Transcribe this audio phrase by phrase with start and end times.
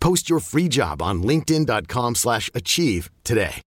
[0.00, 3.62] Post your free job on linkedin.com/achieve slash achieve today.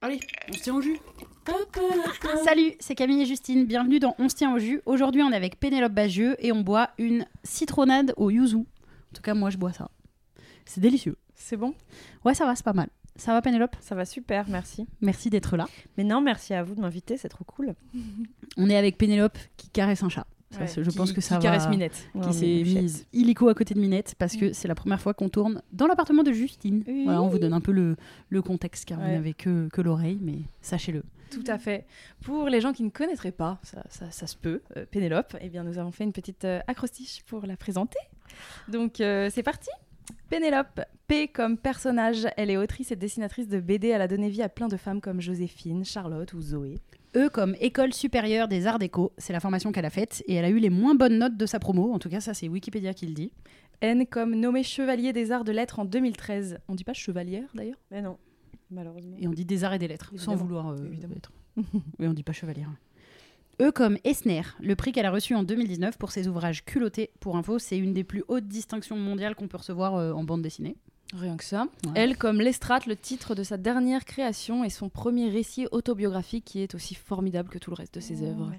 [0.00, 0.98] Allez, on se tient au jus.
[2.44, 3.66] Salut, c'est Camille et Justine.
[3.66, 4.80] Bienvenue dans On se tient au jus.
[4.86, 8.58] Aujourd'hui, on est avec Pénélope Bagieux et on boit une citronnade au yuzu.
[8.58, 8.64] En
[9.14, 9.90] tout cas, moi, je bois ça.
[10.66, 11.16] C'est délicieux.
[11.34, 11.74] C'est bon?
[12.24, 12.88] Ouais, ça va, c'est pas mal.
[13.18, 14.86] Ça va, Pénélope Ça va super, merci.
[15.02, 15.66] Merci d'être là.
[15.98, 17.74] Mais non, merci à vous de m'inviter, c'est trop cool.
[18.56, 20.26] On est avec Pénélope qui caresse un chat.
[20.50, 21.52] Ça, Ouais, c'est- je qui- pense que ça qui va.
[21.52, 22.08] caresse Minette.
[22.22, 25.28] Qui s'est mise illico à côté de Minette parce que c'est la première fois qu'on
[25.28, 26.84] tourne dans l'appartement de Justine.
[26.88, 27.04] Oui.
[27.04, 27.96] Voilà, on vous donne un peu le,
[28.30, 29.12] le contexte car vous Ouais.
[29.12, 31.02] n'avez que, que l'oreille, mais sachez-le.
[31.30, 31.84] Tout à fait.
[32.22, 35.50] Pour les gens qui ne connaîtraient pas, ça, ça- ça se peut, euh, Pénélope, eh
[35.50, 37.98] bien, nous avons fait une petite euh, acrostiche pour la présenter.
[38.68, 39.68] Donc, euh, c'est parti
[40.28, 43.88] Pénélope, P comme personnage, elle est autrice et dessinatrice de BD.
[43.88, 46.78] Elle a donné vie à plein de femmes comme Joséphine, Charlotte ou Zoé.
[47.16, 50.44] E comme École supérieure des arts déco, c'est la formation qu'elle a faite et elle
[50.44, 51.94] a eu les moins bonnes notes de sa promo.
[51.94, 53.32] En tout cas, ça c'est Wikipédia qui le dit.
[53.80, 56.58] N comme nommée chevalier des arts de lettres en 2013.
[56.68, 57.78] On dit pas chevalière d'ailleurs?
[57.90, 58.18] Mais non,
[58.70, 59.16] malheureusement.
[59.18, 61.14] Et on dit des arts et des lettres, sans vouloir euh, Évidemment.
[61.16, 61.32] être.
[61.98, 62.64] Oui, on dit pas chevalier.
[63.60, 67.10] E comme Esner, le prix qu'elle a reçu en 2019 pour ses ouvrages culottés.
[67.18, 70.42] Pour info, c'est une des plus hautes distinctions mondiales qu'on peut recevoir euh, en bande
[70.42, 70.76] dessinée.
[71.12, 71.66] Rien que ça.
[71.84, 71.92] Ouais.
[71.96, 76.60] Elle comme Lestrade, le titre de sa dernière création et son premier récit autobiographique qui
[76.60, 78.52] est aussi formidable que tout le reste de ses œuvres.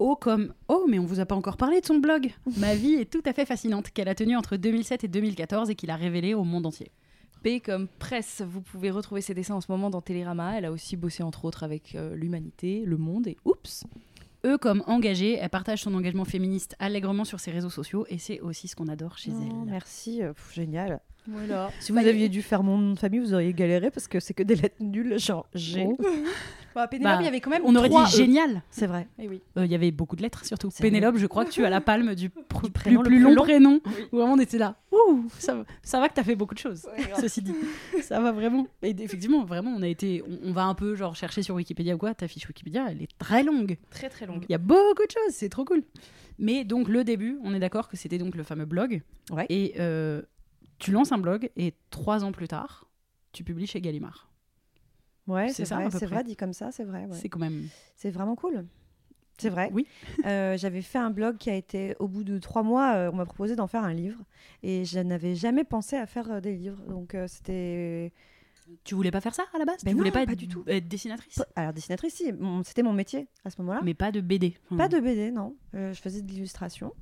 [0.00, 2.32] O comme Oh, mais on vous a pas encore parlé de son blog.
[2.56, 5.76] Ma vie est tout à fait fascinante qu'elle a tenue entre 2007 et 2014 et
[5.76, 6.90] qu'il a révélé au monde entier.
[7.42, 10.58] P comme presse, vous pouvez retrouver ses dessins en ce moment dans Télérama.
[10.58, 13.84] Elle a aussi bossé entre autres avec euh, l'Humanité, Le Monde et Oups.
[14.44, 18.40] E comme engagée, elle partage son engagement féministe allègrement sur ses réseaux sociaux et c'est
[18.40, 19.70] aussi ce qu'on adore chez Oh, elle.
[19.70, 21.00] Merci, euh, pff, génial.
[21.28, 21.70] Voilà.
[21.80, 24.34] Si vous aviez dû faire mon nom de famille, vous auriez galéré parce que c'est
[24.34, 25.86] que des lettres nulles, genre G.
[25.88, 25.96] Oh.
[26.88, 28.06] Pénélope, Bah, il y avait quand même On aurait dit E.
[28.16, 28.62] génial.
[28.70, 29.08] C'est vrai.
[29.18, 29.42] Eh oui.
[29.56, 30.68] Euh, Il y avait beaucoup de lettres surtout.
[30.80, 33.16] Pénélope, je crois que tu as la palme du, pr- Du plus, prénom le plus
[33.16, 33.42] plus long, long.
[33.42, 33.80] prénom.
[34.12, 34.76] Où vraiment on était là.
[34.92, 36.86] Ouh, ça, va- ça va que t'as fait beaucoup de choses.
[37.20, 37.52] ceci dit,
[38.00, 38.68] ça va vraiment.
[38.82, 41.96] Et effectivement, vraiment, on a été, on, on va un peu genre chercher sur Wikipédia
[41.96, 42.14] ou quoi.
[42.14, 43.76] Ta fiche Wikipédia, elle est très longue.
[43.90, 44.44] Très très longue.
[44.48, 45.82] Il y a beaucoup de choses, c'est trop cool.
[46.38, 49.02] Mais donc le début, on est d'accord que c'était donc le fameux blog.
[49.32, 49.46] Ouais.
[49.48, 50.22] Et euh,
[50.78, 52.88] tu lances un blog et trois ans plus tard,
[53.32, 54.30] tu publies chez Gallimard.
[55.26, 57.04] Ouais, C'est ça, vrai, c'est vrai, dit comme ça, c'est vrai.
[57.04, 57.16] ouais.
[57.20, 57.68] C'est quand même.
[57.96, 58.64] C'est vraiment cool.
[59.36, 59.68] C'est vrai.
[59.72, 59.86] Oui.
[60.24, 63.16] Euh, J'avais fait un blog qui a été, au bout de trois mois, euh, on
[63.16, 64.18] m'a proposé d'en faire un livre.
[64.64, 66.82] Et je n'avais jamais pensé à faire euh, des livres.
[66.88, 68.12] Donc c'était.
[68.84, 69.84] Tu voulais pas faire ça à la base?
[69.84, 70.64] Ben Tu voulais non, pas, pas être- du tout.
[70.66, 71.40] être dessinatrice?
[71.56, 72.32] Alors, dessinatrice, si,
[72.64, 73.80] c'était mon métier à ce moment-là.
[73.84, 74.56] Mais pas de BD.
[74.76, 75.54] Pas de BD, non.
[75.72, 76.92] Je faisais de l'illustration.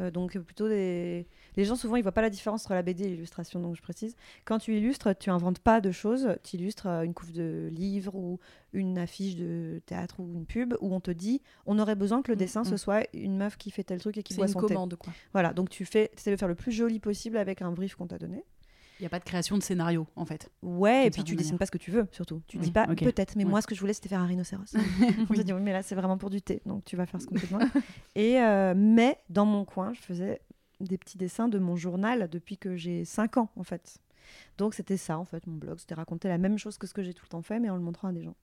[0.00, 1.26] Euh, donc euh, plutôt des...
[1.56, 3.82] Les gens souvent ils voient pas la différence entre la BD et l'illustration, donc je
[3.82, 4.14] précise.
[4.44, 8.14] Quand tu illustres, tu inventes pas de choses, tu illustres euh, une couve de livre
[8.14, 8.38] ou
[8.72, 12.30] une affiche de théâtre ou une pub où on te dit on aurait besoin que
[12.30, 12.78] le Mm, dessin ce mm.
[12.78, 14.74] soit une meuf qui fait tel truc et qui boit une son thé.
[14.74, 15.12] commande quoi.
[15.32, 18.06] Voilà, donc tu fais essaies de faire le plus joli possible avec un brief qu'on
[18.06, 18.44] t'a donné.
[18.98, 20.50] Il n'y a pas de création de scénario, en fait.
[20.62, 21.58] Ouais, et puis tu certaine dessines manière.
[21.58, 22.40] pas ce que tu veux, surtout.
[22.46, 23.50] Tu Oui, dis pas peut-être, mais Ouais.
[23.50, 24.74] moi, ce que je voulais, c'était faire un rhinocéros.
[25.30, 27.20] On s'est dit, oui, mais là, c'est vraiment pour du thé, donc tu vas faire
[27.20, 27.68] ce qu'on te demande.
[28.14, 30.40] Et, euh, mais dans mon coin, je faisais
[30.80, 33.98] des petits dessins de mon journal depuis que j'ai 5 ans, en fait.
[34.58, 35.78] Donc c'était ça, en fait, mon blog.
[35.78, 37.76] C'était raconter la même chose que ce que j'ai tout le temps fait, mais en
[37.76, 38.34] le montrant à des gens.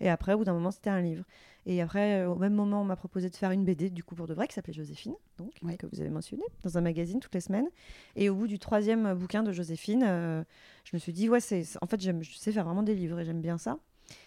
[0.00, 1.24] Et après, au bout d'un moment, c'était un livre.
[1.66, 4.14] Et après, euh, au même moment, on m'a proposé de faire une BD, du coup,
[4.14, 7.34] pour de vrai, qui s'appelait Joséphine, donc, que vous avez mentionné, dans un magazine toutes
[7.34, 7.68] les semaines.
[8.16, 10.42] Et au bout du troisième euh, bouquin de Joséphine, euh,
[10.84, 13.18] je me suis dit, ouais, c'est, en fait, j'aime, je sais faire vraiment des livres
[13.20, 13.78] et j'aime bien ça.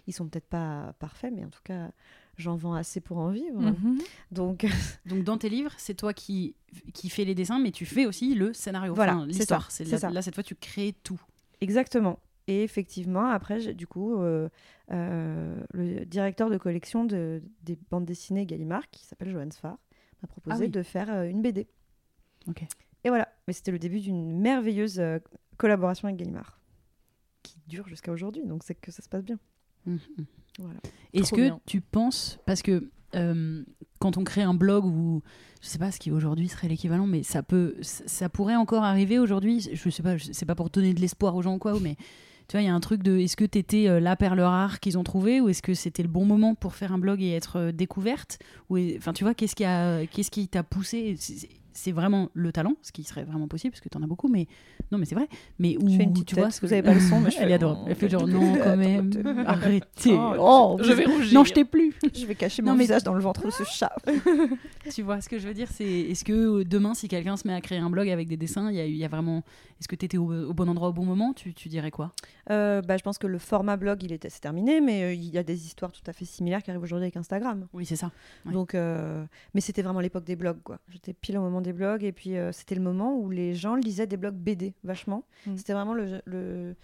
[0.06, 1.89] Ils sont peut-être pas parfaits, mais en tout cas,
[2.38, 3.59] j'en vends assez pour en vivre.
[3.59, 4.00] Mhm.
[4.31, 4.68] Donc,
[5.07, 6.53] Donc dans tes livres, c'est toi qui,
[6.94, 9.71] qui fais les dessins, mais tu fais aussi le scénario, Voilà, enfin, c'est l'histoire.
[9.71, 10.12] C'est ça.
[10.12, 11.19] là, cette fois, tu crées tout.
[11.62, 12.19] exactement.
[12.47, 14.49] Et effectivement, après, du coup, euh,
[14.91, 19.77] euh, le directeur de collection de, des bandes dessinées Gallimard, qui s'appelle Johan Sfar,
[20.21, 20.69] m'a proposé Ah oui.
[20.69, 21.67] de faire euh, une BD.
[22.47, 22.63] Ok.
[23.03, 23.27] Et voilà.
[23.47, 25.19] Mais c'était le début d'une merveilleuse euh,
[25.57, 26.59] collaboration avec Gallimard
[27.43, 28.43] qui dure jusqu'à aujourd'hui.
[28.45, 29.39] Donc c'est que ça se passe bien.
[29.85, 29.99] Mhm.
[30.59, 30.79] Voilà.
[31.13, 31.59] Est-ce que bien.
[31.65, 33.63] tu penses, parce que euh,
[33.99, 35.21] quand on crée un blog ou
[35.61, 39.19] je sais pas ce qui aujourd'hui serait l'équivalent, mais ça peut, ça pourrait encore arriver
[39.19, 39.69] aujourd'hui.
[39.73, 41.95] Je sais pas, c'est pas pour donner de l'espoir aux gens ou quoi, mais
[42.51, 44.81] tu vois, il y a un truc de, est-ce que t'étais euh, la perle rare
[44.81, 47.31] qu'ils ont trouvée ou est-ce que c'était le bon moment pour faire un blog et
[47.31, 48.39] être euh, découverte
[48.69, 51.15] enfin tu vois, qu'est-ce qui a, qu'est-ce qui t'a poussé
[51.73, 54.47] C'est- vraiment le talent, ce qui serait vraiment possible parce que t'en as beaucoup, mais
[54.91, 55.27] non, mais c'est vrai.
[55.59, 57.00] Mais où Je fais une petite tu tête, vois, ce que vous avez pas le
[57.00, 59.12] son, mais je elle fais, oh, Elle fait genre non quand même,
[59.45, 60.13] arrêtez.
[60.13, 61.33] Oh, Oh, je vais rougir.
[61.33, 61.94] Non, je t'ai plus.
[62.13, 63.94] Je vais cacher Non, mon mais- visage dans le ventre de ce chat.
[64.94, 67.47] Tu vois ce que je veux dire C'est est-ce que euh, demain, si quelqu'un se
[67.47, 69.44] met à créer un blog avec des dessins, il y a, y a vraiment.
[69.79, 71.33] Est-ce que tu étais au, au bon endroit au bon moment?
[71.33, 72.13] Tu, tu dirais quoi?
[72.50, 75.29] Euh, bah, je pense que le format blog, il était c'est terminé, mais euh, il
[75.29, 77.67] y a des histoires tout à fait similaires qui arrivent aujourd'hui avec Instagram.
[77.74, 78.12] Oui, c'est ça.
[78.45, 78.53] Ouais.
[78.53, 80.79] Donc, euh, mais c'était vraiment l'époque des blogs, quoi.
[80.89, 83.75] J'étais pile au moment des blogs, et puis euh, c'était le moment où les gens
[83.75, 85.24] lisaient des blogs BD, vachement.
[85.48, 85.58] Mm.
[85.58, 86.75] C'était vraiment le, le-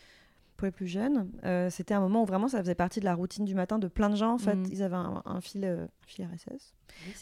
[0.55, 3.13] pour les plus jeunes, euh, c'était un moment où vraiment ça faisait partie de la
[3.13, 4.33] routine du matin de plein de gens.
[4.33, 4.65] En fait, Mm.
[4.71, 6.73] ils avaient un, un fil, euh, fil RSS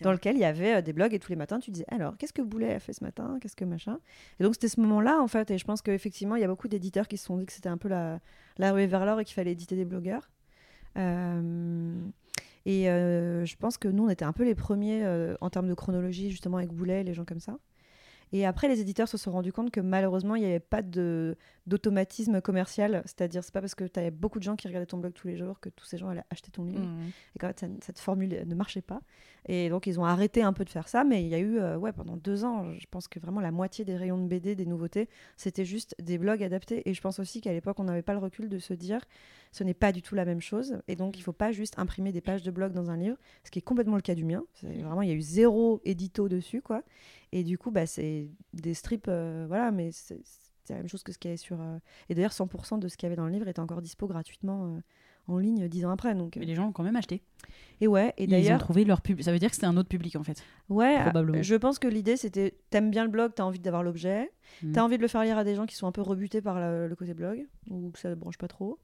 [0.03, 2.15] dans lequel il y avait euh, des blogs et tous les matins tu disais alors
[2.17, 3.37] qu'est-ce que Boulet a fait ce matin?
[3.41, 3.99] Qu'est-ce que machin?
[4.39, 6.69] Et donc c'était ce moment-là en fait et je pense qu'effectivement il y a beaucoup
[6.69, 8.19] d'éditeurs qui se sont dit que c'était un peu la,
[8.57, 10.29] la ruée vers l'or et qu'il fallait éditer des blogueurs
[12.65, 15.67] et euh, je pense que nous on était un peu les premiers euh, en termes
[15.67, 17.57] de chronologie justement avec Boulet les gens comme ça.
[18.31, 21.37] Et après les éditeurs se sont rendus compte que malheureusement il n'y avait pas de
[21.67, 24.97] d'automatisme commercial c'est-à-dire c'est pas parce que tu avais beaucoup de gens qui regardaient ton
[24.97, 27.09] blog tous les jours que tous ces gens allaient acheter ton livre Mm.
[27.35, 29.01] et qu'en fait, ça- cette formule ne marchait pas.
[29.47, 31.59] Et donc, ils ont arrêté un peu de faire ça, mais il y a eu,
[31.59, 34.55] euh, ouais, pendant deux ans, je pense que vraiment la moitié des rayons de BD,
[34.55, 35.07] des nouveautés,
[35.37, 36.87] c'était juste des blogs adaptés.
[36.89, 39.01] Et je pense aussi qu'à l'époque, on n'avait pas le recul de se dire,
[39.51, 40.77] ce n'est pas du tout la même chose.
[40.87, 43.51] Et donc, il faut pas juste imprimer des pages de blog dans un livre, ce
[43.51, 44.43] qui est complètement le cas du mien.
[44.53, 46.81] C'est Vraiment, il y a eu zéro édito dessus, quoi.
[47.31, 50.21] Et du coup, bah, c'est des strips, euh, voilà, mais c'est
[50.65, 51.59] c'est la même chose que ce qu'il y avait sur.
[51.61, 51.77] euh,
[52.09, 54.65] Et d'ailleurs, 100% de ce qu'il y avait dans le livre était encore dispo gratuitement
[54.75, 54.79] euh,
[55.27, 56.13] en ligne dix ans après.
[56.15, 57.21] Donc, euh, Mais les gens l'ont quand même acheté.
[57.81, 59.21] et ouais, et Ils ont d'ailleurs, trouvé leur pub.
[59.21, 60.43] Ça veut dire que c'était un autre public en fait.
[60.69, 61.39] ouais, probablement.
[61.39, 64.31] euh, je pense que l'idée c'était t'aimes bien le blog, t'as envie d'avoir l'objet,
[64.63, 64.73] Mhm.
[64.73, 66.59] t'as envie de le faire lire à des gens qui sont un peu rebutés par
[66.59, 68.77] le, le côté blog ou que ça ne branche pas trop.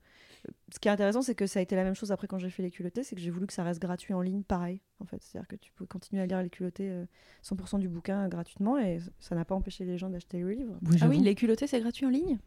[0.74, 2.50] Ce qui est intéressant, c'est que ça a été la même chose après quand j'ai
[2.50, 5.06] fait les culottés, c'est que j'ai voulu que ça reste gratuit en ligne, pareil, en
[5.06, 5.22] fait.
[5.22, 7.06] C'est-à-dire que tu peux continuer à lire les culottés euh,
[7.44, 10.80] 100% du bouquin euh, gratuitement et ça n'a pas empêché les gens d'acheter le livre.
[10.84, 12.40] Oui, Ah oui, les culottés, c'est gratuit en ligne?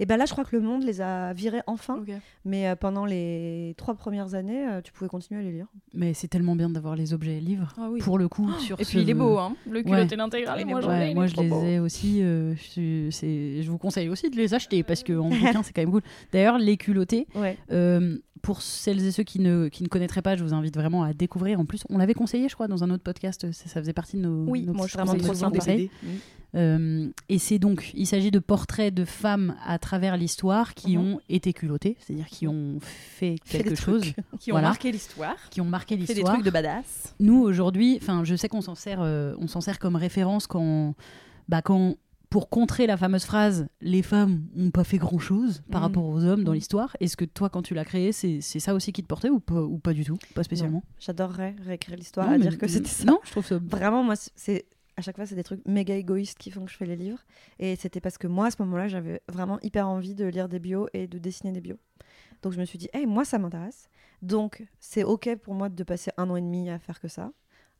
[0.00, 2.02] Et ben là, je crois que le monde les a virés enfin,
[2.44, 5.66] mais euh, pendant les trois premières années, euh, tu pouvais continuer à les lire.
[5.92, 7.72] Mais c'est tellement bien d'avoir les objets livres.
[7.78, 8.00] Ah oui.
[8.00, 9.54] Pour le coup, sur Et ce- puis il est beau, hein.
[9.70, 11.62] Le culotté moi Ouais, il moi je les beau.
[11.64, 12.20] ai aussi.
[12.22, 16.02] euh, je, vous conseille aussi de les acheter parce qu'en bouquin c'est quand même cool.
[16.32, 17.56] D'ailleurs, les culottés, Ouais.
[17.70, 21.02] euh, pour celles et ceux qui ne, qui ne connaîtraient pas, je vous invite vraiment
[21.02, 21.58] à découvrir.
[21.60, 23.50] En plus, on l'avait conseillé, je crois, dans un autre podcast.
[23.52, 24.44] Ça, ça faisait partie de nos.
[24.50, 25.90] Oui, nos moi je vraiment conseils, trop bien conseils.
[26.54, 31.04] Euh, et c'est donc, il s'agit de portraits de femmes à travers l'histoire qui Mhm.
[31.04, 34.02] ont été culottées, c'est-à-dire qui ont fait quelque des chose.
[34.40, 34.68] Qui ont Voilà.
[34.68, 35.36] marqué l'histoire.
[35.50, 36.34] qui ont marqué Fait des l'histoire.
[36.34, 37.14] trucs de badass.
[37.20, 40.94] Nous aujourd'hui, enfin, je sais qu'on s'en sert, euh, on s'en sert comme référence quand,
[41.48, 41.96] bah, quand
[42.30, 45.86] pour contrer la fameuse phrase "les femmes n'ont pas fait grand chose" par Mhm.
[45.86, 46.56] rapport aux hommes dans Mhm.
[46.56, 46.96] l'histoire.
[47.00, 49.38] Est-ce que toi, quand tu l'as créé, c'est c'est ça aussi qui te portait ou
[49.40, 50.82] pas, ou pas du tout, pas spécialement?
[50.98, 53.04] J'adorerais réécrire l'histoire, à dire que c'était ça.
[53.04, 53.58] Non, je trouve ça.
[53.62, 54.64] Vraiment, moi, c'est
[54.96, 57.24] à chaque fois, c'est des trucs méga égoïstes qui font que je fais les livres.
[57.58, 60.58] Et c'était parce que moi, à ce moment-là, j'avais vraiment hyper envie de lire des
[60.58, 61.78] bios et de dessiner des bios.
[62.42, 63.88] Donc je me suis dit, hey, moi, ça m'intéresse.
[64.22, 67.32] Donc c'est OK pour moi de passer un an et demi à faire que ça.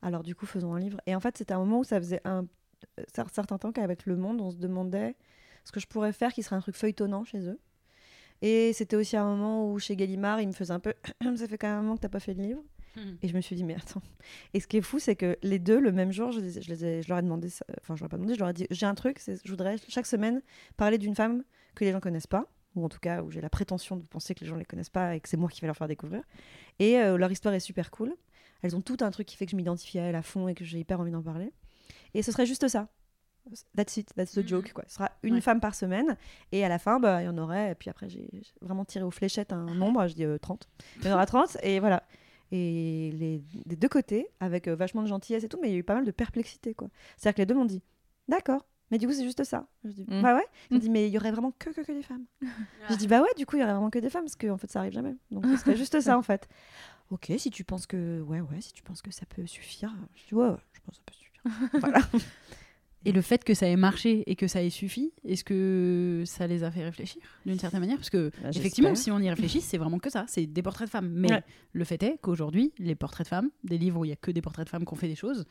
[0.02, 1.00] Alors du coup, faisons un livre.
[1.06, 2.46] Et en fait, c'était un moment où ça faisait un
[3.14, 5.16] cer- certain temps qu'avec Le Monde, on se demandait
[5.64, 7.58] ce que je pourrais faire qui serait un truc feuilletonnant chez eux.
[8.42, 10.92] Et c'était aussi un moment où chez Gallimard, il me faisait un peu,
[11.36, 12.62] ça fait quand même un moment que t'as pas fait de livre.
[13.22, 14.02] Et je me suis dit, mais attends.
[14.52, 16.62] Et ce qui est fou, c'est que les deux, le même jour, je, les ai-
[16.62, 18.38] je, les ai- je leur ai demandé, ça- enfin, je leur ai pas demandé, je
[18.40, 20.42] leur ai dit, j'ai un truc, je voudrais chaque semaine
[20.76, 21.42] parler d'une femme
[21.74, 22.46] que les gens connaissent pas,
[22.76, 24.90] ou en tout cas où j'ai la prétention de penser que les gens les connaissent
[24.90, 26.22] pas et que c'est moi qui vais leur faire découvrir.
[26.78, 28.14] Et euh, leur histoire est super cool.
[28.62, 30.54] Elles ont tout un truc qui fait que je m'identifie à elles à fond et
[30.54, 31.52] que j'ai hyper envie d'en parler.
[32.14, 32.88] Et ce serait juste ça.
[33.76, 34.48] That's it, that's the Mhm.
[34.48, 34.72] joke.
[34.72, 34.84] Quoi.
[34.86, 35.40] Ce sera une Ouais.
[35.42, 36.16] femme par semaine.
[36.50, 37.72] Et à la fin, bah, il y en aurait.
[37.72, 40.06] Et puis après, j'ai j'ai vraiment tiré aux fléchettes un nombre.
[40.08, 40.66] Je dis euh, 30.
[41.02, 41.58] Il y en aura 30.
[41.62, 42.04] Et voilà.
[42.52, 45.74] Et les, des deux côtés, avec euh, vachement de gentillesse et tout, mais il y
[45.76, 46.74] a eu pas mal de perplexité.
[46.74, 46.88] quoi.
[47.16, 47.82] C'est-à-dire que les deux m'ont dit
[48.28, 49.66] D'accord, mais du coup, c'est juste ça.
[49.84, 50.22] Je dis Mm.
[50.22, 50.44] Bah ouais.
[50.70, 50.82] Ils m'ont Mm.
[50.82, 52.24] dit Mais il y aurait vraiment que, que, que des femmes.
[52.90, 54.50] Je dis Bah ouais, du coup, il y aurait vraiment que des femmes, parce qu'en
[54.50, 55.14] en fait, ça arrive jamais.
[55.30, 56.48] Donc, ce serait juste ça, en fait.
[57.10, 58.20] Ok, si tu penses que.
[58.22, 59.94] Ouais, ouais, si tu penses que ça peut suffire.
[60.14, 61.80] Je dis Ouais, ouais, je pense que ça peut suffire.
[61.80, 61.98] voilà.
[63.04, 66.46] Et le fait que ça ait marché et que ça ait suffi, est-ce que ça
[66.46, 67.96] les a fait réfléchir d'une certaine manière?
[67.96, 70.86] Parce que Bah, effectivement, si on y réfléchit, c'est vraiment que ça, c'est des portraits
[70.88, 71.10] de femmes.
[71.12, 71.42] Mais Ouais.
[71.72, 74.30] le fait est qu'aujourd'hui, les portraits de femmes, des livres où il y a que
[74.30, 75.44] des portraits de femmes qui ont fait des choses,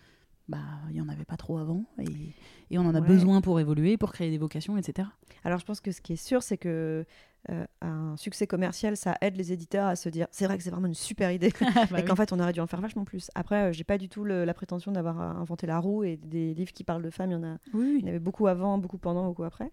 [0.49, 0.57] bah,
[0.89, 2.33] il y en avait pas trop avant et,
[2.71, 3.07] et on en a Ouais.
[3.07, 5.07] besoin pour évoluer, pour créer des vocations, etc.
[5.45, 7.05] Alors je pense que ce qui est sûr, c'est que
[7.51, 10.69] euh, un succès commercial, ça aide les éditeurs à se dire c'est vrai que c'est
[10.69, 11.51] vraiment une super idée
[11.91, 13.29] Bah et qu'en fait on aurait dû en faire vachement plus.
[13.35, 16.15] Après, euh, j'ai pas du tout le- la prétention d'avoir euh, inventé la roue et
[16.17, 18.19] des livres qui parlent de femmes, il y en a, oui, il y en avait
[18.19, 19.71] beaucoup avant, beaucoup pendant, beaucoup après.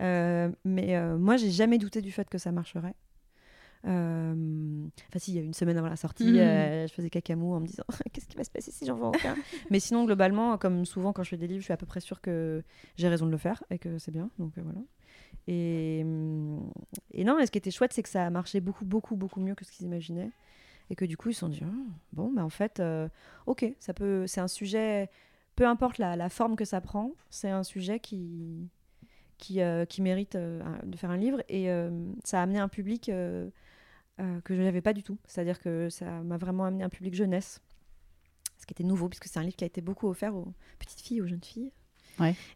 [0.00, 2.94] Euh, mais moi, j'ai jamais douté du fait que ça marcherait.
[3.84, 6.88] Enfin, si, il y a une semaine avant la sortie, Mhm.
[6.88, 9.36] je faisais cacamou en me disant qu'est-ce qui va se passer si j'en vends aucun?
[9.70, 12.00] Mais sinon, globalement, comme souvent quand je fais des livres, je suis à peu près
[12.00, 12.62] sûre que
[12.96, 14.30] j'ai raison de le faire et que c'est bien.
[14.38, 14.80] Donc voilà.
[15.46, 16.70] Et, hum,
[17.12, 19.54] et non, ce qui était chouette, c'est que ça a marché beaucoup, beaucoup, beaucoup mieux
[19.54, 20.30] que ce qu'ils imaginaient.
[20.90, 23.08] Et que du coup, ils se sont dit Ah, bon, bah en fait, euh,
[23.46, 25.10] ok, ça peut, c'est un sujet,
[25.56, 28.68] peu importe la, la forme que ça prend, c'est un sujet qui,
[29.38, 31.42] qui, euh, qui mérite euh, de faire un livre.
[31.48, 31.68] Et
[32.24, 35.18] ça a amené un public que je n'avais pas du tout.
[35.26, 37.60] C'est-à-dire que ça m'a vraiment amené un public jeunesse.
[38.58, 41.00] Ce qui était nouveau, puisque c'est un livre qui a été beaucoup offert aux petites
[41.00, 41.72] filles, aux jeunes filles.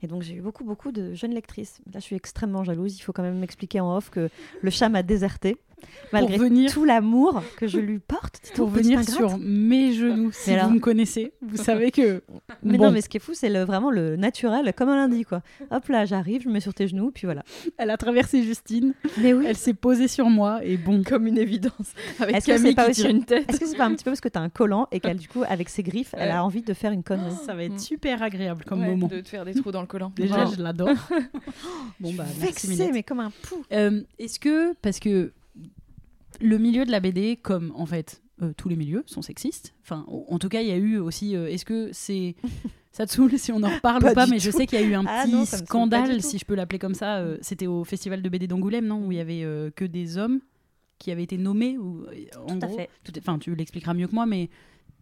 [0.03, 1.81] Et donc j'ai eu beaucoup, beaucoup de jeunes lectrices.
[1.93, 2.97] Là, je suis extrêmement jalouse.
[2.97, 4.29] Il faut quand même m'expliquer en off que
[4.61, 5.57] le chat m'a déserté.
[6.13, 8.41] Malgré venir- tout l'amour que je lui porte.
[8.55, 9.15] Pour venir ingrate.
[9.17, 10.31] sur mes genoux.
[10.33, 12.23] Si vous me connaissez, vous savez que.
[12.63, 12.85] Mais Bon.
[12.87, 15.43] non, mais ce qui est fou, c'est le, vraiment le naturel, comme un lundi, quoi.
[15.71, 17.43] Hop là, j'arrive, je me mets sur tes genoux, puis voilà.
[17.77, 19.45] Elle a traversé Justine, Mais oui.
[19.47, 21.03] elle s'est posée sur moi et bon.
[21.05, 21.93] Comme une évidence.
[22.19, 23.49] Avec Est-ce que Camille c'est pas qui aussi- tire une tête.
[23.51, 25.29] Est-ce que c'est pas un petit peu parce que t'as un collant et qu'elle, du
[25.29, 27.79] coup, avec ses griffes, elle a envie de faire une connerie Ça va être Mm.
[27.79, 29.07] super agréable comme Ouais, moment.
[29.09, 30.13] De te faire des trous dans le collant.
[30.17, 30.89] Déjà, je l'adore.
[32.01, 33.63] bon, bah, Vexée, mais comme un pou.
[33.73, 35.33] Euh, Est-ce que, parce que
[36.41, 40.05] le milieu de la BD, comme en fait euh, tous les milieux, sont sexistes, enfin,
[40.09, 41.35] en tout cas, il y a eu aussi.
[41.37, 42.37] euh, Est-ce que c'est.
[42.93, 44.83] Ça te saoule si on en reparle Pas ou pas, mais je sais qu'il y
[44.83, 47.19] a eu un Ah petit non, scandale, si je peux l'appeler comme ça.
[47.19, 49.45] euh, C'était au festival de BD d'Angoulême, non Où il y avait
[49.77, 50.41] que des hommes
[50.99, 52.07] qui avaient été nommés ou,
[52.37, 52.89] en Tout à fait.
[53.19, 54.49] Enfin, tu l'expliqueras mieux que moi, mais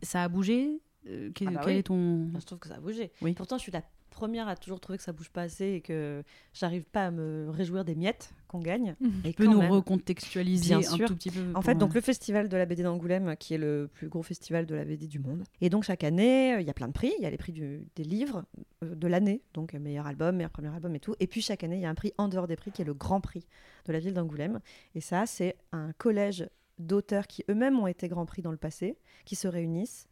[0.03, 1.79] ça a bougé Euh, quel, Ah bah quel oui.
[1.79, 2.29] est ton.
[2.39, 3.13] Je trouve que ça a bougé.
[3.23, 3.33] Oui.
[3.33, 3.83] Pourtant, je suis la
[4.17, 7.49] première à toujours trouver que ça bouge pas assez et que j'arrive pas à me
[7.51, 8.97] réjouir des miettes qu'on gagne.
[9.25, 11.07] Et Tu peux nous même- recontextualiser un sûr.
[11.07, 13.59] tout petit peu En fait, donc euh, le festival de la BD d'Angoulême, qui est
[13.59, 15.45] le plus gros festival de la BD du monde.
[15.61, 17.13] Et donc chaque année, euh, il y a plein de prix.
[17.19, 18.45] Il y a les prix du- des livres
[18.83, 21.15] euh, de l'année, donc meilleur album, meilleur premier album et tout.
[21.21, 22.87] Et puis chaque année, il y a un prix en dehors des prix qui est
[22.87, 23.47] le grand prix
[23.87, 24.61] de la ville d'Angoulême.
[24.95, 28.99] Et ça, c'est un collège d'auteurs qui eux-mêmes ont été grand prix dans le passé,
[29.25, 30.09] qui se réunissent,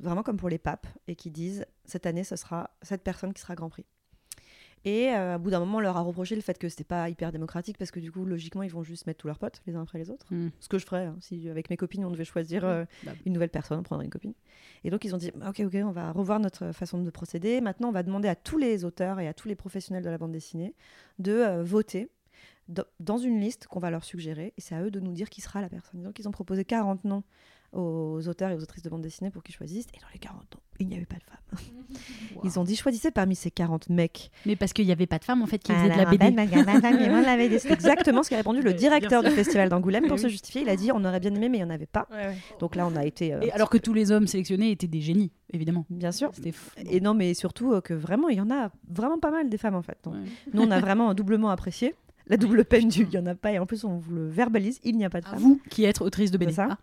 [0.00, 3.40] vraiment comme pour les papes, et qui disent cette année, ce sera cette personne qui
[3.40, 3.84] sera grand prix.
[4.84, 7.08] Et euh, à bout d'un moment, on leur a reproché le fait que c'était pas
[7.08, 9.74] hyper démocratique parce que du coup, logiquement, ils vont juste mettre tous leurs potes les
[9.74, 10.26] uns après les autres.
[10.32, 10.50] hmm.
[10.60, 13.10] Ce que je ferais, hein, si avec mes copines, on devait choisir euh, Bah.
[13.26, 14.34] une nouvelle personne, on prendrait une copine.
[14.84, 17.60] Et donc, ils ont dit Ok, ok, on va revoir notre façon de procéder.
[17.60, 20.16] Maintenant, on va demander à tous les auteurs et à tous les professionnels de la
[20.18, 20.74] bande dessinée
[21.18, 22.08] de euh, voter
[23.00, 24.52] dans une liste qu'on va leur suggérer.
[24.56, 26.02] Et c'est à eux de nous dire qui sera la personne.
[26.04, 27.24] Donc, ils ont proposé 40 noms
[27.72, 29.86] aux auteurs et aux autrices de bande dessinée pour qu'ils choisissent.
[29.94, 31.58] Et dans les 40 noms, il n'y avait pas de femmes.
[32.44, 34.30] Ils ont dit choisissez parmi ces 40 mecs.
[34.46, 36.30] Mais parce qu'il n'y avait pas de femmes en fait qui faisaient de la BD.
[36.30, 37.58] Ben.
[37.58, 40.22] C'est exactement ce qu'a répondu le directeur du festival d'Angoulême pour Oui.
[40.22, 40.62] se justifier.
[40.62, 42.06] Il a dit on aurait bien aimé, mais il n'y en avait pas.
[42.10, 42.36] Ouais, ouais.
[42.60, 43.34] Donc là, on a été.
[43.34, 45.84] euh, Et alors que tous les hommes sélectionnés étaient des génies, évidemment.
[45.90, 46.30] Bien sûr.
[46.34, 46.70] C'était fou.
[46.90, 49.58] Et non, mais surtout euh, que vraiment, il y en a vraiment pas mal des
[49.58, 49.98] femmes en fait.
[50.04, 50.20] Donc, Ouais.
[50.52, 51.94] Nous, on a vraiment doublement apprécié.
[52.28, 53.52] La double peine du il n'y en a pas.
[53.52, 55.38] Et en plus, on vous le verbalise il n'y a pas de À femmes.
[55.40, 56.52] vous qui êtes autrice de BD.
[56.52, 56.68] Ça.
[56.70, 56.78] Ah.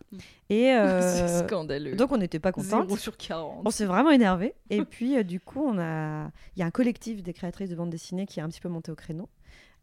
[0.49, 1.95] Et euh, C'est scandaleux.
[1.95, 2.87] donc, on n'était pas contente.
[2.87, 3.61] 0 sur 40.
[3.65, 4.55] On s'est vraiment énervé.
[4.69, 6.29] Et puis, euh, du coup, on a...
[6.55, 8.69] il y a un collectif des créatrices de bande dessinée qui a un petit peu
[8.69, 9.29] monté au créneau.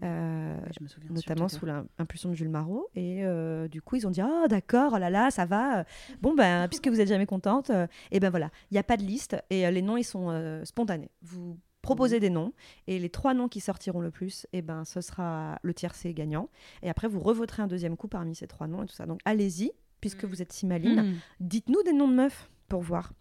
[0.02, 1.10] Euh, Je me souviens.
[1.12, 2.88] notamment sous l'impulsion de Jules Marot.
[2.96, 5.84] Et euh, du coup, ils ont dit Ah, d'accord, oh là là, ça va.
[6.20, 8.96] Bon, ben, puisque vous êtes jamais contente, euh, et ben voilà, il n'y a pas
[8.96, 11.10] de liste et les noms, ils sont spontanés.
[11.22, 12.52] Vous proposez des noms
[12.86, 16.48] et les trois noms qui sortiront le plus, et ben ce sera le tiercé gagnant.
[16.82, 19.04] Et après, vous revoterez un deuxième coup parmi ces trois noms et tout ça.
[19.06, 21.16] Donc, allez-y, puisque vous êtes si maline, Mhm.
[21.40, 23.12] dites-nous des noms de meufs pour voir.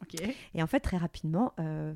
[0.54, 1.94] Et en fait, très rapidement, euh,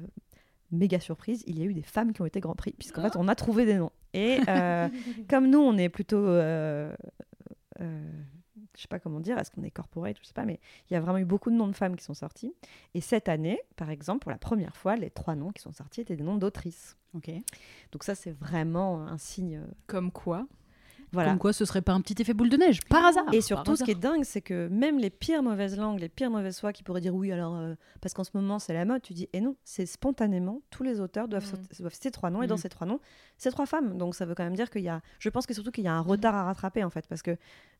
[0.72, 3.18] méga surprise, il y a eu des femmes qui ont été Grand Prix, puisqu'en fait,
[3.18, 3.92] on a trouvé des noms.
[4.14, 4.90] Et euh,
[5.30, 6.18] comme nous, on est plutôt.
[6.18, 6.94] euh,
[8.76, 10.98] je sais pas comment dire, est-ce qu'on est corporate, je sais pas, mais il y
[10.98, 12.54] a vraiment eu beaucoup de noms de femmes qui sont sortis.
[12.94, 16.02] Et cette année, par exemple, pour la première fois, les trois noms qui sont sortis
[16.02, 16.98] étaient des noms d'autrices.
[17.14, 17.32] Ok.
[17.92, 19.58] Donc ça, c'est vraiment un signe.
[19.58, 20.48] euh, Comme quoi?
[21.16, 21.32] Voilà.
[21.32, 23.24] Comme quoi, ce serait pas un petit effet boule de neige, par hasard.
[23.34, 26.30] Et surtout, ce qui est dingue, c'est que même les pires mauvaises langues, les pires
[26.30, 29.02] mauvaises foi qui pourraient dire oui, alors euh, parce qu'en ce moment c'est la mode,
[29.02, 31.46] tu dis et non, c'est spontanément, tous les auteurs doivent,
[31.92, 32.62] citer trois noms et dans Mhm.
[32.62, 33.00] ces trois noms,
[33.38, 33.98] c'est trois femmes.
[33.98, 35.88] Donc ça veut quand même dire qu'il y a, je pense que surtout qu'il y
[35.88, 37.36] a un retard à rattraper en fait, parce que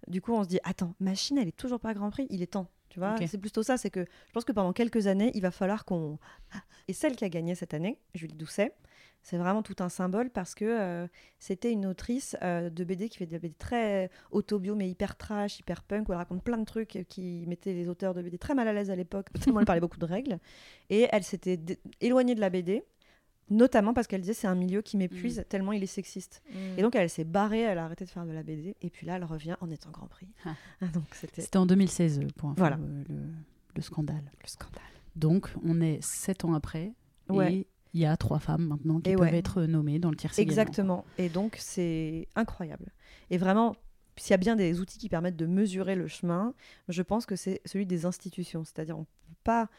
[0.08, 2.52] du coup on se dit attends, machine, elle est toujours pas Grand Prix, il est
[2.54, 2.68] temps.
[2.96, 3.26] Tu vois, Ok.
[3.30, 6.18] c'est plutôt ça, c'est que je pense que pendant quelques années, il va falloir qu'on.
[6.88, 8.74] Et celle qui a gagné cette année, Julie Doucet,
[9.22, 13.18] C'est vraiment tout un symbole parce que euh, c'était une autrice euh, de BD qui
[13.18, 16.64] fait des BD très autobio, mais hyper trash, hyper punk, où elle raconte plein de
[16.64, 19.66] trucs qui mettaient les auteurs de BD très mal à l'aise à l'époque, tellement elle
[19.66, 20.38] parlait beaucoup de règles.
[20.90, 21.60] Et elle s'était
[22.00, 22.86] éloignée de la BD,
[23.50, 26.42] notamment parce qu'elle disait c'est un milieu qui m'épuise tellement il est sexiste.
[26.78, 29.06] Et donc elle s'est barrée, elle a arrêté de faire de la BD, et puis
[29.06, 30.28] là elle revient en étant Grand Prix.
[30.46, 30.56] Ah.
[30.94, 32.78] donc c'était C'était en 2016 euh, pour info, Voilà.
[32.78, 33.16] euh, le,
[33.76, 34.32] le scandale.
[34.42, 34.82] le scandale.
[35.16, 36.92] Donc, on est sept ans après.
[37.30, 37.54] Ouais.
[37.54, 39.38] Et il y a trois femmes maintenant qui Et peuvent ouais.
[39.38, 40.34] être nommées dans le gagnant.
[40.38, 41.06] Exactement.
[41.18, 42.92] Et donc, c'est incroyable.
[43.30, 43.78] Et vraiment,
[44.18, 46.54] s'il y a bien des outils qui permettent de mesurer le chemin,
[46.90, 48.66] je pense que c'est celui des institutions.
[48.66, 49.70] C'est-à-dire, on ne peut pas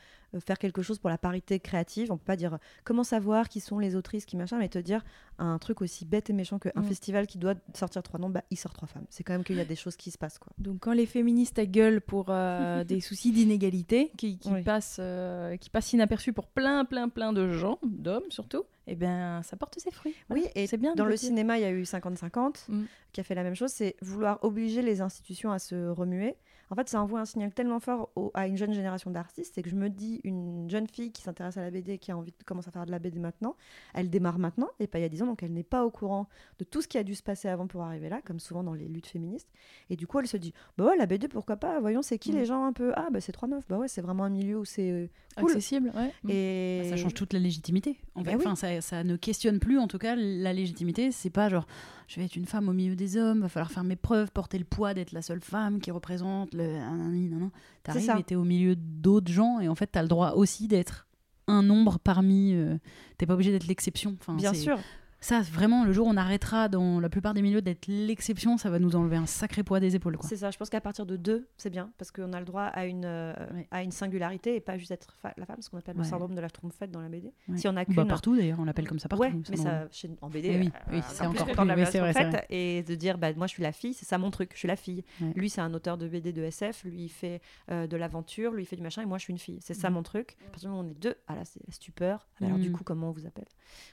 [0.40, 2.10] faire quelque chose pour la parité créative.
[2.10, 4.68] On ne peut pas dire euh, comment savoir qui sont les autrices, qui machin, mais
[4.68, 5.04] te dire
[5.38, 6.84] un truc aussi bête et méchant qu'un Mm.
[6.84, 9.06] festival qui doit sortir trois noms, bah, il sort trois femmes.
[9.10, 10.38] C'est quand même qu'il y a des choses qui se passent.
[10.38, 10.52] Quoi.
[10.58, 14.62] Donc quand les féministes gueulent pour euh, des soucis d'inégalité qui, qui Oui.
[14.62, 19.42] passent, euh, qui passent inaperçus pour plein, plein, plein de gens, d'hommes surtout, eh ben
[19.42, 20.14] ça porte ses fruits.
[20.28, 20.44] Voilà.
[20.44, 20.94] Oui, et c'est bien.
[20.94, 21.18] dans le dire.
[21.28, 22.84] cinéma, il y a eu 50-50 Mm.
[23.12, 26.36] qui a fait la même chose, c'est vouloir obliger les institutions à se remuer.
[26.70, 29.62] En fait, ça envoie un signal tellement fort au- à une jeune génération d'artistes, c'est
[29.62, 32.32] que je me dis, une jeune fille qui s'intéresse à la BD, qui a envie
[32.32, 33.54] de commencer à faire de la BD maintenant,
[33.94, 35.90] elle démarre maintenant, et pas il y a 10 ans, donc elle n'est pas au
[35.90, 38.64] courant de tout ce qui a dû se passer avant pour arriver là, comme souvent
[38.64, 39.48] dans les luttes féministes.
[39.90, 42.32] Et du coup, elle se dit, bah ouais, la BD, pourquoi pas Voyons, c'est qui
[42.32, 42.36] Mm.
[42.36, 44.58] les gens un peu Ah, bah c'est trois meufs, bah ouais, c'est vraiment un milieu
[44.58, 45.06] où c'est euh,
[45.36, 45.50] cool.
[45.50, 45.92] accessible.
[45.94, 46.12] Ouais.
[46.24, 46.30] Mm.
[46.30, 47.96] Et Bah, Ça change toute la légitimité.
[48.16, 48.38] En Bah oui.
[48.40, 51.12] enfin, ça, ça ne questionne plus, en tout cas, la légitimité.
[51.12, 51.66] C'est pas genre,
[52.08, 54.58] je vais être une femme au milieu des hommes, va falloir faire mes preuves, porter
[54.58, 57.50] le poids d'être la seule femme qui représente le.
[57.82, 61.06] T'arrives et t'es au milieu d'autres gens, et en fait, t'as le droit aussi d'être
[61.46, 62.52] un nombre parmi.
[62.54, 62.76] euh,
[63.18, 64.16] T'es pas obligé d'être l'exception.
[64.20, 64.78] Enfin, Bien sûr.
[65.26, 68.70] Ça, vraiment, le jour où on arrêtera dans la plupart des milieux d'être l'exception, ça
[68.70, 70.16] va nous enlever un sacré poids des épaules.
[70.20, 72.62] C'est ça, je pense qu'à partir de deux, c'est bien, parce qu'on a le droit
[72.62, 73.66] à une, euh, Ouais.
[73.72, 76.04] à une singularité et pas juste être fa- la femme, ce qu'on appelle Ouais.
[76.04, 77.32] le syndrome de la trompette dans la BD.
[77.48, 77.56] Ouais.
[77.58, 79.24] Si on a Bah, partout d'ailleurs, on l'appelle comme ça partout.
[79.50, 82.46] mais ça, chez- en BD, Eh oui, euh, oui, c'est encore plus la oui, vrai,
[82.48, 84.68] et de dire, bah, moi je suis la fille, c'est ça mon truc, je suis
[84.68, 85.02] la fille.
[85.34, 87.42] Lui, c'est un auteur de BD de SF, lui, il fait
[87.72, 89.58] euh, de l'aventure, lui, il fait du machin, et moi, je suis une fille.
[89.60, 89.94] C'est ça Mhm.
[89.96, 90.36] mon truc.
[90.46, 92.28] À partir du moment où on est deux, ah là, c'est la stupeur.
[92.40, 92.76] Ah, Alors, du Mhm.
[92.76, 93.48] coup, comment on vous appelle?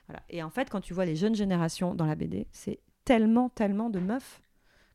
[0.07, 0.21] Voilà.
[0.29, 3.89] Et en fait, quand tu vois les jeunes générations dans la BD, c'est tellement, tellement
[3.89, 4.41] de meufs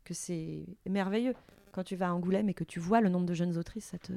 [0.04, 1.34] que c'est merveilleux.
[1.72, 3.98] Quand tu vas à Angoulême et que tu vois le nombre de jeunes autrices, ça
[3.98, 4.12] te.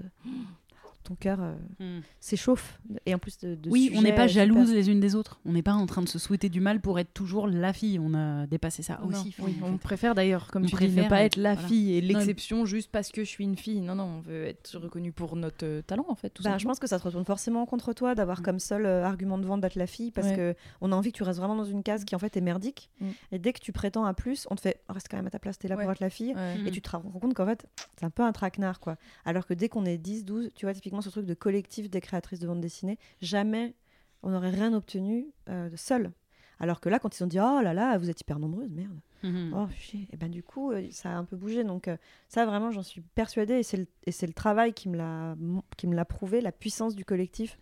[1.03, 2.01] Ton cœur euh, Hmm.
[2.19, 2.79] s'échauffe.
[3.05, 3.55] Et en plus de.
[3.55, 5.39] de Oui, on n'est pas jalouses super- les unes des autres.
[5.45, 7.99] On n'est pas en train de se souhaiter du mal pour être toujours la fille.
[7.99, 9.35] On a dépassé ça Non, aussi.
[9.39, 11.67] oui, on préfère d'ailleurs, comme On tu dis, ne préfère pas être- la voilà.
[11.67, 13.81] fille et l'exception juste parce que je suis une fille.
[13.81, 16.29] Non, non, on veut être reconnu pour notre euh, talent en fait.
[16.29, 18.43] Tout Ben, je pense que ça se retourne forcément contre toi d'avoir Mm.
[18.43, 20.35] comme seul euh, argument de vente d'être la fille parce Ouais.
[20.35, 22.41] que on a envie que tu restes vraiment dans une case qui en fait est
[22.41, 22.89] merdique.
[22.99, 23.07] Mm.
[23.31, 25.39] Et dès que tu prétends à plus, on te fait reste quand même à ta
[25.39, 25.83] place, t'es là Ouais.
[25.83, 26.33] pour être la fille.
[26.35, 26.57] Ouais.
[26.59, 26.67] Mm.
[26.67, 27.65] Et tu te rends compte qu'en fait,
[27.97, 28.97] c'est un peu un traquenard, quoi.
[29.25, 32.01] Alors que dès qu'on est 10, 12, tu vois, typiquement ce truc de collectif des
[32.01, 33.75] créatrices de bande dessinée, jamais
[34.23, 36.11] on n'aurait rien obtenu euh, de seul.
[36.59, 38.99] Alors que là, quand ils ont dit oh là là, vous êtes hyper nombreuses, merde.
[39.23, 39.53] Mhm.
[39.55, 40.07] Oh, chier.
[40.11, 41.63] Et ben du coup, euh, ça a un peu bougé.
[41.63, 41.95] Donc euh,
[42.27, 43.55] ça, vraiment, j'en suis persuadée.
[43.55, 45.35] Et c'est le, le travail qui me l'a
[45.77, 47.57] qui me l'a prouvé, la puissance du collectif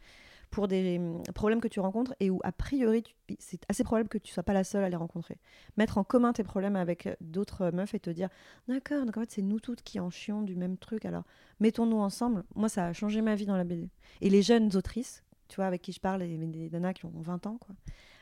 [0.49, 3.03] pour des hum, problèmes que tu rencontres et où, a priori,
[3.39, 5.37] c'est assez probable que tu sois pas la seule à les rencontrer.
[5.77, 8.29] Mettre en commun tes problèmes avec euh, d'autres euh, meufs et te dire,
[8.67, 11.05] d'accord, donc en fait, c'est nous toutes qui en chions du même truc.
[11.05, 11.23] Alors,
[11.59, 12.43] mettons-nous ensemble.
[12.55, 13.89] Moi, ça a changé ma vie dans la BD.
[14.21, 17.13] Et les jeunes autrices, tu vois, avec qui je parle, les, des nanas qui ont
[17.15, 17.75] 20 ans, quoi,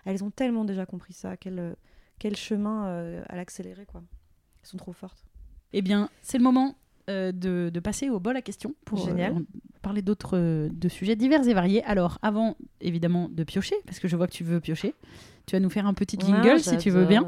[0.06, 1.38] elles ont tellement déjà compris ça.
[1.38, 1.74] Quel, euh,
[2.20, 4.02] quel chemin euh, à l'accélérer, quoi.
[4.62, 5.26] Elles sont trop fortes.
[5.74, 6.76] Eh bien, c'est le moment
[7.10, 9.46] euh, de, de passer au bol à questions pour Génial.
[9.88, 11.82] Parler d'autres euh, de sujets divers et variés.
[11.86, 14.94] Alors, avant évidemment de piocher, parce que je vois que tu veux piocher,
[15.46, 17.24] tu vas nous faire un petit jingle si tu veux bien.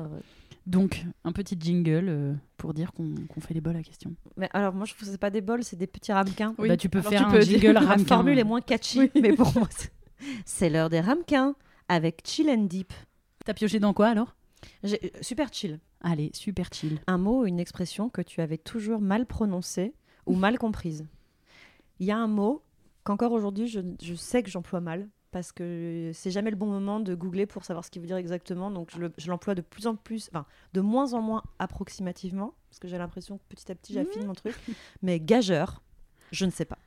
[0.68, 4.14] Donc, un petit jingle euh, pour dire qu'on fait les bols à questions.
[4.38, 6.54] Mais alors, moi, je que c'est pas des bols, c'est des petits ramequins.
[6.58, 6.68] Oui.
[6.68, 8.06] Bah, tu peux Alors, faire tu un peux jingle La ramequin.
[8.06, 9.68] formule est moins catchy, mais pour moi,
[10.46, 11.56] c'est- l'heure des ramequins
[11.88, 12.92] avec Chill and Deep.
[13.46, 14.36] T'as pioché dans quoi alors?
[14.86, 15.80] Euh, Super chill.
[16.02, 17.00] Allez, super chill.
[17.08, 19.94] Un mot ou une expression que tu avais toujours mal prononcée
[20.26, 21.06] ou mal comprise?
[22.00, 22.64] Il y a un mot
[23.04, 27.00] qu'encore aujourd'hui, je, je sais que j'emploie mal parce que c'est jamais le bon moment
[27.00, 28.72] de googler pour savoir ce qu'il veut dire exactement.
[28.72, 32.54] Donc je le- je l'emploie de plus en plus, enfin de moins en moins approximativement
[32.70, 34.56] parce que j'ai l'impression que petit à petit j'affine mon truc.
[35.02, 35.82] Mais gageur,
[36.32, 36.78] je ne sais pas.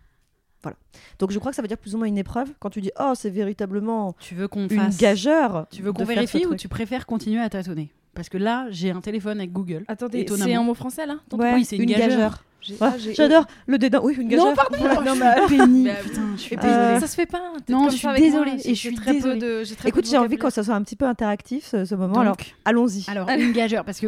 [0.63, 0.77] Voilà.
[1.19, 2.53] Donc je crois que ça veut dire plus ou moins une épreuve.
[2.61, 5.67] Quand tu dis oh c'est véritablement Tu veux qu'on une fasse gageure.
[5.71, 7.93] Tu veux qu'on vérifie ou tu préfères continuer à tâtonner?
[8.15, 9.85] Parce que là, j'ai un téléphone avec Google.
[9.89, 12.45] Attendez, c'est un mot français là Ton- Ouais, Oui, c'est une gageure.
[12.61, 14.01] J'ai- Ah, ah, J'adore le dédain.
[14.05, 14.47] Oui, une gageure.
[14.47, 15.03] Non, pardon.
[15.05, 15.89] non, mais pénible.
[15.89, 17.01] Bah, putain, je suis désolée.
[17.01, 17.43] ça se fait pas.
[17.67, 19.41] t'es Non, je suis désolée, j'ai- et je suis très peu désolée.
[19.65, 22.15] de- très Écoute, j'ai envie que ça soit un petit peu interactif ce, ce moment.
[22.15, 23.05] Donc, alors, allons-y.
[23.09, 24.07] alors, une gageure, parce que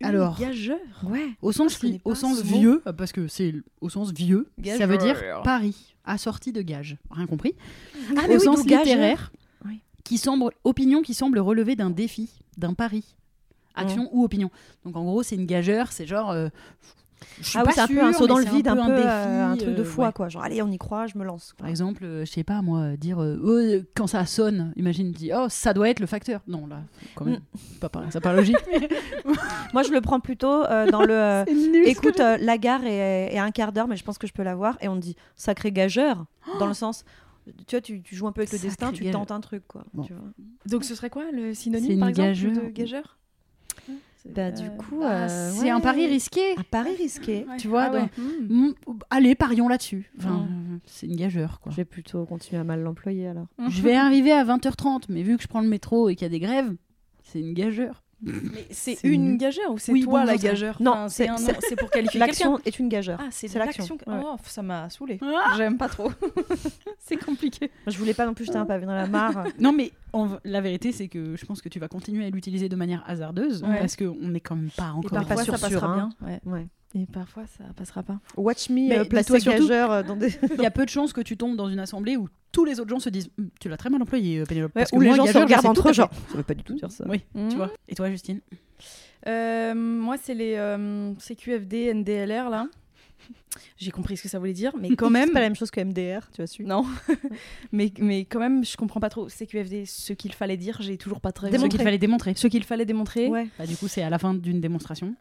[0.00, 0.78] Une alors, gageure.
[1.10, 1.26] ouais.
[1.42, 2.58] au sens, connais au sens mot.
[2.58, 5.42] vieux, euh, parce que c'est au sens vieux, ça veut dire Gageure.
[5.42, 6.96] Paris, assorti de gage.
[7.10, 7.54] Rien compris
[8.16, 9.30] Ah, Au sens littéraire.
[10.06, 13.04] Qui semble opinion qui semble relever d'un défi, d'un pari.
[13.74, 14.50] Action ou opinion.
[14.84, 16.48] Donc en gros, c'est une gageure, c'est genre euh,
[17.40, 18.94] je suis Ah oui, pas c'est un peu un saut dans le vide, un peu,
[18.94, 20.12] défi, euh, un truc de euh, foi, ouais.
[20.12, 20.28] quoi.
[20.30, 21.52] Genre, allez, on y croit, je me lance.
[21.52, 21.64] quoi.
[21.64, 25.18] Par exemple, euh, je sais pas moi, dire euh, Oh, quand ça sonne, imagine, tu
[25.18, 26.40] dis oh ça doit être le facteur.
[26.46, 26.80] Non là,
[27.14, 27.58] quand même, Mm.
[27.72, 28.56] c'est pas pareil, c'est pas logique.
[28.72, 28.88] mais
[29.74, 31.44] Moi, je le prends plutôt dans le.
[31.72, 34.42] nul, Écoute, la gare est, est un quart d'heure, mais je pense que je peux
[34.44, 34.78] l'avoir.
[34.80, 36.24] Et on dit sacré gageur,
[36.58, 37.04] dans le sens.
[37.66, 39.20] Tu vois, tu, tu joues un peu avec le Sacré destin, tu gageur.
[39.20, 39.84] tentes un truc, quoi.
[39.94, 40.02] Bon.
[40.04, 40.24] tu vois.
[40.66, 42.52] Donc ce serait quoi le synonyme par exemple gageure.
[42.52, 43.18] de gageur
[44.34, 46.56] Bah, du coup, Bah, euh, c'est un pari risqué.
[46.58, 47.46] Un pari risqué.
[47.58, 48.00] Tu vois, Ah ouais.
[48.00, 48.66] donc- Hmm.
[48.68, 48.74] Mm,
[49.10, 50.10] allez, parions là-dessus.
[50.18, 50.74] Enfin, Mm.
[50.74, 51.70] euh, c'est une gageure quoi.
[51.70, 53.46] Je vais plutôt continuer à mal l'employer alors.
[53.68, 56.26] Je vais arriver à 20h30, mais vu que je prends le métro et qu'il y
[56.26, 56.74] a des grèves,
[57.22, 58.02] c'est une gageure.
[58.22, 61.36] Mais c'est une gageure ou c'est Oui, toi bon, la gageure Non, Enfin, c'est un
[61.76, 62.18] pour qualifier.
[62.18, 63.18] L'action est une gageure.
[63.20, 63.98] Ah, c'est l'action.
[64.06, 64.20] Ouais.
[64.24, 65.18] Oh, ça m'a saoulé.
[65.22, 66.10] Ah J'aime pas trop.
[66.98, 67.70] c'est compliqué.
[67.86, 69.44] Je voulais pas non plus jeter un pavé dans la mare.
[69.58, 72.68] Non, mais en la vérité, c'est que je pense que tu vas continuer à l'utiliser
[72.68, 73.78] de manière hasardeuse Ouais.
[73.80, 75.10] parce qu'on n'est quand même pas Et encore.
[75.10, 76.10] parfois, parfois sûr, ça sûr, passera hein.
[76.20, 76.40] bien.
[76.46, 76.66] Ouais.
[76.94, 78.20] Et parfois ça passera pas.
[78.36, 80.28] Watch me euh, placer surtout- gageur euh, dans des.
[80.56, 82.80] Il y a peu de chances que tu tombes dans une assemblée où tous les
[82.80, 84.74] autres gens se disent Hum, Tu l'as très mal employé, euh, Pénélope.
[84.74, 86.10] Ouais, où les moi, gens se regardent entre eux, genre.
[86.30, 87.04] Ça veut pas du tout dire ça.
[87.08, 87.72] Oui, tu vois.
[87.88, 88.40] Et toi, Justine?
[89.26, 92.68] Euh, moi, c'est les euh, CQFD, NDLR là.
[93.78, 95.28] J'ai compris ce que ça voulait dire, mais quand même.
[95.28, 96.64] C'est pas la même chose que MDR, tu as su.
[96.64, 96.84] Non,
[97.72, 99.28] mais, mais quand même, je comprends pas trop.
[99.28, 102.34] CQFD, ce qu'il fallait dire, j'ai toujours pas très Ce qu'il fallait démontrer.
[102.34, 103.28] Ce qu'il fallait démontrer.
[103.28, 103.48] Ouais.
[103.58, 105.14] Bah, du coup, c'est à la fin d'une démonstration.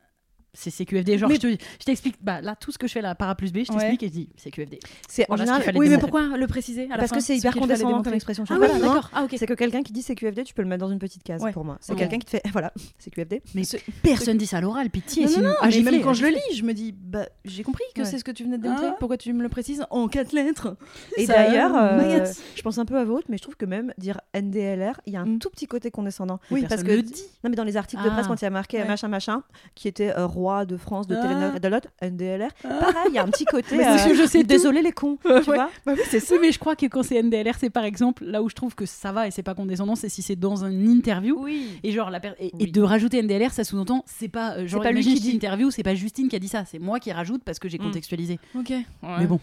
[0.57, 1.17] C'est CQFD.
[1.17, 1.47] Genre, Mais- je te-
[1.79, 2.15] je t'explique.
[2.21, 3.77] Bah, là, tout ce que je fais là, par A plus B, je Ouais.
[3.79, 4.79] t'explique et je dis CQFD.
[5.07, 5.75] C'est en Voilà général.
[5.77, 8.13] Oui, mais pourquoi le préciser à la Parce fin, que c'est ce hyper condescendant comme
[8.13, 8.43] expression.
[8.49, 9.09] Ah oui, d'accord.
[9.13, 9.27] Ah.
[9.37, 11.51] C'est que quelqu'un qui dit CQFD, tu peux le mettre dans une petite case Ouais.
[11.51, 11.77] pour moi.
[11.81, 11.99] C'est Ouais.
[11.99, 13.41] quelqu'un qui te fait voilà, CQFD.
[13.53, 15.23] Mais Ce- personne dit ça à l'oral, pitié.
[15.25, 16.93] Non, non, sinon- non, Ah, mais même quand ah, je le lis, je me dis,
[16.93, 18.87] bah, j'ai compris que c'est ce que tu venais de démontrer.
[18.89, 18.95] Ah.
[18.97, 20.77] Pourquoi tu me le précises en quatre lettres?
[21.17, 24.21] Et d'ailleurs, euh, je pense un peu à votre, mais je trouve que même dire
[24.33, 25.39] NDLR, il y a un Mm.
[25.39, 26.39] tout petit côté condescendant.
[26.51, 28.13] Oui, parce que non, mais dans les articles de Ah.
[28.13, 29.43] presse, quand il y a marqué machin machin,
[29.75, 31.57] qui était euh, roi de France, de Ah.
[31.59, 33.75] De l'autre, NDLR, pareil, il y a un petit côté.
[33.85, 35.41] Euh, je sais désolé les cons, tu Ouais.
[35.41, 35.69] vois.
[35.85, 36.35] Bah oui, c'est ça.
[36.41, 38.85] Mais je crois que quand c'est NDLR, c'est par exemple là où je trouve que
[38.85, 41.37] ça va et c'est pas condescendant, c'est si c'est dans une interview.
[41.41, 41.79] Oui.
[41.83, 45.01] Et genre la et, de rajouter NDLR, ça sous-entend c'est pas euh, genre pas lui
[45.01, 45.31] qui dit.
[45.31, 47.77] interview, c'est pas Justine qui a dit ça, c'est moi qui rajoute parce que j'ai
[47.77, 47.83] Mm.
[47.83, 48.39] contextualisé.
[48.57, 48.71] Ok.
[49.03, 49.39] Mais bon,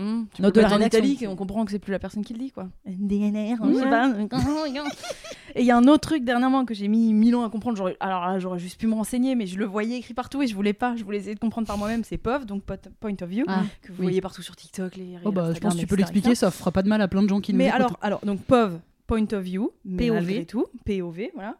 [0.00, 0.98] Mmh, tu Note peux de la rédaction.
[0.98, 2.68] italique et on comprend que c'est plus la personne qui le dit quoi.
[2.86, 4.10] DNR, je sais pas.
[5.56, 7.76] Et il y a un autre truc dernièrement que j'ai mis mille ans à comprendre.
[7.76, 10.46] J'aurais- Alors là, j'aurais juste pu me renseigner, mais je le voyais écrit partout et
[10.46, 10.94] je voulais pas.
[10.96, 12.04] Je voulais essayer de comprendre par moi-même.
[12.04, 14.04] C'est POV, donc Point of View, Ah, que vous oui.
[14.06, 16.70] voyez partout sur TikTok, les oh bah, je pense que tu peux l'expliquer, ça fera
[16.70, 19.26] pas de mal à plein de gens qui nous Mais alors, alors, donc POV, Point
[19.32, 20.10] of View, POV.
[20.12, 21.56] malgré tout, POV, voilà.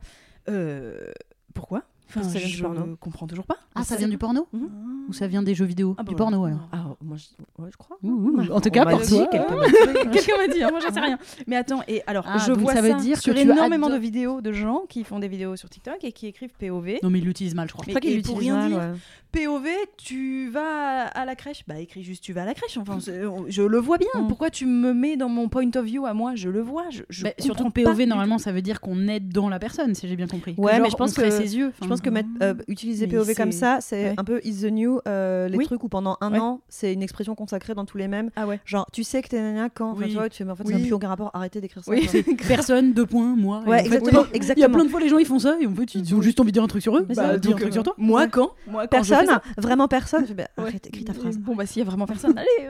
[0.49, 1.11] Euh,
[1.53, 1.83] pourquoi?
[2.11, 2.97] Enfin, Ça vient du je porno.
[3.01, 3.57] comprends toujours pas.
[3.75, 4.69] ah, ça vient du porno Mhm.
[5.09, 6.69] ou ça vient des jeux vidéo Ah, bah Du porno alors.
[6.73, 7.97] Ah, moi, je, ouais, je crois.
[8.03, 8.51] Ouh, ouh, Ouais.
[8.51, 9.27] en tout cas, pour toi.
[10.13, 10.63] quelqu'un m'a dit.
[10.63, 11.19] Hein, moi j'en sais rien.
[11.47, 13.89] Mais attends, et alors Ah, je vois ça ça, veut dire que sur tu énormément
[13.91, 16.99] de vidéos de gens qui font des vidéos sur TikTok et qui écrivent POV.
[17.03, 17.85] Non, mais il l'utilise mal, je crois.
[17.87, 19.45] Mais- Je crois qu'il et pour l'utilise rien mal, dire, ouais.
[19.47, 22.77] POV, tu vas à la crèche Bah écris juste tu vas à la crèche.
[22.79, 24.09] Enfin, je le vois bien.
[24.23, 24.27] Mm.
[24.27, 26.35] Pourquoi tu me mets dans mon point of view à moi?
[26.35, 26.85] Je le vois.
[26.91, 30.09] Je, je Bah, surtout POV, normalement, ça veut dire qu'on aide dans la personne, si
[30.09, 30.57] j'ai bien compris.
[30.57, 31.73] Que Ouais, mais je pense que- ses yeux.
[32.01, 34.15] Pense que mettre, euh, utiliser Mais POV comme ça, c'est Ouais.
[34.17, 35.01] un peu is the new.
[35.07, 35.65] euh, les Oui.
[35.67, 36.39] trucs où pendant un Ouais.
[36.39, 38.31] an, c'est une expression consacrée dans tous les mêmes.
[38.37, 38.61] Ah ouais.
[38.65, 39.91] Genre, tu sais que t'es nana quand.
[39.93, 40.09] Enfin, Oui.
[40.11, 41.31] tu vois, tu fais, mais en fait, ça n'a plus aucun rapport.
[41.35, 41.93] Arrêtez d'écrire ça.
[42.49, 43.63] Personne, deux points, moi.
[43.67, 44.25] Ouais, fait, exactement.
[44.35, 46.15] Il y a plein de fois les gens ils font ça et en fait ils
[46.15, 47.03] ont juste envie de dire un truc sur eux.
[47.03, 47.95] Bah, ça, un truc sur toi.
[47.99, 48.51] Moi quand
[48.91, 49.27] Personne,
[49.59, 50.27] vraiment personne.
[50.37, 50.49] Bah.
[50.57, 51.39] Arrête, écris ta phrase.
[51.39, 52.69] Bon bah s'il y a vraiment personne, allez.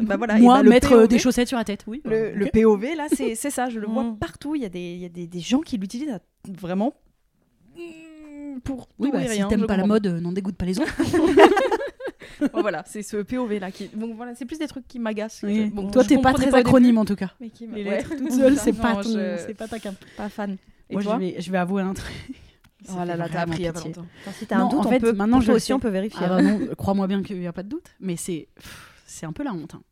[0.00, 2.02] bah, Moi, mettre euh, des chaussettes sur la tête, oui.
[2.04, 2.46] Le.
[2.52, 4.16] POV, là, c'est ça, je le vois Mm.
[4.18, 4.54] partout.
[4.54, 6.18] Il y a des, gens qui l'utilisent
[6.60, 6.94] vraiment
[8.60, 9.48] pour Oui, tout bah, et si rien.
[9.48, 10.94] t'aimes pas la mode, euh, n'en dégoûte pas les autres.
[12.52, 13.90] Bon, voilà, c'est ce POV là qui.
[13.94, 15.40] Bon, voilà, c'est plus des trucs qui m'agacent.
[15.42, 15.70] Oui.
[15.70, 17.32] Bon, Toi, t'es pas très acronyme en tout cas.
[17.40, 17.90] mais qui Les ouais.
[17.90, 19.94] lettres toutes seules, c'est pas, ton- je- c'est pas ta cam.
[20.16, 20.56] pas fan.
[20.88, 22.14] Et Moi, toi je vais, je vais avouer un truc.
[22.90, 23.92] Oh là là, t'as appris il y a pas pitié.
[23.92, 24.06] longtemps.
[24.20, 26.20] Enfin, si t'as un doute, en on peut, maintenant, je aussi, on peut vérifier.
[26.24, 28.46] Ah bah crois-moi bien qu'il n'y a pas de doute, mais c'est
[29.04, 29.74] c'est un peu la honte.
[29.74, 29.82] hein.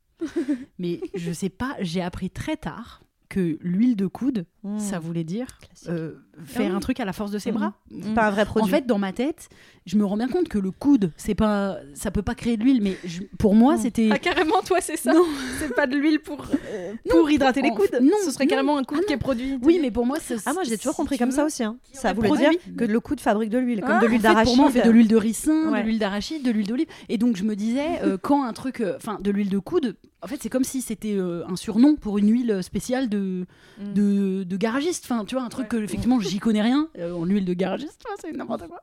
[0.79, 4.81] mais je sais pas, j'ai appris très tard que l'huile de coude, Mm.
[4.81, 5.47] ça voulait dire
[5.89, 6.77] euh, faire Ah oui.
[6.77, 7.75] un truc à la force de ses bras.
[8.03, 8.71] C'est pas un vrai En produit.
[8.73, 9.49] fait, dans ma tête,
[9.87, 12.65] je me rends bien compte que le coude, c'est pas, ça peut pas créer de
[12.65, 13.79] l'huile, mais je- pour moi, Mm.
[13.79, 14.09] c'était.
[14.11, 15.23] Ah, carrément, toi, c'est ça Non.
[15.61, 18.51] C'est pas de l'huile pour, euh, pour hydrater les en- coudes non, Ce serait non.
[18.51, 19.57] carrément un coude Ah qui est produit.
[19.63, 20.37] Oui, mais pour moi, c'est.
[20.47, 21.63] Ah, moi, j'ai toujours si compris comme veux, ça aussi.
[21.63, 21.77] hein.
[21.93, 22.49] Ça voulait produit.
[22.49, 24.47] dire que le coude fabrique de l'huile, comme Ah, de En l'huile d'arachide.
[24.47, 26.89] pour moi, on fait de l'huile de ricin, de l'huile d'arachide, de l'huile d'olive.
[27.09, 28.83] Et donc, je me disais, euh, quand un truc.
[28.97, 32.19] Enfin, de l'huile de coude, en fait, c'est comme si c'était euh, un surnom pour
[32.19, 33.47] une huile spéciale de,
[33.79, 33.93] Mm.
[33.95, 35.05] de, de garagiste.
[35.05, 38.03] Enfin, tu vois, un truc que, effectivement, j'y connais rien euh, en huile de garagiste.
[38.07, 38.83] Enfin, c'est n'importe quoi.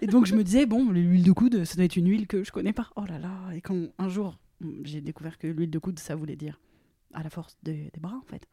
[0.00, 2.44] et donc, je me disais, bon, l'huile de coude, ça doit être une huile que
[2.44, 2.88] je connais pas.
[2.96, 3.30] Oh là là.
[3.54, 4.38] Et quand un jour,
[4.84, 6.60] j'ai découvert que l'huile de coude, ça voulait dire
[7.14, 8.46] à la force des, des bras, en fait.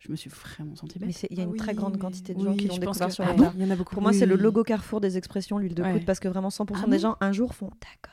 [0.00, 1.16] je me suis vraiment sentie Mais bête.
[1.16, 2.66] c'est- il y a Ah une très oui, grande mais- quantité de oui, gens qui
[2.66, 3.52] l'ont découvert que- sur ah le bon.
[3.56, 3.94] Il y en a beaucoup.
[3.94, 5.92] Pour moi, c'est le logo Carrefour des expressions, l'huile de Ouais.
[5.92, 8.11] coude, parce que vraiment 100% Ah des bon gens un jour font d'accord.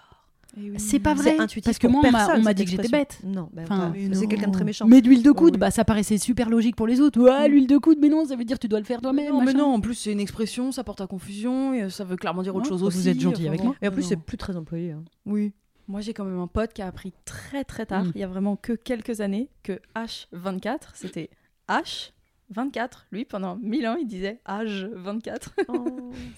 [0.58, 0.80] Eh oui.
[0.80, 1.38] C'est pas vrai.
[1.64, 3.20] Parce que moi, on m'a- personne, on m'a cette dit que j'étais bête.
[3.24, 4.88] Non, ben, Enfin, pas- mais c'est quelqu'un de très méchant.
[4.88, 5.60] Mais d'huile de coude, oui.
[5.60, 7.20] bah ça paraissait super logique pour les autres.
[7.22, 9.32] Ouais, l'huile de coude, mais non, ça veut dire que tu dois le faire toi-même.
[9.32, 12.16] Non, mais non, en plus, c'est une expression, ça porte à confusion, et ça veut
[12.16, 13.08] clairement dire autre chose vous aussi.
[13.10, 13.76] êtes gentil enfin avec moi.
[13.82, 14.92] Et en plus, c'est plus très employé.
[14.92, 15.04] hein.
[15.26, 15.54] Oui.
[15.88, 18.12] Moi, j'ai quand même un pote qui a appris très très tard, Mm.
[18.16, 21.30] il y a vraiment que quelques années, que H24, c'était
[22.54, 22.90] H24.
[23.12, 25.50] Lui, pendant 1000 ans, il disait H24.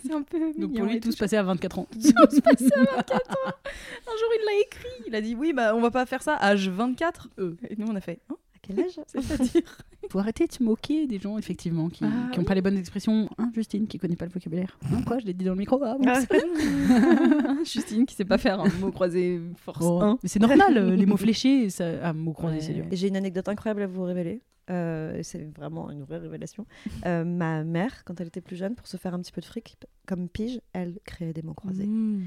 [0.03, 1.87] c'est un peu Donc mignon pour lui, tout se passait à 24 ans.
[1.93, 3.51] Tout se passait à 24 ans.
[3.51, 5.03] Un jour, il l'a écrit.
[5.07, 7.27] Il a dit Oui, bah, on va pas faire ça H24.
[7.39, 7.55] Euh.
[7.69, 9.77] Et nous, on a fait Hein À quel âge C'est-à-dire
[10.09, 13.29] Faut arrêter de se moquer des gens, effectivement, qui Ah n'ont pas les bonnes expressions.
[13.37, 14.77] Hein, Justine, qui connaît pas le vocabulaire.
[14.91, 15.81] Hein, quoi, je l'ai dit dans le micro.
[15.83, 17.55] Ah, bon, Ah.
[17.63, 20.17] Justine qui sait pas faire un mot croisé force Oh, 1.
[20.23, 21.85] Mais c'est normal, euh, les mots fléchés, ça...
[22.03, 22.61] ah, mots croisés, Ouais.
[22.61, 22.85] c'est dur.
[22.91, 24.41] J'ai une anecdote incroyable à vous révéler.
[24.71, 26.65] Euh, c'est vraiment une vraie révélation.
[27.05, 29.45] Euh, ma mère, quand elle était plus jeune, pour se faire un petit peu de
[29.45, 31.85] fric, comme pige, elle créait des mots croisés.
[31.87, 32.25] Mmh.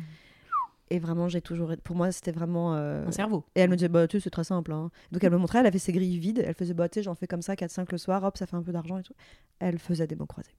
[0.90, 1.72] Et vraiment, j'ai toujours.
[1.82, 2.74] Pour moi, c'était vraiment.
[2.76, 3.44] euh, Un cerveau.
[3.54, 4.70] Et elle me disait, bah, tu sais, c'est très simple.
[4.72, 4.90] hein.
[5.12, 6.44] Donc, elle me montrait, elle avait ses grilles vides.
[6.46, 8.54] Elle faisait, bah, tu sais, j'en fais comme ça, 4-5 le soir, hop, ça fait
[8.56, 9.14] un peu d'argent et tout.
[9.60, 10.54] Elle faisait des mots croisés.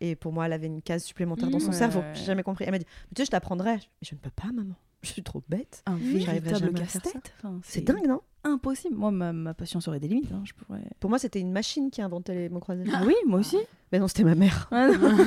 [0.00, 1.98] Et pour moi, elle avait une case supplémentaire dans son ouais, cerveau.
[2.00, 2.12] ouais.
[2.14, 2.64] J'ai jamais compris.
[2.66, 3.74] Elle m'a dit, tu sais, je t'apprendrai.
[3.74, 4.76] Mais je ne peux pas, maman.
[5.02, 5.82] Je suis trop bête.
[5.86, 7.32] Un véritable casse-tête.
[7.38, 8.20] Enfin, C'est dingue, non?
[8.44, 8.94] Impossible.
[8.96, 10.30] Moi, ma, ma patience aurait des limites.
[10.32, 10.82] hein, Je pourrais...
[11.00, 12.84] Pour moi, c'était une machine qui inventait les mots croisés.
[12.92, 13.58] Ah oui, moi aussi.
[13.92, 14.68] Mais non, c'était ma mère.
[14.70, 15.16] Ah, non.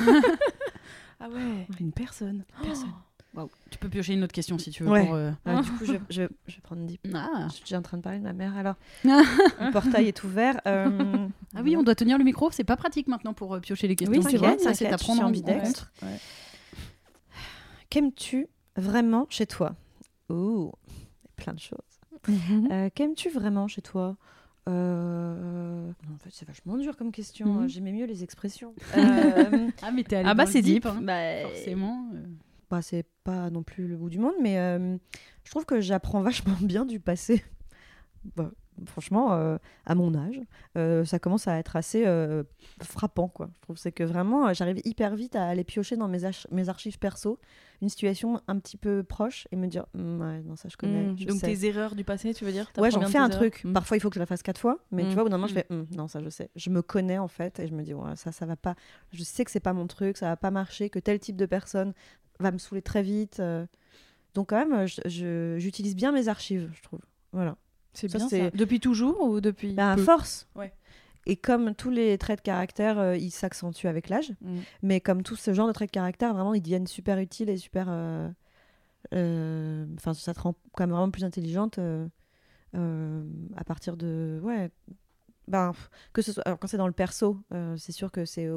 [1.20, 2.44] Ah ouais, une personne.
[2.62, 2.92] Personne.
[3.34, 3.50] Waouh.
[3.70, 4.88] Tu peux piocher une autre question si tu veux.
[4.90, 5.04] Ouais.
[5.04, 6.96] pour, euh, Ah, du coup, je, je, je vais prendre 10.
[7.12, 7.48] Ah.
[7.60, 8.56] Je suis en train de parler de ma mère.
[8.56, 9.20] Alors, Ah.
[9.60, 10.60] le portail est ouvert.
[10.68, 11.26] euh,
[11.56, 13.96] Ah oui, on doit tenir le micro, c'est pas pratique maintenant pour euh, piocher les
[13.96, 14.16] questions.
[14.22, 15.90] Oui, c'est vrai, ça c'est t'inquiète, à je prendre suis en ambidextre.
[15.98, 16.08] compte.
[17.90, 19.74] Qu'aimes-tu vraiment chez toi?
[20.28, 20.70] Ouh,
[21.36, 21.78] plein de choses.
[22.26, 22.68] Mhm.
[22.72, 24.16] Euh, Qu'aimes-tu vraiment chez toi?
[24.68, 27.46] Euh, non, En fait, c'est vachement dur comme question.
[27.62, 27.68] Mhm.
[27.68, 28.74] J'aimais mieux les expressions.
[28.96, 30.84] Euh, Ah mais t'es allé Ah bah c'est deep.
[30.86, 31.00] hein.
[31.02, 32.10] Bah, Forcément.
[32.14, 32.22] euh.
[32.70, 34.96] bah, c'est pas non plus le bout du monde, mais euh,
[35.44, 37.42] je trouve que j'apprends vachement bien du passé.
[38.36, 38.50] Bah,
[38.86, 40.40] franchement, euh, à mon âge,
[40.76, 42.42] euh, ça commence à être assez euh,
[42.82, 43.28] frappant.
[43.28, 43.50] Quoi.
[43.56, 46.24] Je trouve c'est que vraiment, j'arrive hyper vite à aller piocher dans mes,
[46.68, 47.38] archives perso
[47.80, 51.04] une situation un petit peu proche et me dire, Hum, ouais, non, ça je connais.
[51.12, 51.18] Mm.
[51.18, 51.46] je Donc sais.
[51.46, 52.70] tes erreurs du passé, tu veux dire?
[52.78, 53.64] Ouais, j'en fais un erreurs truc.
[53.64, 53.72] Mm.
[53.72, 55.36] Parfois, il faut que je la fasse quatre fois, mais tu vois, au bout d'un
[55.38, 56.50] moment, je fais Hum, non, ça je sais.
[56.56, 58.74] Je me connais en fait et je me dis ouais, ça, ça va pas.
[59.12, 61.46] Je sais que c'est pas mon truc, ça va pas marcher, que tel type de
[61.46, 61.92] personne
[62.40, 63.40] va me saouler très vite.
[64.34, 67.00] Donc quand même, je- je- j'utilise bien mes archives, je trouve.
[67.32, 67.56] Voilà.
[67.92, 68.50] C'est bien ça.
[68.50, 70.46] Depuis toujours ou depuis Bah, à peu force.
[70.54, 70.72] Ouais.
[71.26, 74.32] Et comme tous les traits de caractère, euh, ils s'accentuent avec l'âge.
[74.40, 74.58] Mm.
[74.82, 77.56] Mais comme tout ce genre de traits de caractère, vraiment, ils deviennent super utiles et
[77.58, 77.86] super.
[77.90, 78.28] euh,
[79.14, 81.78] euh, Enfin, ça te rend quand même vraiment plus intelligente
[82.74, 84.40] à partir de.
[84.42, 84.70] Ouais.
[85.48, 85.72] Ben,
[86.12, 86.42] que ce soit.
[86.46, 87.42] Alors, quand c'est dans le perso,
[87.76, 88.48] c'est sûr que c'est.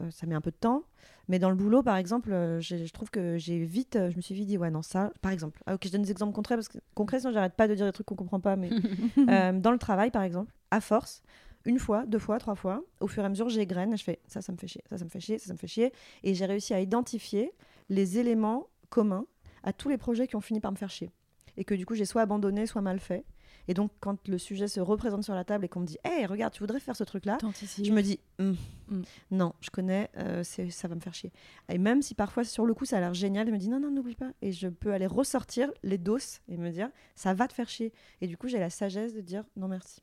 [0.00, 0.84] Euh, ça met un peu de temps.
[1.28, 3.96] Mais dans le boulot, par exemple, euh, je trouve que j'ai vite.
[3.96, 5.12] euh, je me suis vite dit, ouais, non, ça.
[5.22, 5.60] Par exemple.
[5.66, 7.86] Ah, ok, je donne des exemples concrets parce que concrets, sinon j'arrête pas de dire
[7.86, 8.56] des trucs qu'on comprend pas.
[8.56, 8.70] Mais
[9.60, 11.22] dans le travail, par exemple, à force,
[11.64, 14.20] une fois, deux fois, trois fois, au fur et à mesure, j'égrène et je fais
[14.28, 15.92] ça, ça me fait chier, ça, ça me fait chier, ça, ça me fait chier.
[16.22, 17.52] Et j'ai réussi à identifier
[17.88, 19.26] les éléments communs
[19.62, 21.10] à tous les projets qui ont fini par me faire chier.
[21.56, 23.24] Et que du coup, j'ai soit abandonné, soit mal fait.
[23.68, 26.26] Et donc, quand le sujet se représente sur la table et qu'on me dit Hé,
[26.26, 27.36] regarde, tu voudrais faire ce truc-là
[27.84, 28.56] je me dis, Hum,
[28.88, 29.02] Mm.
[29.32, 31.32] non, je connais, euh, ça va me faire chier.
[31.68, 33.80] Et même si parfois sur le coup ça a l'air génial, je me dis non,
[33.80, 34.30] non, n'oublie pas.
[34.42, 37.92] Et je peux aller ressortir les doses et me dire, ça va te faire chier.
[38.20, 40.02] Et du coup, j'ai la sagesse de dire non, merci.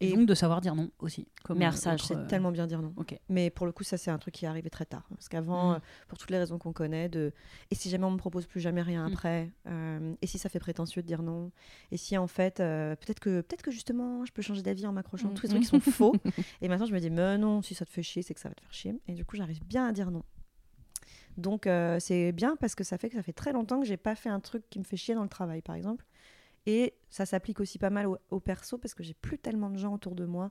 [0.00, 1.28] Et Et- donc de savoir dire non aussi.
[1.44, 2.92] Comme Mais euh, ça, je autre, sais euh, tellement bien dire non.
[3.28, 5.06] Mais pour le coup, ça, c'est un truc qui est arrivé très tard.
[5.10, 5.74] Parce qu'avant, Mm.
[5.74, 5.78] euh,
[6.08, 7.32] pour toutes les raisons qu'on connaît, de
[7.70, 9.12] et si jamais on me propose plus jamais rien Mm.
[9.12, 11.52] après, euh, et si ça fait prétentieux de dire non,
[11.92, 14.92] et si en fait, euh, peut-être que, peut que justement, je peux changer d'avis en
[14.92, 15.34] m'accrochant, Mm.
[15.34, 15.80] tous les trucs qui sont
[16.12, 16.14] faux.
[16.60, 18.48] Et maintenant, je me dis, mais non, si ça te fait chier, c'est que ça
[18.48, 18.94] va te faire chier.
[19.06, 20.24] Et du coup, j'arrive bien à dire non.
[21.36, 23.96] Donc, euh, c'est bien parce que ça fait que ça fait très longtemps que j'ai
[23.96, 26.04] pas fait un truc qui me fait chier dans le travail, par exemple.
[26.66, 29.76] Et ça s'applique aussi pas mal au, au perso parce que j'ai plus tellement de
[29.78, 30.50] gens autour de moi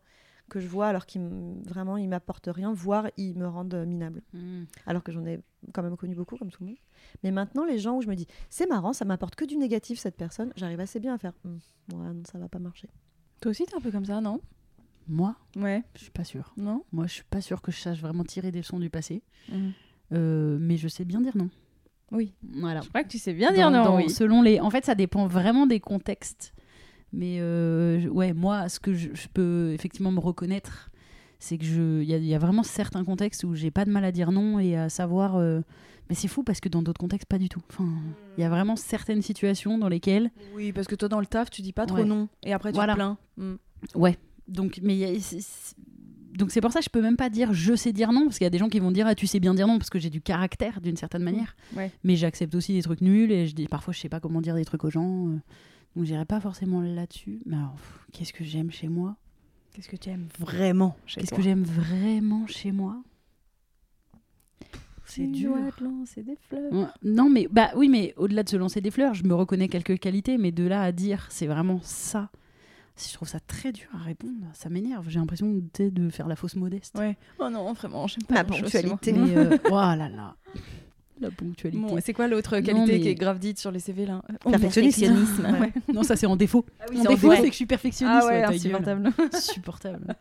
[0.49, 4.21] que je vois alors qu'ils m- vraiment ils m'apportent rien, voire ils me rendent minable.
[4.34, 4.63] Mm.
[4.86, 5.39] Alors que j'en ai
[5.73, 6.78] quand même connu beaucoup comme tout le monde.
[7.23, 9.97] Mais maintenant les gens où je me dis c'est marrant, ça m'apporte que du négatif
[9.99, 11.60] cette personne, j'arrive assez bien à faire Hum,
[11.93, 12.89] ouais non ça va pas marcher.
[13.41, 14.39] Toi aussi, t'es un peu comme ça, non?
[15.08, 15.84] Moi, Ouais.
[15.95, 16.54] je suis pas sûre.
[16.56, 16.86] Non?
[16.93, 19.21] Moi, je suis pas sûre que je sache vraiment tirer des leçons du passé.
[19.49, 19.69] Mm.
[20.13, 21.49] Euh, mais je sais bien dire non.
[22.12, 22.34] Oui.
[22.60, 22.82] Voilà.
[22.82, 23.84] Je crois que tu sais bien dire Dans- non.
[23.86, 24.10] dans- oui.
[24.10, 24.60] Selon les.
[24.60, 26.54] En fait, ça dépend vraiment des contextes.
[27.12, 30.89] Mais euh, ouais, moi, ce que je, je peux effectivement me reconnaître,
[31.39, 33.86] c'est que je, il y, a- il y a vraiment certains contextes où j'ai pas
[33.86, 35.36] de mal à dire non et à savoir.
[35.36, 35.62] euh,
[36.10, 37.62] Mais c'est fou parce que dans d'autres contextes, pas du tout.
[37.70, 37.88] Enfin,
[38.38, 41.50] il y a vraiment certaines situations dans lesquelles, Oui, parce que toi, dans le taf,
[41.50, 42.04] tu dis pas trop Ouais.
[42.06, 42.28] non.
[42.44, 42.94] Et après, tu Voilà.
[42.94, 43.18] te plains.
[43.38, 43.54] Mm.
[43.96, 44.18] ouais,
[44.50, 45.13] Donc, mais y a-
[46.38, 48.38] donc c'est pour ça que je peux même pas dire je sais dire non parce
[48.38, 49.89] qu'il y a des gens qui vont dire ah, tu sais bien dire non parce
[49.89, 51.56] que j'ai du caractère d'une certaine manière.
[51.76, 51.91] Ouais.
[52.04, 54.56] Mais j'accepte aussi des trucs nuls et je dis parfois je sais pas comment dire
[54.56, 55.28] des trucs aux gens.
[55.28, 55.38] euh,
[55.96, 57.39] donc j'irai pas forcément là-dessus.
[57.46, 57.76] Mais alors
[58.12, 59.15] qu'est-ce que j'aime chez moi?
[59.74, 61.38] Qu'est-ce que tu aimes vraiment chez Qu'est-ce toi?
[61.38, 63.02] que j'aime vraiment chez moi?
[65.06, 65.56] C'est dur.
[65.78, 66.72] te lancer des fleurs.
[66.74, 69.67] Ouais, Non, mais bah oui, mais au-delà de se lancer des fleurs, je me reconnais
[69.67, 72.32] quelques qualités, mais de là à dire c'est vraiment ça,
[72.97, 75.08] je trouve ça très dur à répondre, ça m'énerve.
[75.10, 76.95] J'ai l'impression de faire la fausse modeste.
[76.97, 77.17] Ouais.
[77.39, 79.13] Oh non, vraiment, j'aime pas La ponctualité.
[79.13, 80.36] Mais euh, oh là là,
[81.19, 81.79] la ponctualité.
[81.82, 84.21] Bon, c'est quoi l'autre Non, qualité mais- qui est grave dite sur les CV là?
[84.43, 84.99] Perfectionniste.
[84.99, 85.43] perfectionnisme.
[85.45, 85.60] Ouais.
[85.60, 85.73] Ouais.
[85.93, 86.65] Non, ça c'est en défaut.
[86.91, 88.19] oui, c'est en défaut, c'est que je suis perfectionniste.
[88.23, 89.12] Ah ouais, insupportable.
[89.34, 90.15] Insupportable.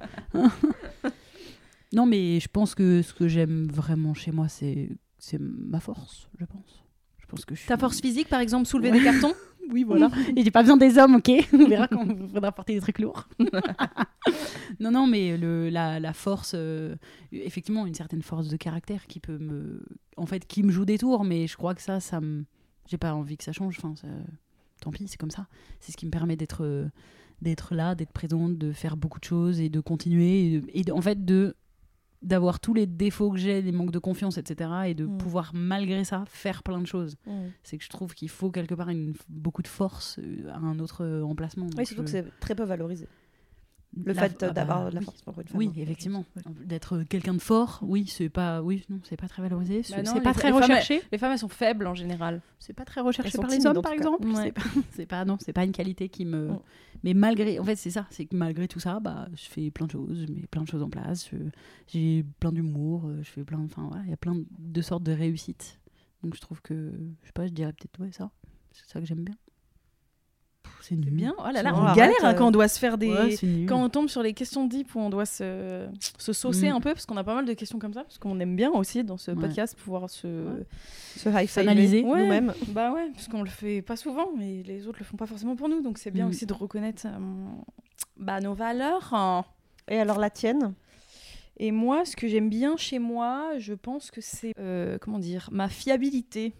[1.93, 6.29] non, mais je pense que ce que j'aime vraiment chez moi, c'est c'est ma force,
[6.39, 6.83] je pense.
[7.19, 7.69] Je pense que je suis...
[7.69, 8.99] Ta force physique, par exemple, soulever Ouais.
[8.99, 9.33] des cartons?
[9.71, 10.11] Oui, voilà.
[10.37, 11.31] Et j'ai pas besoin des hommes, ok?
[11.53, 13.29] On verra quand il faudra porter des trucs lourds.
[14.81, 16.95] non, non, mais le, la, la force, euh,
[17.33, 19.83] effectivement, une certaine force de caractère qui peut me.
[20.17, 22.45] En fait, qui me joue des tours, mais je crois que ça, ça me.
[22.89, 23.77] J'ai pas envie que ça change.
[23.79, 24.09] Enfin, ça-
[24.81, 25.47] tant pis, c'est comme ça.
[25.81, 26.89] C'est ce qui me permet d'être
[27.41, 30.45] d'être là, d'être présente, de faire beaucoup de choses et de continuer.
[30.55, 31.55] Et, de- et de- en fait, de
[32.23, 34.71] d'avoir tous les défauts que j'ai, les manques de confiance, etc.
[34.87, 35.19] Et de Mm.
[35.19, 37.31] pouvoir, malgré ça, faire plein de choses Mm.
[37.63, 40.79] c'est que je trouve qu'il faut quelque part une, beaucoup de force euh, à un
[40.79, 41.67] autre euh, emplacement.
[41.77, 43.09] Oui, surtout que je- c'est très peu valorisé.
[43.95, 45.05] Le la- fait ah bah, d'avoir de la oui.
[45.05, 45.59] force pour une femme.
[45.59, 46.25] Oui, hein, effectivement.
[46.65, 49.83] D'être quelqu'un de fort, oui, c'est pas, oui, non, c'est pas très valorisé.
[49.83, 51.03] C'est Bah c'est les- pas très les femmes, recherché.
[51.13, 52.41] Les femmes, elles sont faibles en général.
[52.59, 54.27] C'est pas très recherché par les hommes, par exemple.
[54.29, 54.45] Ouais.
[54.45, 56.51] C'est pas, c'est pas, non, c'est pas une qualité qui me.
[57.05, 59.87] Mais malgré, en fait, c'est ça, c'est que malgré tout ça, bah, je fais plein
[59.87, 61.29] de choses, je mets plein de choses en place.
[61.31, 61.37] je-
[61.89, 65.03] J'ai plein d'humour, euh, je fais plein, enfin voilà, il y a plein de sortes
[65.03, 65.79] de réussites.
[66.23, 68.31] Donc je trouve que, je sais pas, je dirais peut-être ouais ça,
[68.71, 69.35] c'est ça que j'aime bien.
[70.81, 71.11] C'est nul.
[71.11, 71.35] Bien.
[71.39, 72.35] Oh là là, on galère hein, euh.
[72.35, 73.11] quand on doit se faire des.
[73.13, 73.37] Ouais,
[73.69, 75.87] quand on tombe sur les questions deep où on doit se,
[76.19, 76.75] se saucer Mm.
[76.77, 78.71] un peu, parce qu'on a pas mal de questions comme ça, parce qu'on aime bien
[78.71, 79.37] aussi dans ce Ouais.
[79.41, 80.27] podcast pouvoir se.
[80.27, 80.67] Ouais.
[81.17, 82.53] Se high nous-mêmes.
[82.69, 85.55] Bah ouais, parce qu'on le fait pas souvent, mais les autres le font pas forcément
[85.57, 86.31] pour nous, donc c'est bien Mm.
[86.31, 87.19] aussi de reconnaître euh,
[88.17, 89.11] bah, nos valeurs.
[89.13, 89.45] hein.
[89.89, 90.75] Et alors la tienne?
[91.59, 95.49] Et moi, ce que j'aime bien chez moi, je pense que c'est euh, comment dire
[95.53, 96.55] ma fiabilité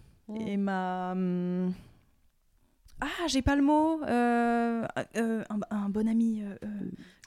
[0.47, 1.73] et ma hum,
[3.05, 4.85] ah j'ai pas le mot euh,
[5.17, 6.55] euh, un, un bon ami euh,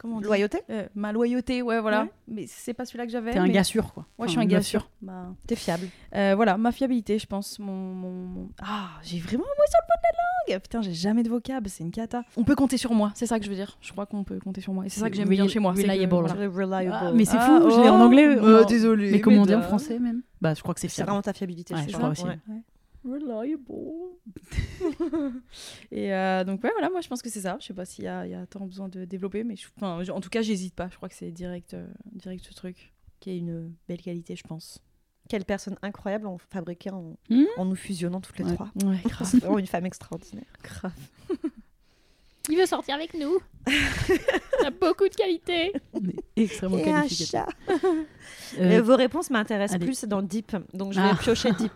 [0.01, 2.11] comment on dit Loyauté Euh, ma loyauté ouais voilà Ouais.
[2.29, 4.07] mais c'est pas celui-là que j'avais T'es un mais- gars sûr, quoi.
[4.19, 5.89] ouais je suis un gars sûr Bah, T'es fiable.
[6.15, 9.81] euh, voilà ma fiabilité je pense mon, mon- mon- ah j'ai vraiment un mot sur
[9.81, 12.55] le bout de la langue putain j'ai jamais de vocable c'est une cata on peut
[12.57, 14.73] compter sur moi c'est ça que je veux dire je crois qu'on peut compter sur
[14.73, 16.15] moi et c'est ça que j'aime bien chez moi c'est que, reliable.
[16.15, 16.49] voilà.
[16.49, 16.93] Reliable.
[16.99, 18.27] Ah, mais c'est Ah, fou, je l'ai en oh, anglais.
[18.27, 18.67] euh, non.
[18.67, 20.23] désolé, Mais comment on dit en français même?
[20.41, 21.09] Bah, je crois que c'est c'est fiable.
[21.11, 21.75] vraiment ta fiabilité.
[21.77, 22.25] C'est je ça crois aussi.
[23.07, 24.13] Reliable.
[25.93, 28.05] et euh, donc ouais voilà moi je pense que c'est ça je sais pas s'il
[28.05, 30.29] y a, il y a tant besoin de développer mais je- enfin, je- en tout
[30.29, 33.73] cas j'hésite pas je crois que c'est direct euh, direct ce truc qui est une
[33.89, 34.83] belle qualité je pense
[35.29, 38.55] Quelle personne incroyable on fabriquait en, Hmm en nous fusionnant toutes les Ouais.
[38.55, 38.71] trois.
[38.85, 40.53] ouais C'est vraiment une femme extraordinaire.
[40.63, 40.93] grave
[42.49, 43.39] Il veut sortir avec nous.
[43.69, 47.47] il a beaucoup de qualités On est extrêmement Et un chat.
[48.61, 51.19] Euh, Et vos réponses m'intéressent plus dans Deep, donc je vais Ah.
[51.21, 51.73] piocher Deep.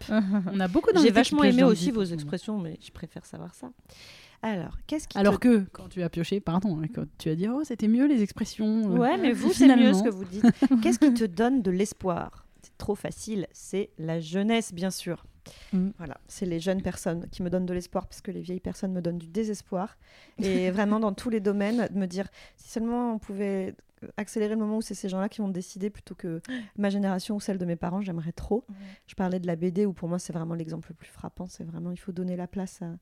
[0.53, 3.71] on a beaucoup J'ai vachement aimé aussi deep, vos expressions, mais je préfère savoir ça.
[4.43, 5.49] Alors, qu'est-ce qui Alors te...
[5.49, 8.23] que quand tu as pioché, pardon, hein, quand tu as dit oh c'était mieux les
[8.23, 8.93] expressions.
[8.95, 10.45] euh, Ouais, mais vous, c'est mieux ce que vous dites.
[10.83, 12.47] Qu'est-ce qui te donne de l'espoir?
[12.63, 15.27] C'est trop facile, c'est la jeunesse, bien sûr.
[15.73, 15.91] Mm.
[15.99, 18.93] Voilà, c'est les jeunes personnes qui me donnent de l'espoir parce que les vieilles personnes
[18.93, 19.97] me donnent du désespoir.
[20.39, 23.75] Et vraiment, dans tous les domaines, de me dire si seulement on pouvait
[24.17, 26.41] accélérer le moment où c'est ces gens-là qui vont décider plutôt que
[26.79, 28.65] ma génération ou celle de mes parents, j'aimerais trop.
[29.07, 31.47] Je parlais de la BD où pour moi c'est vraiment l'exemple le plus frappant.
[31.49, 32.97] C'est vraiment, il faut donner la place à-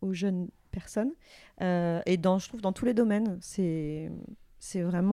[0.00, 1.12] aux jeunes personnes.
[1.60, 4.10] Euh, et dans, je trouve dans tous les domaines, c'est
[4.74, 5.12] vraiment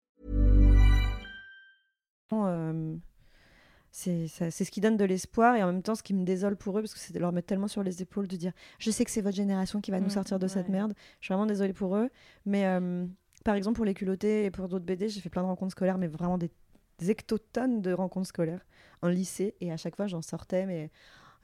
[2.33, 2.95] Euh,
[3.91, 6.77] c'est ce qui donne de l'espoir et en même temps ce qui me désole pour
[6.77, 9.03] eux parce que c'est de leur mettre tellement sur les épaules de dire je sais
[9.03, 10.93] que c'est votre génération qui va nous Mm, sortir de cette merde.
[11.19, 12.09] Je suis vraiment désolée pour eux.
[12.45, 13.05] Mais euh,
[13.43, 15.97] par exemple pour les culottés et pour d'autres BD j'ai fait plein de rencontres scolaires
[15.97, 16.49] mais vraiment des,
[16.99, 18.65] des hectotonnes de rencontres scolaires
[19.01, 19.55] en lycée.
[19.61, 20.89] Et à chaque fois j'en sortais mais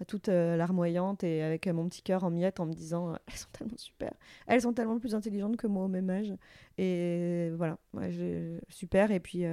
[0.06, 3.16] toute euh, larmoyante et avec euh, mon petit cœur en miettes en me disant euh,
[3.28, 4.14] elles sont tellement super,
[4.46, 6.34] elles sont tellement plus intelligentes que moi au même âge.
[6.78, 9.12] Et voilà, ouais, super.
[9.12, 9.46] Et puis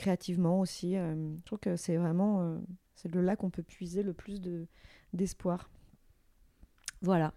[0.00, 2.58] créativement aussi, euh, je trouve que c'est vraiment euh,
[2.94, 4.66] c'est de là qu'on peut puiser le plus de
[5.12, 5.68] d'espoir.
[7.02, 7.32] Voilà.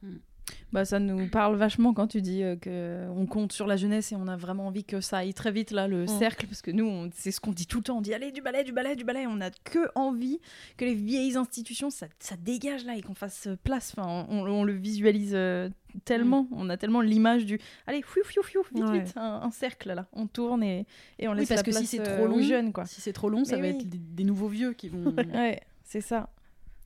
[0.73, 4.11] Bah, ça nous parle vachement quand tu dis euh, que on compte sur la jeunesse
[4.11, 6.07] et on a vraiment envie que ça aille très vite là le Mm.
[6.19, 8.41] cercle parce que nous c'est ce qu'on dit tout le temps on dit allez du
[8.41, 10.39] balai du balai du balai on a que envie
[10.75, 14.63] que les vieilles institutions ça, ça dégage là et qu'on fasse place enfin on, on
[14.65, 15.69] le visualise euh,
[16.05, 18.99] tellement on a tellement l'image du allez fiou fiou fiou vite Ouais.
[19.03, 20.85] vite un, un cercle là on tourne et,
[21.19, 23.01] et on Oui, laisse parce la que si c'est euh, trop long, jeunes quoi Si
[23.01, 23.81] c'est trop long, ça Mais va oui.
[23.81, 25.13] être des, des nouveaux vieux qui vont.
[25.33, 26.29] Ouais, c'est ça.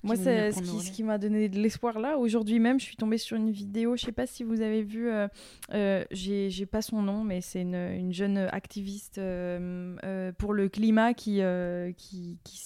[0.03, 2.17] Moi, c'est ce le qui, m'a donné de l'espoir là.
[2.17, 3.95] Aujourd'hui même, je suis tombée sur une vidéo.
[3.97, 5.09] Je sais pas si vous avez vu.
[5.09, 5.27] euh,
[5.73, 10.69] euh, J'ai pas son nom, mais c'est une, une jeune activiste euh, euh, pour le
[10.69, 12.57] climat qui euh, qui, qui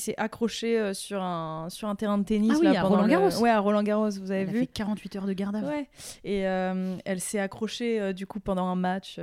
[0.00, 2.52] s'est accrochée sur un sur un terrain de tennis.
[2.54, 3.42] Ah oui, là, à pendant le- Roland-Garros.
[3.42, 4.10] Ouais, à Roland Garros.
[4.10, 5.66] Vous avez Elle a vu fait 48 heures de garde à vue.
[5.66, 5.88] Ouais.
[6.24, 9.18] Et elle s'est accrochée du coup pendant un match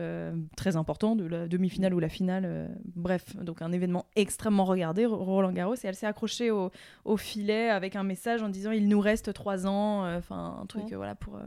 [0.55, 2.69] très important de la demi-finale ou la finale.
[2.95, 5.75] bref, donc un événement extrêmement regardé, Ro- Roland Garros.
[5.75, 6.69] Et elle s'est accrochée au,
[7.05, 10.05] au filet avec un message en disant il nous reste trois ans.
[10.05, 10.93] euh, Enfin, un truc Ouais.
[10.93, 11.35] euh, voilà pour.
[11.37, 11.41] euh,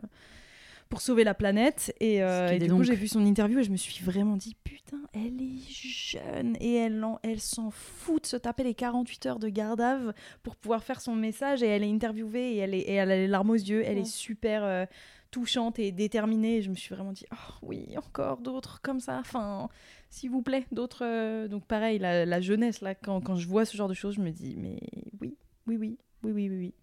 [0.91, 2.79] pour sauver la planète et, euh, du donc.
[2.81, 6.57] coup j'ai vu son interview et je me suis vraiment dit putain elle est jeune
[6.61, 10.13] et elle en- elle s'en fout de se taper les 48 heures de gardave
[10.45, 13.17] pour pouvoir faire son message et elle est interviewée et elle, est, et elle a
[13.17, 14.03] les larmes aux yeux elle Ouais.
[14.03, 14.85] est super euh,
[15.33, 19.19] touchante et déterminée et je me suis vraiment dit oh oui encore d'autres comme ça
[19.19, 19.69] enfin
[20.15, 23.65] s'il vous plaît d'autres euh, donc pareil la, la jeunesse là quand, quand je vois
[23.65, 24.79] ce genre de choses je me dis mais
[25.21, 25.37] oui
[25.67, 26.75] oui oui oui oui oui, oui.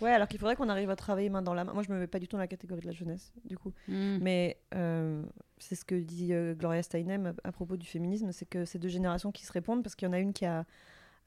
[0.00, 1.72] Ouais, alors qu'il faudrait qu'on arrive à travailler main dans la main.
[1.72, 3.72] Moi, je me mets pas du tout dans la catégorie de la jeunesse, du coup.
[3.88, 4.18] Mm.
[4.20, 5.20] Mais euh,
[5.58, 8.78] c'est ce que dit euh, Gloria Steinem à, à propos du féminisme, c'est que c'est
[8.78, 10.64] deux générations qui se répondent parce qu'il y en a une qui a,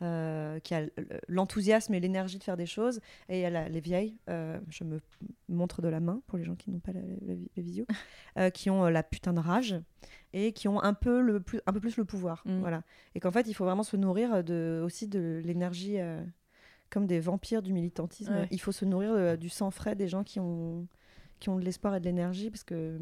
[0.04, 0.84] euh, qui a
[1.28, 3.00] l'enthousiasme et l'énergie de faire des choses,
[3.30, 5.00] et elle a les vieilles, euh, je me
[5.50, 7.86] montre de la main pour les gens qui n'ont pas la, la, vi- la visio,
[8.38, 9.76] euh, qui ont la putain de rage
[10.34, 12.44] et qui ont un peu, le plus, un peu plus le pouvoir.
[12.46, 12.60] Mm.
[12.60, 12.84] Voilà.
[13.16, 15.98] Et qu'en fait, il faut vraiment se nourrir de, aussi de l'énergie.
[16.90, 18.48] comme des vampires du militantisme, Ouais.
[18.52, 20.88] il faut se nourrir du sang frais des gens qui ont,
[21.40, 23.00] qui ont de l'espoir et de l'énergie parce que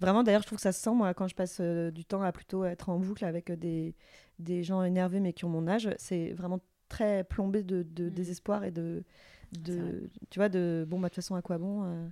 [0.00, 2.22] Vraiment, d'ailleurs, je trouve que ça se sent, moi, quand je passe euh, du temps
[2.22, 3.94] à plutôt être en boucle avec euh, des,
[4.38, 8.10] des gens énervés mais qui ont mon âge, c'est vraiment très plombé de, de Mhm.
[8.10, 9.04] désespoir et de,
[9.52, 12.08] de tu vois, de bon, bah, de toute façon, à quoi bon euh,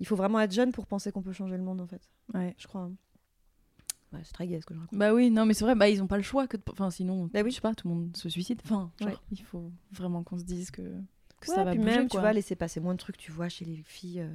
[0.00, 2.02] Il faut vraiment être jeune pour penser qu'on peut changer le monde, en fait,
[2.34, 2.54] Ouais.
[2.58, 2.82] je crois.
[2.82, 2.92] hein.
[4.12, 4.98] Ouais, c'est très gay ce que je raconte.
[4.98, 6.48] Bah oui, non, mais c'est vrai, bah, ils ont pas le choix.
[6.48, 7.50] que de- Enfin, sinon, Bah oui.
[7.50, 8.60] je sais pas, tout le monde se suicide.
[8.64, 9.16] Enfin, genre, Ouais.
[9.30, 12.18] il faut vraiment qu'on se dise que, que Ouais, ça va puis bouger, même, quoi.
[12.20, 14.34] tu vas laisser passer moins de trucs, tu vois, chez les filles euh,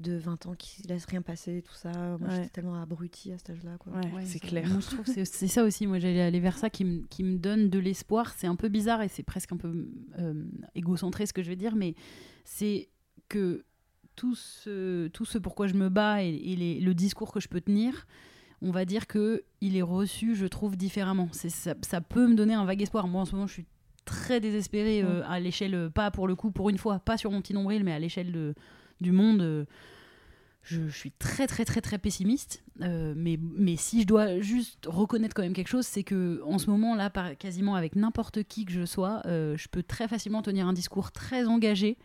[0.00, 1.90] de 20 ans qui laissent rien passer, tout ça.
[1.92, 2.36] Moi, Ouais.
[2.36, 3.92] j'étais tellement abrutie à cet âge-là, quoi.
[3.94, 4.66] Ouais, Ouais, c'est ça- clair.
[4.68, 5.86] Moi, je trouve c'est c'est ça aussi.
[5.86, 8.32] Moi, j'allais aller vers ça qui, me- qui me donne de l'espoir.
[8.36, 9.88] C'est un peu bizarre et c'est presque un peu
[10.18, 10.44] euh,
[10.74, 11.94] égocentré ce que je vais dire, mais
[12.44, 12.88] c'est
[13.28, 13.64] que
[14.16, 17.48] tout ce, tout ce pourquoi je me bats et, et les- le discours que je
[17.48, 18.06] peux tenir,
[18.62, 21.28] on va dire que il est reçu, je trouve, différemment.
[21.32, 23.06] C'est ça, ça peut me donner un vague espoir.
[23.08, 23.66] Moi, en ce moment, je suis
[24.04, 27.30] très désespérée euh, à l'échelle, euh, pas pour le coup, pour une fois, pas sur
[27.30, 28.54] mon petit nombril, mais à l'échelle de-
[29.00, 29.42] du monde.
[29.42, 29.64] euh,
[30.62, 34.86] je, je suis très très très très pessimiste, euh, mais, mais si je dois juste
[34.86, 38.42] reconnaître quand même quelque chose, c'est que en ce moment là, par, quasiment avec n'importe
[38.44, 41.96] qui que je sois, euh, je peux très facilement tenir un discours très engagé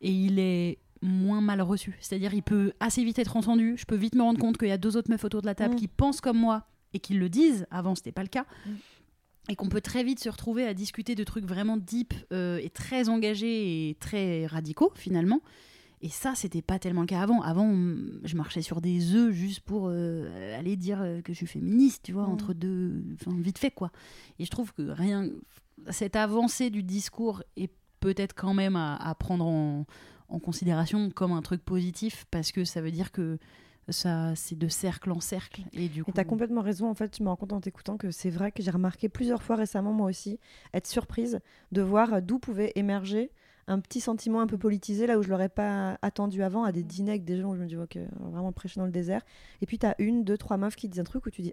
[0.00, 1.96] et il est moins mal reçu.
[2.00, 4.72] C'est-à-dire il peut assez vite être entendu, je peux vite me rendre compte qu'il y
[4.72, 5.78] a deux autres meufs autour de la table Mm.
[5.78, 8.44] qui pensent comme moi et qui le disent, avant c'était pas le cas.
[8.66, 8.70] Mm.
[9.50, 12.70] Et qu'on peut très vite se retrouver à discuter de trucs vraiment deep euh, et
[12.70, 15.40] très engagés et très radicaux finalement.
[16.04, 17.40] Et ça, c'était pas tellement le cas avant.
[17.40, 21.38] Avant, on- je marchais sur des œufs juste pour euh, aller dire euh, que je
[21.38, 22.32] suis féministe, tu vois, Mhm.
[22.32, 23.02] entre deux.
[23.14, 23.90] Enfin, vite fait, quoi.
[24.38, 25.30] Et je trouve que rien.
[25.90, 29.86] Cette avancée du discours est peut-être quand même à, à prendre en,
[30.28, 33.38] en considération comme un truc positif parce que ça veut dire que
[33.90, 37.22] ça c'est de cercle en cercle et du coup t'as complètement raison, en fait, je
[37.22, 40.08] me rends compte en t'écoutant que c'est vrai que j'ai remarqué plusieurs fois récemment, moi
[40.08, 40.38] aussi,
[40.72, 41.38] être surprise
[41.72, 43.30] de voir d'où pouvait émerger
[43.66, 46.82] un petit sentiment un peu politisé, là où je l'aurais pas attendu avant, à des
[46.82, 49.22] dîners avec des gens où je me dis, ok, vraiment prêcher dans le désert.
[49.62, 51.52] Et puis t'as une, deux, trois meufs qui disent un truc où tu dis,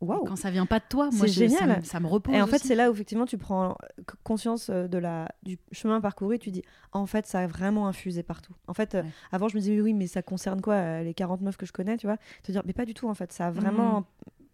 [0.00, 0.24] waouh!
[0.24, 1.78] quand ça vient pas de toi moi ça, génial.
[1.80, 3.76] me- ça me repose Et en fait, c'est là où effectivement tu prends
[4.24, 7.86] conscience euh, de la, du chemin parcouru et tu dis, en fait, ça a vraiment
[7.86, 8.54] infusé partout.
[8.66, 11.40] En fait, euh, avant, je me disais, oui, mais ça concerne quoi euh, Les 40
[11.42, 12.16] meufs que je connais, tu vois?
[12.42, 14.04] Te dire, mais pas du tout, en fait, ça a vraiment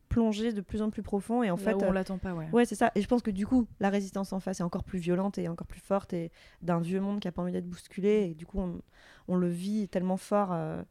[0.08, 1.74] plongé de plus en plus profond et en Là fait.
[1.74, 2.48] où euh, on l'attend pas, ouais.
[2.52, 2.90] Ouais, c'est ça.
[2.94, 5.48] Et je pense que du coup, la résistance en face est encore plus violente et
[5.48, 6.30] encore plus forte et
[6.62, 8.28] d'un vieux monde qui a pas envie d'être bousculé.
[8.30, 8.80] Et du coup, on,
[9.28, 10.82] on le vit tellement fort euh,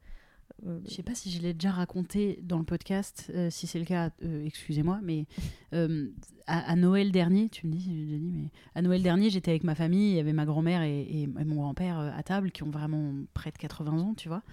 [0.65, 3.32] euh, Je sais pas si je l'ai déjà raconté dans le podcast.
[3.36, 5.26] euh, si c'est le cas, euh, excusez-moi, mais
[5.74, 6.07] euh,
[6.47, 9.76] à, à Noël dernier, tu me dis, dit, mais à Noël dernier, j'étais avec ma
[9.76, 12.70] famille, il y avait ma grand-mère et, et- et mon grand-père à table qui ont
[12.72, 14.43] vraiment près de 80 ans, tu vois.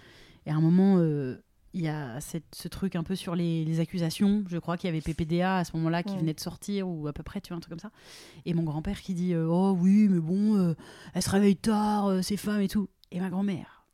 [0.47, 1.41] Et à un moment, euh,
[1.75, 4.45] il y a cette- ce truc un peu sur les, les accusations.
[4.49, 7.13] Je crois qu'il y avait PPDA à ce moment-là qui venait de sortir, ou à
[7.13, 7.91] peu près, tu vois, un truc comme ça.
[8.47, 10.75] Et mon grand-père qui dit euh, Oh oui, mais bon, euh,
[11.15, 12.89] elle se réveille tard, euh, ces femmes et tout.
[13.11, 13.85] Et ma grand-mère,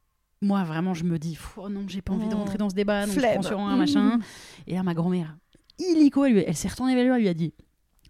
[0.43, 2.39] moi vraiment, je me dis Oh non, j'ai pas envie de Mm.
[2.39, 4.19] rentrer dans ce débat, donc je prends sur un machin.
[4.67, 5.37] Et là, ma grand-mère,
[5.79, 7.53] illico, elle, elle s'est retournée vers lui, elle lui a dit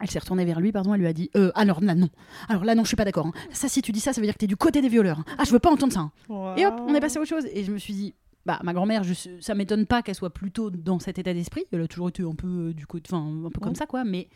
[0.02, 2.08] elle s'est retournée vers lui, pardon, elle lui a dit euh, Alors là, non.
[2.48, 3.26] Alors là, non, je suis pas d'accord.
[3.26, 3.32] hein.
[3.52, 5.22] Ça, si tu dis ça, ça veut dire que t'es du côté des violeurs.
[5.36, 6.00] Ah, je veux pas entendre ça.
[6.00, 6.12] hein.
[6.56, 7.44] Et hop, on est passé à autre chose.
[7.52, 8.14] Et je me suis dit,
[8.47, 9.03] bah, ma grand-mère,
[9.41, 11.64] ça m'étonne pas qu'elle soit plutôt dans cet état d'esprit.
[11.72, 13.74] Elle a toujours été un peu euh, du enfin, un peu comme Ouais.
[13.78, 14.03] ça, quoi.
[14.05, 14.28] Mais,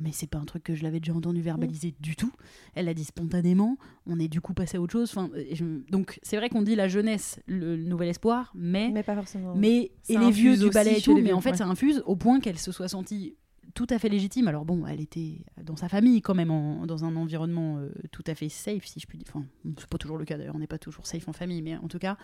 [0.00, 2.32] mais c'est pas un truc que je l'avais déjà entendu verbaliser du tout.
[2.74, 3.78] Elle l'a dit spontanément.
[4.06, 5.10] On est du coup passé à autre chose.
[5.10, 9.02] Enfin, et je- donc, c'est vrai qu'on dit la jeunesse, le, nouvel espoir, mais, Mais
[9.02, 9.54] pas forcément.
[9.54, 11.14] mais et les vieux du ballet et tout.
[11.14, 11.56] Mais vieux, en fait, ouais.
[11.56, 13.36] ça infuse au point qu'elle se soit sentie
[13.74, 14.48] tout à fait légitime.
[14.48, 18.24] Alors bon, elle était dans sa famille quand même, en- dans un environnement euh, tout
[18.26, 19.26] à fait safe, si je puis dire.
[19.34, 19.44] Enfin,
[19.78, 21.88] c'est pas toujours le cas d'ailleurs, on n'est pas toujours safe en famille, mais en
[21.88, 22.16] tout cas,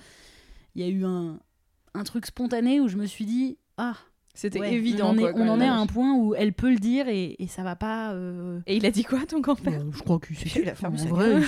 [0.75, 1.39] il y a eu un,
[1.95, 3.95] un truc spontané où je me suis dit, ah,
[4.35, 5.09] C'était ouais, évident.
[5.09, 7.07] On en est, quoi, on en est à un point où elle peut le dire
[7.09, 8.13] et, et ça va pas.
[8.15, 9.85] euh, Et il a dit quoi, ton grand-père?
[9.85, 11.43] Bah, je crois qu'il s'est Il a fermé sa gueule.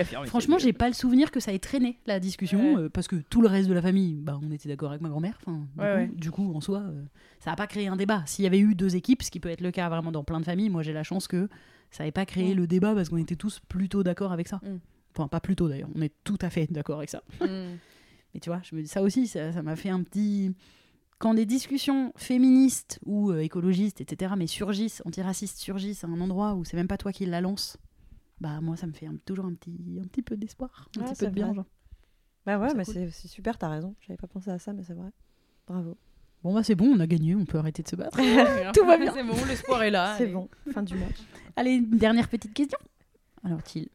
[0.00, 2.82] a Franchement, j'ai pas le souvenir que ça ait traîné la discussion Ouais.
[2.82, 5.08] euh, parce que tout le reste de la famille, bah, on était d'accord avec ma
[5.08, 5.38] grand-mère.
[5.46, 6.10] Enfin, du, Ouais, coup, ouais.
[6.14, 7.02] du coup, en soi, euh,
[7.40, 8.22] ça n'a pas créé un débat.
[8.26, 10.40] S'il y avait eu deux équipes, ce qui peut être le cas vraiment dans plein
[10.40, 11.48] de familles, moi j'ai la chance que
[11.90, 12.58] ça n'ait pas créé Mm.
[12.58, 14.60] le débat parce qu'on était tous plutôt d'accord avec ça.
[14.62, 14.76] Mm.
[15.16, 17.22] Enfin, pas plutôt d'ailleurs, on est tout à fait d'accord avec ça.
[17.40, 17.76] Mm.
[18.34, 20.54] Mais tu vois, je me dis ça aussi, ça m'a fait un petit.
[21.18, 26.54] Quand des discussions féministes ou euh, écologistes, etc., mais surgissent, antiracistes surgissent à un endroit
[26.54, 27.76] où c'est même pas toi qui la lance,
[28.40, 29.70] bah moi ça me fait un- toujours un petit,
[30.02, 31.54] un petit peu d'espoir, un Ouais, petit peu de bien.
[31.54, 31.66] genre.
[32.44, 33.08] Bah ouais, mais cool.
[33.12, 33.94] c'est super, t'as raison.
[34.00, 35.10] J'avais pas pensé à ça, mais c'est vrai.
[35.68, 35.96] Bravo.
[36.42, 38.16] Bon bah c'est bon, on a gagné, on peut arrêter de se battre.
[38.74, 39.12] Tout va bien.
[39.14, 40.16] C'est bon, l'espoir est là.
[40.18, 40.48] c'est bon.
[40.72, 41.18] Fin du match.
[41.54, 42.78] Allez, une dernière petite question.
[43.44, 43.86] Alors Thiel,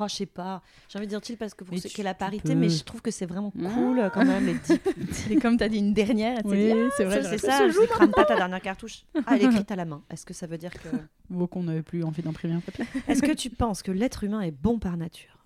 [0.00, 0.62] Oh, je sais pas.
[0.88, 2.54] J'ai envie de dire chill parce que pour Mais ce tu- qu'est la tu parité,
[2.54, 2.58] peux.
[2.58, 3.68] mais je trouve que c'est vraiment Ah.
[3.74, 4.56] cool euh, quand même les.
[5.30, 8.10] Et comme t'as dit une dernière, tu oui, dit, c'est vrai, c'est ça, je crame
[8.10, 9.04] pas ta dernière cartouche.
[9.26, 10.02] Ah, elle est écrite à la main.
[10.10, 10.88] Est-ce que ça veut dire que.
[11.30, 12.84] Beau qu'on n'avait plus envie d'imprimer un papier.
[13.08, 15.44] Est-ce que tu penses que l'être humain est bon par nature?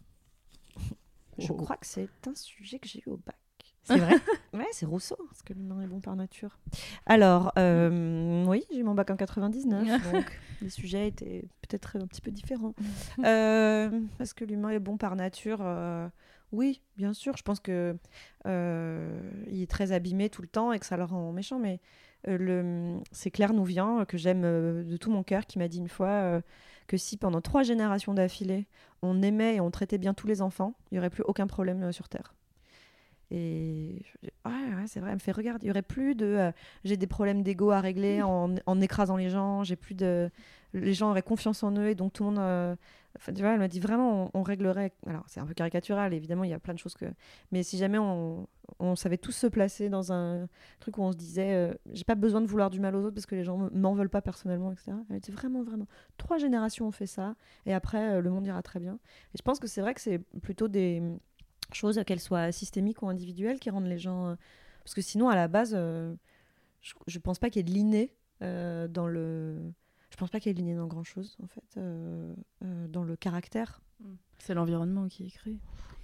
[1.39, 1.55] Je Oh.
[1.55, 3.37] crois que c'est un sujet que j'ai eu au bac.
[3.85, 4.15] C'est vrai?
[4.73, 5.17] c'est Rousseau.
[5.33, 6.59] Est-ce que l'humain est bon par nature
[7.07, 12.07] Alors, euh, oui, j'ai eu mon bac en 99, donc les sujets étaient peut-être un
[12.07, 12.75] petit peu différents.
[13.25, 13.91] Euh,
[14.21, 16.09] Est-ce que l'humain est bon par nature Euh,
[16.53, 17.37] Oui, bien sûr.
[17.37, 17.97] Je pense que
[18.47, 21.81] il est très abîmé tout le temps et que ça le rend méchant, mais
[22.27, 25.89] le, c'est Claire Nouvien, euh, que j'aime de tout mon cœur, qui m'a dit une
[25.89, 26.41] fois
[26.87, 28.67] que si pendant trois générations d'affilée,
[29.03, 31.93] on aimait et on traitait bien tous les enfants, il n'y aurait plus aucun problème
[31.93, 32.35] sur Terre.
[33.31, 35.67] Et je- ouais, ouais, c'est vrai, elle me fait regarder.
[35.67, 36.53] Il y aurait plus de euh,
[36.85, 39.65] j'ai des problèmes d'ego à régler en, en écrasant les gens.
[39.65, 40.31] J'ai plus de
[40.75, 42.39] les gens auraient confiance en eux et donc tout le monde.
[42.41, 42.77] euh,
[43.17, 44.93] enfin, tu vois, elle m'a dit vraiment on, on réglerait.
[45.07, 47.07] Alors c'est un peu caricatural, évidemment, il y a plein de choses que.
[47.53, 48.47] Mais si jamais on,
[48.79, 50.47] on savait tous se placer dans un
[50.81, 53.15] truc où on se disait euh, j'ai pas besoin de vouloir du mal aux autres
[53.15, 54.93] parce que les gens m'en veulent pas personnellement, etc.
[55.11, 55.87] Elle dit vraiment, vraiment.
[56.19, 57.35] Trois générations ont fait ça
[57.67, 58.99] et après euh, le monde ira très bien.
[59.35, 61.03] Et je pense que c'est vrai que c'est plutôt des
[61.75, 64.29] choses, qu'elles soient systémiques ou individuelles, qui rendent les gens.
[64.29, 64.35] euh,
[64.85, 66.15] Parce que sinon, à la base, euh,
[66.81, 68.13] je, je pense pas qu'il y ait de l'inné
[68.43, 69.59] euh, dans le.
[70.11, 72.89] Je pense pas qu'il y ait de l'inné dans grand chose, en fait, euh, euh,
[72.89, 73.81] dans le caractère.
[74.39, 75.59] C'est l'environnement qui est créé.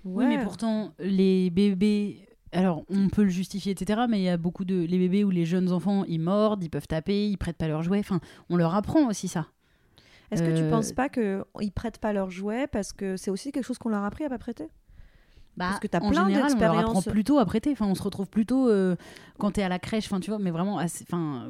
[0.04, 2.28] Oui, mais pourtant, les bébés.
[2.52, 4.02] Alors, on peut le justifier, etc.
[4.08, 4.74] Mais il y a beaucoup de.
[4.84, 7.82] Les bébés ou les jeunes enfants, ils mordent, ils peuvent taper, ils prêtent pas leurs
[7.82, 8.00] jouets.
[8.00, 9.48] Enfin, on leur apprend aussi ça.
[10.30, 13.64] Est-ce que tu penses pas qu'ils prêtent pas leurs jouets parce que c'est aussi quelque
[13.64, 14.68] chose qu'on leur a appris à pas prêter?
[15.56, 17.04] Bah, Parce que t'as en plein général, on leur apprend d'expériences.
[17.08, 17.70] plutôt à prêter.
[17.72, 18.96] Enfin, on se retrouve plutôt euh,
[19.38, 20.06] quand t'es à la crèche.
[20.06, 21.48] Enfin, tu vois, mais vraiment, assez- enfin.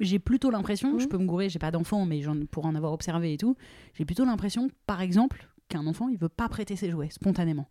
[0.00, 2.92] J'ai plutôt l'impression, je peux me gourer, j'ai pas d'enfant, mais j'en- pour en avoir
[2.92, 3.54] observé et tout,
[3.94, 7.68] j'ai plutôt l'impression, par exemple, qu'un enfant, il veut pas prêter ses jouets spontanément.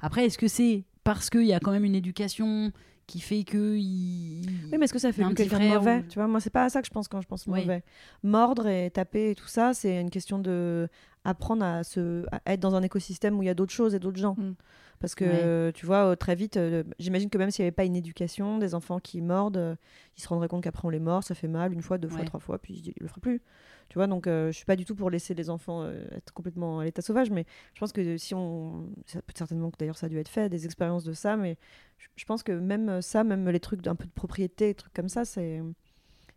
[0.00, 2.70] Après, est-ce que c'est parce qu'il y a quand même une éducation
[3.08, 4.42] qui fait que il...
[4.70, 6.64] Oui, mais est-ce que ça fait quelqu'un de mauvais ou- Tu vois, moi, c'est pas
[6.64, 7.60] à ça que je pense quand je pense Oui.
[7.62, 7.82] mauvais.
[8.22, 10.88] Mordre et taper et tout ça, c'est une question de
[11.24, 12.24] apprendre à, se...
[12.44, 14.36] à être dans un écosystème où il y a d'autres choses et d'autres gens.
[14.38, 14.54] Mm.
[15.00, 15.30] Parce que, Ouais.
[15.30, 17.94] euh, tu vois, euh, très vite, euh, j'imagine que même s'il n'y avait pas une
[17.94, 19.76] éducation, des enfants qui mordent,
[20.16, 22.18] ils se rendraient compte qu'après on les mord, ça fait mal une fois, deux fois,
[22.20, 22.24] Ouais.
[22.24, 23.40] trois fois, puis ils ils le feraient plus.
[23.88, 26.84] Tu vois, donc je suis pas du tout pour laisser les enfants être complètement à
[26.84, 28.90] l'état sauvage, mais je pense que si on.
[29.06, 31.56] Ça peut certainement que d'ailleurs ça a dû être fait, des expériences de ça, mais
[31.96, 34.92] je, je pense que même ça, même les trucs d'un peu de propriété, des trucs
[34.94, 35.62] comme ça, c'est.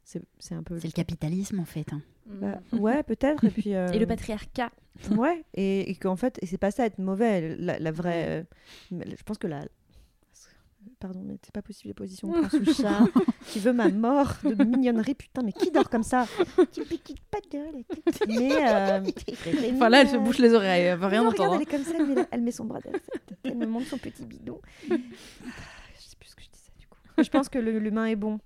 [0.03, 0.79] C'est c'est un peu.
[0.79, 1.91] C'est le capitalisme, en fait.
[1.93, 2.01] hein.
[2.25, 3.43] Bah, ouais, peut-être.
[3.45, 3.73] Et puis.
[3.75, 4.71] euh, Et le patriarcat.
[5.11, 7.55] Ouais, et, et qu'en fait, et c'est pas ça être mauvais.
[7.57, 8.45] La, la vraie.
[8.91, 9.61] euh, je pense que la.
[10.99, 12.29] pardon, mais c'est pas possible les positions.
[12.29, 12.99] On prend ce chat
[13.47, 15.15] qui veut ma mort de mignonnerie.
[15.15, 16.27] Putain, mais qui dort comme ça?
[16.71, 17.83] Qui pique pas de gueule.
[18.27, 19.01] Mais, euh,
[19.75, 21.51] Enfin là, elle se bouche les oreilles, elle veut rien non, entendre.
[21.53, 23.01] Regarde, elle est comme ça, elle met, elle met son bras derrière
[23.43, 24.59] elle me montre son petit bidon.
[24.87, 26.97] Je sais plus ce que je disais du coup.
[27.17, 28.39] Je pense que le- l'humain est bon.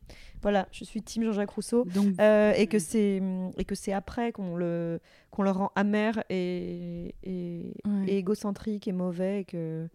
[0.46, 1.86] Voilà, je suis team Jean-Jacques Rousseau.
[1.86, 3.20] Donc, Euh, et que c'est
[3.58, 5.00] et que c'est après qu'on le
[5.32, 8.06] qu'on le rend amer et, et, Ouais.
[8.10, 9.89] et égocentrique et mauvais et que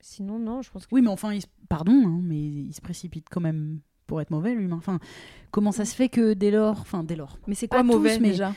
[0.00, 2.80] sinon non je pense que oui, mais enfin, il se- pardon, hein, mais il se
[2.80, 4.76] précipite quand même pour être mauvais, l'humain.
[4.76, 5.00] Enfin,
[5.50, 7.96] comment ça se fait que dès lors, enfin, dès lors, Mais c'est Pas quoi tous,
[7.96, 8.54] mauvais mais- déjà?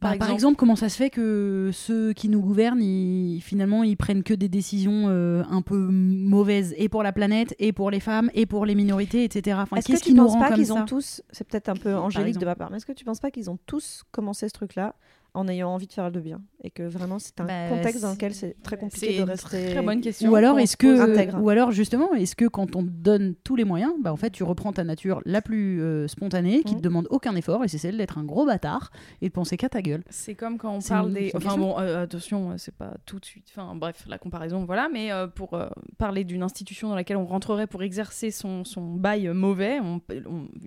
[0.00, 3.96] Par, par exemple, comment ça se fait que ceux qui nous gouvernent, ils- finalement, ils
[3.96, 8.00] prennent que des décisions euh, un peu mauvaises, et pour la planète, et pour les
[8.00, 9.58] femmes, et pour les minorités, etc.
[9.62, 12.38] Enfin, est-ce que tu nous penses pas qu'ils ont tous c'est peut-être un peu angélique
[12.38, 14.74] de ma part mais est-ce que tu penses pas qu'ils ont tous commencé ce truc
[14.76, 14.94] là
[15.34, 18.10] en ayant envie de faire le bien et que vraiment c'est un Bah, contexte dans
[18.12, 20.30] lequel c'est très compliqué de rester très bonne question.
[20.30, 21.40] Ou alors, est-ce que, Intègre.
[21.40, 24.30] ou alors justement, est-ce que quand on te donne tous les moyens, bah en fait,
[24.30, 26.80] tu reprends ta nature la plus euh, spontanée, qui Mhm.
[26.80, 28.90] te demande aucun effort, et c'est celle d'être un gros bâtard
[29.22, 30.02] et de penser qu'à ta gueule.
[30.10, 31.30] C'est comme quand on parle une- des.
[31.34, 33.46] Enfin bon, euh, attention, euh, c'est pas tout de suite.
[33.56, 34.88] Enfin bref, la comparaison, voilà.
[34.92, 35.68] Mais euh, pour euh,
[35.98, 39.78] parler d'une institution dans laquelle on rentrerait pour exercer son, son bail mauvais,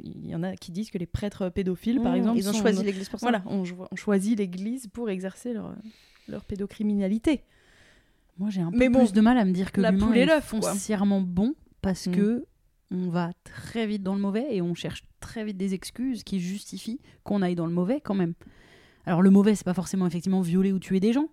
[0.03, 2.53] il y en a qui disent que les prêtres pédophiles, par Mmh, exemple, ils ont
[2.53, 4.50] sont- choisi l'église pour ça Voilà, on, on choisit l'Église
[4.93, 5.75] pour exercer leur,
[6.27, 7.43] leur pédocriminalité.
[8.37, 10.07] Moi, j'ai un peu Mais bon, plus de mal à me dire que la l'humain
[10.07, 10.61] poule et est l'œuf, quoi.
[10.71, 12.11] foncièrement bon parce Mm.
[12.11, 12.45] que
[12.91, 16.39] on va très vite dans le mauvais et on cherche très vite des excuses qui
[16.39, 18.33] justifient qu'on aille dans le mauvais quand même.
[19.05, 21.27] Alors le mauvais, c'est pas forcément effectivement violer ou tuer des gens,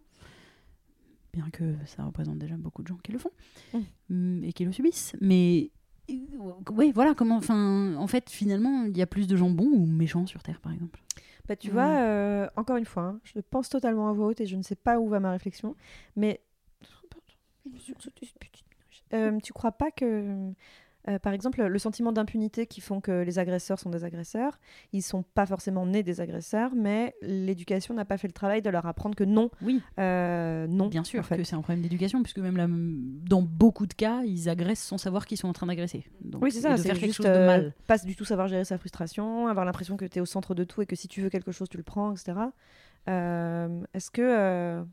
[1.32, 3.30] bien que ça représente déjà beaucoup de gens qui le font
[3.74, 3.78] Mm.
[4.14, 5.14] Mm, et qui le subissent.
[5.20, 5.70] Mais
[6.10, 6.14] euh,
[6.72, 7.36] oui, voilà comment.
[7.36, 10.60] Enfin, en fait, finalement, il y a plus de gens bons ou méchants sur Terre,
[10.60, 11.00] par exemple.
[11.48, 11.72] Bah, tu Mm.
[11.72, 14.62] vois, euh, encore une fois, hein, je pense totalement à voix haute et je ne
[14.62, 15.74] sais pas où va ma réflexion,
[16.14, 16.40] mais.
[19.14, 20.52] Euh, tu crois pas que,
[21.08, 24.58] euh, par exemple, le sentiment d'impunité qui font que les agresseurs sont des agresseurs,
[24.92, 28.68] ils sont pas forcément nés des agresseurs, mais l'éducation n'a pas fait le travail de
[28.70, 30.88] leur apprendre que non, Oui, euh, non.
[30.88, 31.36] bien sûr en fait.
[31.38, 34.98] que c'est un problème d'éducation, puisque même là, dans beaucoup de cas, ils agressent sans
[34.98, 36.04] savoir qu'ils sont en train d'agresser.
[36.40, 37.74] Oui, c'est ça, c'est faire quelque juste chose de euh, mal.
[37.86, 40.64] pas du tout savoir gérer sa frustration, avoir l'impression que tu es au centre de
[40.64, 42.38] tout et que si tu veux quelque chose, tu le prends, etc.
[43.06, 44.84] Est-ce que.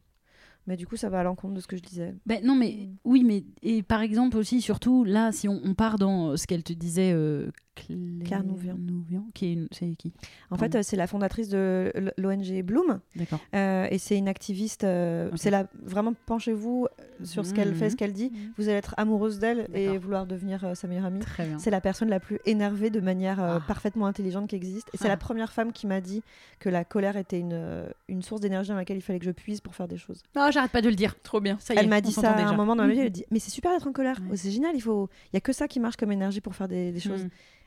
[0.68, 2.16] Euh, Mais du coup, ça va à l'encontre de ce que je disais.
[2.26, 2.96] Ben, non, mais Mm.
[3.06, 6.64] oui, mais et par exemple aussi, surtout là, si on, on part dans ce qu'elle
[6.64, 8.76] te disait, euh, Claire Claire Nouvian.
[8.80, 10.14] Nouvian, qui est c'est qui?
[10.50, 10.64] En Pardon.
[10.72, 13.40] fait, euh, c'est la fondatrice de l'ONG Bloom D'accord.
[13.54, 14.84] euh, et c'est une activiste.
[14.84, 15.30] euh.
[15.36, 16.88] C'est là, vraiment, penchez-vous
[17.24, 17.92] sur ce qu'elle fait, Mhm.
[17.92, 18.32] ce qu'elle dit.
[18.58, 21.20] Vous allez être amoureuse d'elle et vouloir devenir euh, sa meilleure amie.
[21.20, 21.60] Très bien.
[21.60, 23.62] C'est la personne la plus énervée de manière Ah.
[23.68, 24.88] parfaitement intelligente qui existe.
[24.94, 25.10] Et c'est Ah.
[25.10, 26.24] la première femme qui m'a dit
[26.60, 29.62] que la colère était une, une source d'énergie dans laquelle il fallait que je puise
[29.62, 30.24] pour faire des choses.
[30.36, 31.16] Non, j'arrête pas de le dire.
[31.22, 31.58] Trop bien.
[31.60, 33.00] Ça y est, elle m'a dit ça à un moment dans ma vie.
[33.00, 33.06] Mhm.
[33.06, 34.18] Elle dit Mais c'est super d'être en colère.
[34.22, 34.30] Ouais.
[34.32, 34.72] Oh, c'est génial.
[34.76, 35.10] Il faut.
[35.34, 37.26] Il y a que ça qui marche comme énergie pour faire des, des choses.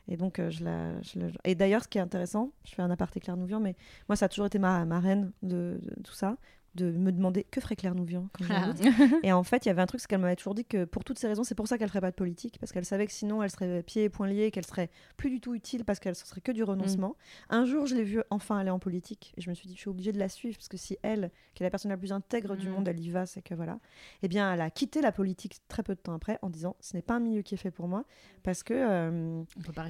[0.09, 0.93] Et donc, euh, je la,
[1.45, 3.75] Et d'ailleurs, ce qui est intéressant, je fais un aparté Claire Nouvian, mais
[4.09, 6.35] moi, ça a toujours été ma, reine de tout ça,
[6.75, 8.73] de me demander que ferait Claire Nouvian quand Ah.
[9.23, 11.03] Et en fait, il y avait un truc, c'est qu'elle m'avait toujours dit que pour
[11.03, 13.11] toutes ces raisons, c'est pour ça qu'elle ferait pas de politique, parce qu'elle savait que
[13.11, 16.15] sinon, elle serait pieds et poings liés, qu'elle serait plus du tout utile, parce qu'elle
[16.15, 17.15] ce serait que du renoncement.
[17.49, 19.79] Un jour, je l'ai vue enfin aller en politique, et je me suis dit, je
[19.79, 22.11] suis obligée de la suivre, parce que si elle, qui est la personne la plus
[22.11, 22.71] intègre du Mm.
[22.71, 23.79] monde, elle y va, c'est que voilà.
[24.21, 26.95] Eh bien, elle a quitté la politique très peu de temps après, en disant, ce
[26.95, 28.05] n'est pas un milieu qui est fait pour moi,
[28.43, 29.41] parce que euh,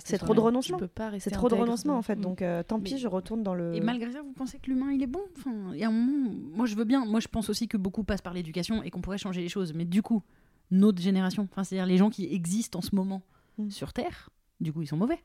[0.04, 0.80] c'est trop de renoncement.
[1.20, 2.22] C'est trop de renoncement en fait, Mm.
[2.22, 3.74] donc euh, tant pis, Mais- je retourne dans le.
[3.76, 5.22] Et malgré ça, vous pensez que l'humain il est bon?
[5.38, 7.05] Enfin, Il y a un moment, moi je veux bien.
[7.05, 9.74] Moi je pense aussi que beaucoup passent par l'éducation et qu'on pourrait changer les choses.
[9.74, 10.24] Mais du coup,
[10.72, 13.24] notre génération, enfin c'est-à-dire les gens qui existent en ce moment
[13.59, 13.70] Mm.
[13.70, 15.20] sur Terre, du coup ils sont mauvais.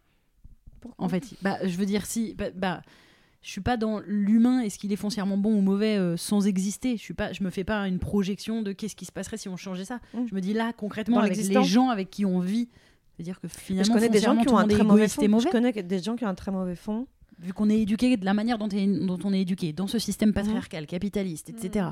[0.80, 2.82] Pourquoi En fait, bah je veux dire si, bah, bah,
[3.42, 6.96] je suis pas dans l'humain est-ce qu'il est foncièrement bon ou mauvais euh, sans exister?
[6.96, 9.48] Je suis pas, je me fais pas une projection de qu'est-ce qui se passerait si
[9.48, 10.00] on changeait ça.
[10.12, 10.26] Mm.
[10.28, 12.68] Je me dis là concrètement avec les gens avec qui on vit.
[13.16, 15.28] C'est-à-dire que finalement, je connais des gens qui ont un très mauvais fond.
[15.28, 17.06] mauvais Je connais des gens qui ont un très mauvais fond.
[17.38, 19.98] Vu qu'on est éduqué de la manière dont, est- dont on est éduqué, dans ce
[19.98, 20.34] système Mhm.
[20.34, 21.86] patriarcal, capitaliste, etc.,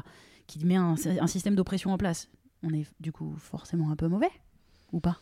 [0.46, 2.28] qui met un, un système d'oppression en place,
[2.62, 4.30] on est du coup forcément un peu mauvais
[4.92, 5.18] ou pas?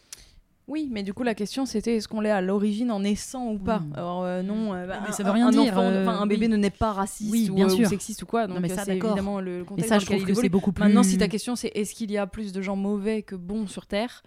[0.69, 3.59] Oui, mais du coup, la question c'était est-ce qu'on l'est à l'origine en naissant ou
[3.59, 3.83] pas?
[3.95, 6.27] Alors, euh, non, euh, bah, Mais ça un- veut rien un dire, enfant, euh, un
[6.27, 6.53] bébé oui.
[6.53, 7.89] ne naît pas raciste Oui, ou, bien euh, ou sûr.
[7.89, 8.47] sexiste ou quoi.
[8.47, 10.85] Donc, mais euh, ça, c'est évidemment le contexte ça, je trouve que c'est beaucoup plus.
[10.85, 13.67] Maintenant, si ta question c'est est-ce qu'il y a plus de gens mauvais que bons
[13.67, 14.23] sur Terre?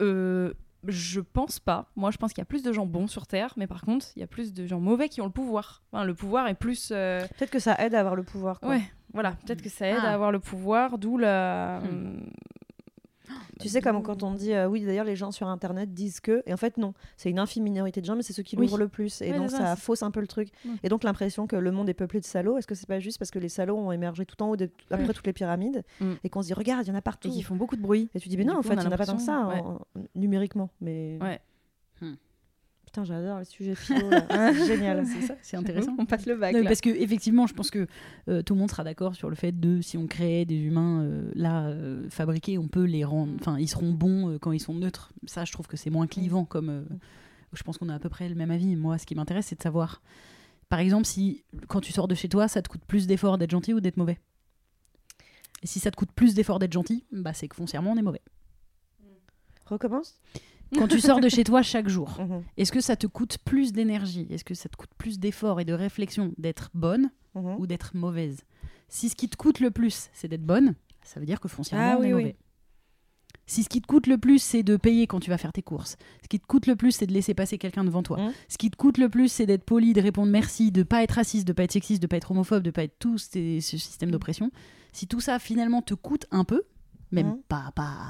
[0.00, 0.54] Euh,
[0.86, 1.86] Je pense pas.
[1.96, 4.06] Moi, je pense qu'il y a plus de gens bons sur Terre, mais par contre,
[4.16, 5.82] il y a plus de gens mauvais qui ont le pouvoir.
[5.92, 6.90] Enfin, le pouvoir est plus.
[6.92, 8.60] euh, Peut-être que ça aide à avoir le pouvoir.
[8.60, 8.70] quoi.
[8.70, 8.82] Ouais,
[9.12, 9.32] voilà.
[9.46, 10.10] Peut-être que ça aide Ah.
[10.10, 11.80] à avoir le pouvoir, d'où la.
[11.80, 12.20] Hmm.
[13.60, 16.42] Tu sais, comme quand on dit, euh, oui, d'ailleurs, les gens sur Internet disent que,
[16.46, 18.66] et en fait, non, c'est une infime minorité de gens, mais c'est ceux qui Oui.
[18.66, 19.22] l'ouvrent le plus.
[19.22, 20.48] Et Ouais, donc, ça, fausse un peu le truc.
[20.64, 20.74] Mm.
[20.82, 23.18] Et donc, l'impression que le monde est peuplé de salauds, est-ce que c'est pas juste
[23.18, 26.12] parce que les salauds ont émergé tout en haut, de, après toutes les pyramides, Mm.
[26.24, 27.28] et qu'on se dit, regarde, il y en a partout.
[27.28, 28.10] Et qui font beaucoup de bruit.
[28.14, 29.38] Et tu dis, mais non, en fait, il n'y en a pas tant que ça,
[29.46, 29.80] en-
[30.14, 30.70] numériquement.
[30.80, 31.18] Mais.
[31.22, 31.40] Ouais.
[32.94, 35.04] Putain, j'adore les sujets philo, c'est génial.
[35.04, 35.96] C'est ça, c'est intéressant.
[35.98, 36.54] On passe le bac.
[36.54, 36.68] Non, là.
[36.68, 37.88] parce que effectivement, je pense que
[38.28, 41.02] euh, tout le monde sera d'accord sur le fait de si on crée des humains
[41.02, 44.74] euh, là euh, fabriqués, on peut les rendre, enfin ils seront bons quand ils sont
[44.74, 45.12] neutres.
[45.26, 46.68] Ça, je trouve que c'est moins clivant comme.
[46.70, 46.84] euh,
[47.52, 48.76] je pense qu'on a à peu près le même avis.
[48.76, 50.00] Moi, ce qui m'intéresse, c'est de savoir,
[50.68, 53.50] par exemple, si quand tu sors de chez toi, ça te coûte plus d'efforts d'être
[53.50, 54.20] gentil ou d'être mauvais?
[55.64, 58.02] Et si ça te coûte plus d'efforts d'être gentil, bah c'est que foncièrement on est
[58.02, 58.22] mauvais.
[59.66, 60.20] Recommence?
[60.78, 63.72] Quand tu sors de chez toi chaque jour, Mhm, est-ce que ça te coûte plus
[63.72, 64.26] d'énergie?
[64.30, 67.56] Est-ce que ça te coûte plus d'efforts et de réflexion d'être bonne mhm.
[67.58, 68.42] ou d'être mauvaise?
[68.88, 71.92] Si ce qui te coûte le plus, c'est d'être bonne, ça veut dire que foncièrement,
[71.92, 72.22] Ah on oui, est oui.
[72.22, 72.36] mauvais.
[73.46, 75.60] Si ce qui te coûte le plus, c'est de payer quand tu vas faire tes
[75.62, 78.32] courses, ce qui te coûte le plus, c'est de laisser passer quelqu'un devant toi, Mhm.
[78.48, 81.12] ce qui te coûte le plus, c'est d'être poli, de répondre merci, de pas être
[81.12, 84.10] raciste, de pas être sexiste, de pas être homophobe, de pas être tout ce système
[84.10, 84.50] d'oppression,
[84.92, 86.62] si tout ça finalement te coûte un peu,
[87.10, 88.06] même pas, pas,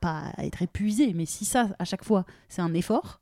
[0.00, 3.20] pas à être épuisé, mais si ça, à chaque fois, c'est un effort,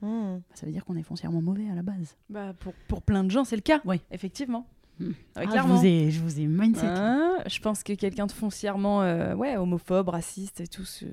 [0.00, 0.42] Mhm.
[0.54, 2.16] ça veut dire qu'on est foncièrement mauvais à la base.
[2.30, 3.80] Bah, pour, pour plein de gens, c'est le cas.
[3.84, 4.00] Oui.
[4.12, 4.64] Effectivement.
[5.00, 6.84] Ouais, Ah, je, vous ai, je vous ai mindset.
[6.86, 11.04] Hein, je pense que quelqu'un de foncièrement euh, ouais, homophobe, raciste et tout, ce-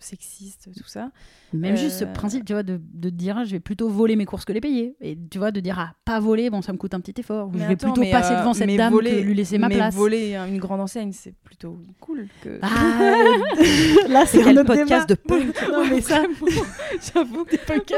[0.00, 1.10] sexiste, tout ça.
[1.52, 4.44] Même juste ce Euh, principe, tu vois, de, dire, je vais plutôt voler mes courses
[4.46, 4.96] que les payer.
[5.02, 7.48] Et tu vois, de dire, ah, pas voler, bon, ça me coûte un petit effort.
[7.48, 9.20] Ou je Mais vais attends, plutôt mais, passer euh, devant cette mais dame voler- que
[9.26, 9.94] lui laisser ma mais place.
[9.94, 12.58] voler une grande enseigne, c'est plutôt cool que.
[12.62, 12.68] Ah,
[14.08, 15.04] là, C'est un podcast débat.
[15.06, 16.22] de punk Non, mais ça,
[17.14, 17.94] J'avoue que t'es vraiment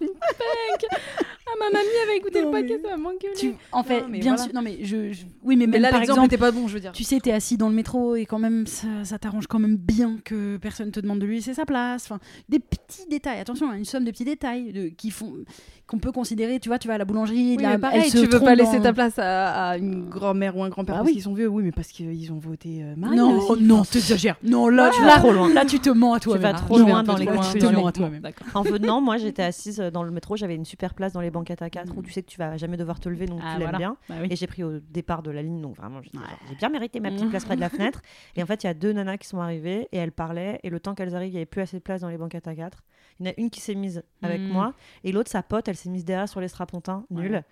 [0.00, 0.90] une punk.
[1.60, 3.34] Ma mamie avait écouté Non, le podcast, mais- elle va m'engueuler.
[3.36, 4.44] tu, en fait, Non, mais bien voilà.
[4.44, 6.50] sûr, non, mais je, je- oui, mais Mais même là, par l'exemple exemple, était pas
[6.50, 6.92] bon, je veux dire.
[6.92, 9.76] tu sais, t'es assis dans le métro et quand même, ça, ça t'arrange quand même
[9.76, 12.04] bien que personne te demande de lui laisser sa place.
[12.04, 15.34] Enfin, des petits détails, attention, hein, une somme de petits détails de, qui font,
[15.86, 18.10] qu'on peut considérer, tu vois, tu vas à la boulangerie, Oui, là, mais pareil, elle
[18.10, 20.68] se tu veux trompe pas laisser dans- ta place à, à une grand-mère ou un
[20.68, 21.12] grand-père Bah parce oui.
[21.14, 21.46] qu'ils sont vieux.
[21.46, 23.62] Oui, mais parce qu'ils ont voté euh, Marine Non, aussi.
[23.62, 24.36] non, t'exagères.
[24.42, 25.54] Non, là, tu vas vas trop loin.
[25.54, 26.38] Là, tu te mens à toi.
[26.38, 28.20] vas trop Non, loin dans trop les couches Tu te mens à toi-même.
[28.20, 28.48] D'accord.
[28.54, 31.46] En venant, moi j'étais assise dans le métro, j'avais une super place dans les bancs
[31.46, 33.54] 4 à 4 où tu sais que tu vas jamais devoir te lever donc Ah,
[33.54, 33.96] tu l'aimes bien.
[34.08, 34.16] Bah.
[34.28, 36.10] Et j'ai pris au départ de la ligne donc vraiment j'ai
[36.58, 38.02] bien mérité ma petite place près de la fenêtre.
[38.34, 40.70] Et en fait il y a deux nanas qui sont arrivées et elles parlaient et
[40.70, 42.48] le temps qu'elles arrivent il n'y avait plus assez de place dans les bancs 4
[42.48, 42.78] à 4.
[43.20, 44.48] Il y en a une qui s'est mise avec Mm.
[44.48, 47.04] moi et l'autre sa pote elle s'est mise derrière sur les strapontins.
[47.10, 47.42] Ouais.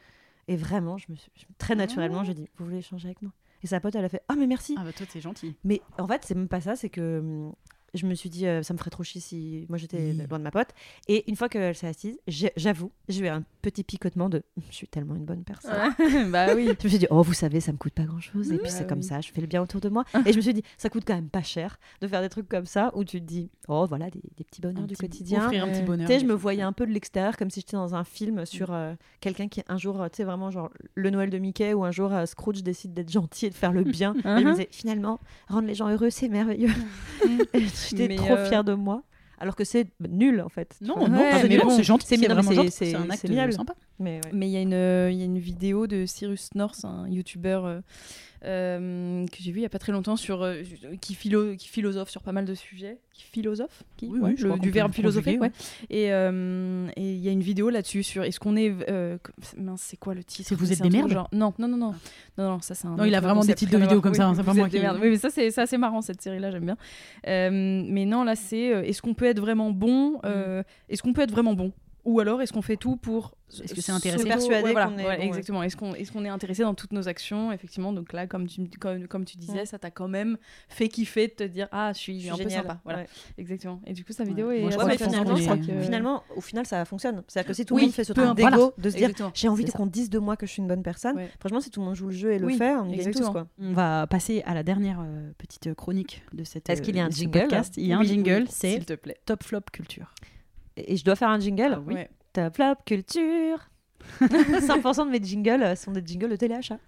[0.49, 3.33] Et vraiment je me suis, très naturellement j'ai dit vous voulez échanger avec moi?
[3.63, 4.75] Et sa pote elle a fait ah mais merci.
[4.79, 5.57] Ah bah toi, t'es gentil.
[5.65, 7.55] Mais en fait, c'est même pas ça, c'est que hum,
[7.95, 10.27] je me suis dit, euh, ça me ferait trop chier si moi j'étais Oui.
[10.29, 10.69] loin de ma pote.
[11.09, 12.19] Et une fois qu'elle s'est assise,
[12.57, 15.95] j'avoue, j'ai eu un petit picotement de je suis tellement une bonne personne.
[16.31, 16.67] bah oui.
[16.81, 18.51] Je me suis dit, oh, vous savez, ça me coûte pas grand chose.
[18.53, 19.05] Et puis Bah c'est comme oui.
[19.05, 20.05] ça, je fais le bien autour de moi.
[20.27, 22.49] Et je me suis dit, ça coûte quand même pas cher de faire des trucs
[22.49, 25.03] comme ça où tu te dis, oh, voilà, des, des petits bonheurs Un du petit-
[25.09, 25.45] quotidien.
[25.47, 26.07] Offrir un petit bonheur.
[26.09, 28.45] Tu sais, je me voyais un peu de l'extérieur comme si j'étais dans un film
[28.47, 28.75] sur Mm.
[28.75, 31.85] euh, quelqu'un qui un jour, euh, tu sais, vraiment genre le Noël de Mickey ou
[31.85, 34.15] un jour euh, Scrooge décide d'être gentil et de faire le bien.
[34.19, 34.51] et je me Mhm.
[34.53, 36.71] disais, finalement, rendre les gens heureux, c'est merveilleux.
[37.91, 39.03] J'étais Mais, trop euh, fière de moi.
[39.39, 40.77] Alors que c'est nul en fait.
[40.81, 42.07] Non, non, Ouais, c'est bon, c'est gentil.
[42.07, 42.21] c'est C'est
[42.71, 43.75] c'est- C'est un c'est acte sympa.
[44.01, 44.31] Mais ouais.
[44.33, 47.81] Il y, a une, euh, y a une vidéo de Cyrus North, un youtubeur euh,
[48.45, 50.63] euh, que j'ai vu il y a pas très longtemps, sur, euh,
[51.01, 52.99] qui, philo, qui philosophe sur pas mal de sujets.
[53.13, 53.85] Qui philosophe?
[53.97, 55.53] Qui, Oui, ouais, oui, le- Du verbe philosopher, ouais.
[55.91, 58.75] Et il y a une vidéo là-dessus sur est-ce qu'on est.
[59.57, 60.55] mince, c'est quoi le titre?
[60.57, 61.11] Vous êtes des merdes?
[61.13, 61.95] genre- Non, non, non, non.
[62.37, 62.97] Non, non, ça c'est un.
[62.97, 64.79] Non, il a vraiment des titres de vidéos comme ça, Oui, c'est pas vous qui-.
[65.01, 66.77] Oui, mais ça c'est assez marrant cette série-là, j'aime bien.
[67.25, 71.31] Mais non, là c'est est-ce qu'on peut être vraiment bon euh, Est-ce qu'on peut être
[71.31, 71.73] vraiment bon?
[72.05, 74.99] Ou alors est-ce qu'on fait tout pour Est-ce que c'est intéressé persuader Ouais, voilà, qu'on
[74.99, 75.27] est ouais, bon, ouais.
[75.27, 75.63] exactement.
[75.63, 77.93] Est-ce qu'on est-ce qu'on est intéressé dans toutes nos actions effectivement?
[77.93, 79.67] Donc là, comme tu comme, comme tu disais, Ouais.
[79.67, 80.37] ça t'a quand même
[80.69, 82.81] fait kiffer de te dire ah je suis, Je suis un peu sympa.
[82.85, 83.07] Voilà, Ouais.
[83.39, 83.81] exactement.
[83.87, 84.59] Et du coup, sa vidéo Ouais.
[84.59, 87.23] est Moi, je mais que finalement, crois euh, que finalement, au final, ça fonctionne.
[87.29, 89.49] C'est-à-dire que si tout Oui, le monde fait ce truc d'égo, de se dire j'ai
[89.49, 91.31] envie qu'on dise de moi que je suis une bonne personne, Ouais.
[91.41, 93.29] franchement, si tout le monde joue le jeu et le Oui, fait, on gagne tous.
[93.31, 93.47] Quoi.
[93.59, 96.69] On va passer à la dernière euh, petite chronique de cette.
[96.69, 97.49] Est-ce qu'il y a euh, un jingle?
[97.77, 99.17] Il y a un Oui, jingle, oui, c'est s'il te plaît.
[99.27, 100.13] Top Flop Culture.
[100.77, 101.95] Et je dois faire un jingle oui.
[101.95, 102.11] Ouais.
[102.33, 103.71] Top flop culture
[104.21, 106.79] 100% de mes jingles euh, sont des jingles de téléachat.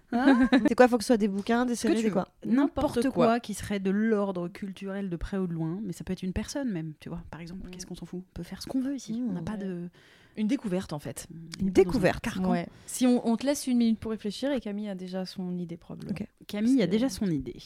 [0.67, 3.25] c'est quoi Faut que ce soit des bouquins, des séries, des quoi N'importe quoi.
[3.25, 3.39] quoi.
[3.39, 6.31] qui serait de l'ordre culturel de près ou de loin, mais ça peut être une
[6.33, 7.23] personne même, tu vois.
[7.31, 7.71] Par exemple, Mm.
[7.71, 8.19] qu'est-ce qu'on s'en fout?
[8.19, 9.19] On peut faire ce qu'on veut ici.
[9.19, 9.29] Mm.
[9.29, 9.89] On n'a pas de.
[10.35, 11.25] Une découverte en fait.
[11.59, 12.23] Une un découverte.
[12.23, 12.51] carcan.
[12.51, 12.67] Ouais.
[12.85, 15.77] Si on, on te laisse une minute pour réfléchir et Camille a déjà son idée
[15.77, 16.11] probablement.
[16.11, 16.27] Ok.
[16.45, 17.57] Camille a que- déjà son idée.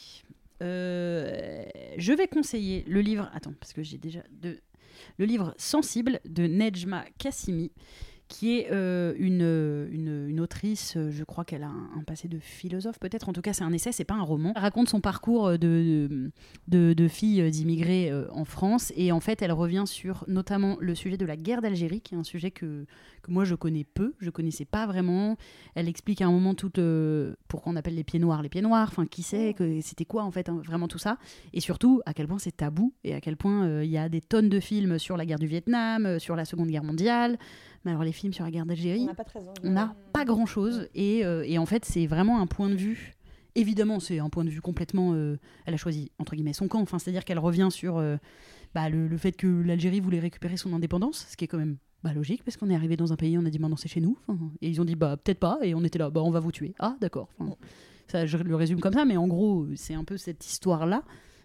[0.61, 1.63] Euh,
[1.97, 3.29] je vais conseiller le livre.
[3.33, 4.57] Attends, parce que j'ai déjà de
[5.17, 7.71] le livre Sensible de Nejma Kassimi,
[8.31, 9.41] qui est euh, une,
[9.91, 13.41] une, une autrice, euh, je crois qu'elle a un, passé de philosophe peut-être, en tout
[13.41, 14.53] cas c'est un essai, c'est pas un roman.
[14.55, 16.31] Elle raconte son parcours euh, de,
[16.69, 18.93] de, fille d'immigrés euh, en France.
[18.95, 22.17] Et en fait elle revient sur notamment le sujet de la guerre d'Algérie, qui est
[22.17, 22.85] un sujet que,
[23.21, 25.35] que moi je connais peu, je connaissais pas vraiment.
[25.75, 28.61] Elle explique à un moment tout euh, pourquoi on appelle les pieds noirs les pieds
[28.61, 31.17] noirs, enfin qui sait, que c'était quoi en fait hein, vraiment tout ça,
[31.51, 32.93] et surtout à quel point c'est tabou.
[33.03, 35.39] Et à quel point euh, il y a des tonnes de films sur la guerre
[35.39, 37.37] du Vietnam, euh, sur la Seconde Guerre mondiale,
[37.85, 39.07] mais alors les films sur la guerre d'Algérie,
[39.63, 42.75] on n'a pas grand chose et, euh, et en fait c'est vraiment un point de
[42.75, 43.13] vue
[43.55, 46.81] évidemment c'est un point de vue complètement euh, elle a choisi entre guillemets son camp.
[46.81, 48.17] Enfin c'est à dire qu'elle revient sur euh,
[48.73, 51.77] bah, le, le fait que l'Algérie voulait récupérer son indépendance ce qui est quand même
[52.03, 54.01] bah, logique parce qu'on est arrivé dans un pays on a dit maintenant c'est chez
[54.01, 54.17] nous.
[54.61, 56.51] Et ils ont dit bah peut-être pas et on était là bah on va vous
[56.51, 56.73] tuer.
[56.79, 57.29] Ah d'accord.
[58.07, 61.03] Ça je le résume comme ça mais en gros c'est un peu cette histoire là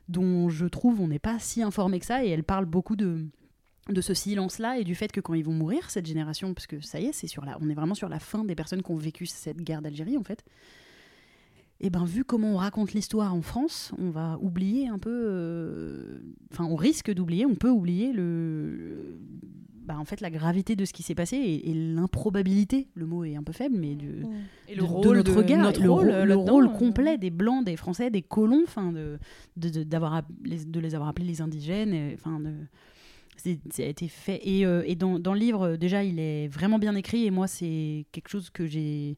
[0.09, 3.27] dont je trouve on n'est pas si informé que ça et elle parle beaucoup de
[3.89, 6.81] de ce silence-là et du fait que quand ils vont mourir, cette génération, parce que
[6.81, 8.91] ça y est, c'est sur la, on est vraiment sur la fin des personnes qui
[8.91, 10.45] ont vécu cette guerre d'Algérie en fait.
[11.79, 16.19] Et ben vu comment on raconte l'histoire en France, on va oublier un peu, euh,
[16.53, 19.21] enfin on risque d'oublier, on peut oublier le,
[19.85, 23.25] bah, en fait la gravité de ce qui s'est passé et, et l'improbabilité, le mot
[23.25, 24.25] est un peu faible, mais du,
[24.69, 27.19] Et de, le de rôle notre de notre le, rôle, rôle- le rôle euh, complet
[27.19, 29.19] des blancs, des français, des colons, enfin de,
[29.59, 29.69] de,
[30.45, 32.53] les, de les avoir appelés les indigènes, et, enfin de,
[33.71, 36.49] ça a été fait et, euh, et dans, dans le livre euh, déjà il est
[36.49, 39.17] vraiment bien écrit et moi c'est quelque chose que j'ai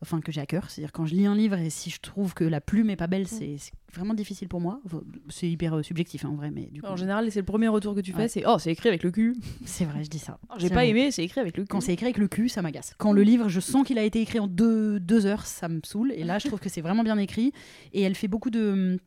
[0.00, 2.32] enfin que j'ai à cœur c'est-à-dire quand je lis un livre et si je trouve
[2.32, 4.80] que la plume est pas belle c'est, c'est vraiment difficile pour moi
[5.28, 7.66] c'est hyper euh, subjectif hein, en vrai mais du coup En général, c'est le premier
[7.68, 8.28] retour que tu fais, Ouais.
[8.28, 9.34] c'est oh, c'est écrit avec le cul.
[9.64, 10.90] c'est vrai je dis ça J'ai pas vrai.
[10.90, 11.68] aimé, c'est écrit avec le cul.
[11.68, 12.94] Quand c'est écrit avec le cul, ça m'agace.
[12.98, 15.80] Quand le livre, je sens qu'il a été écrit en deux, deux heures, ça me
[15.84, 16.12] saoule.
[16.12, 17.52] Et là, je trouve que c'est vraiment bien écrit.
[17.92, 18.98] Et elle fait beaucoup de,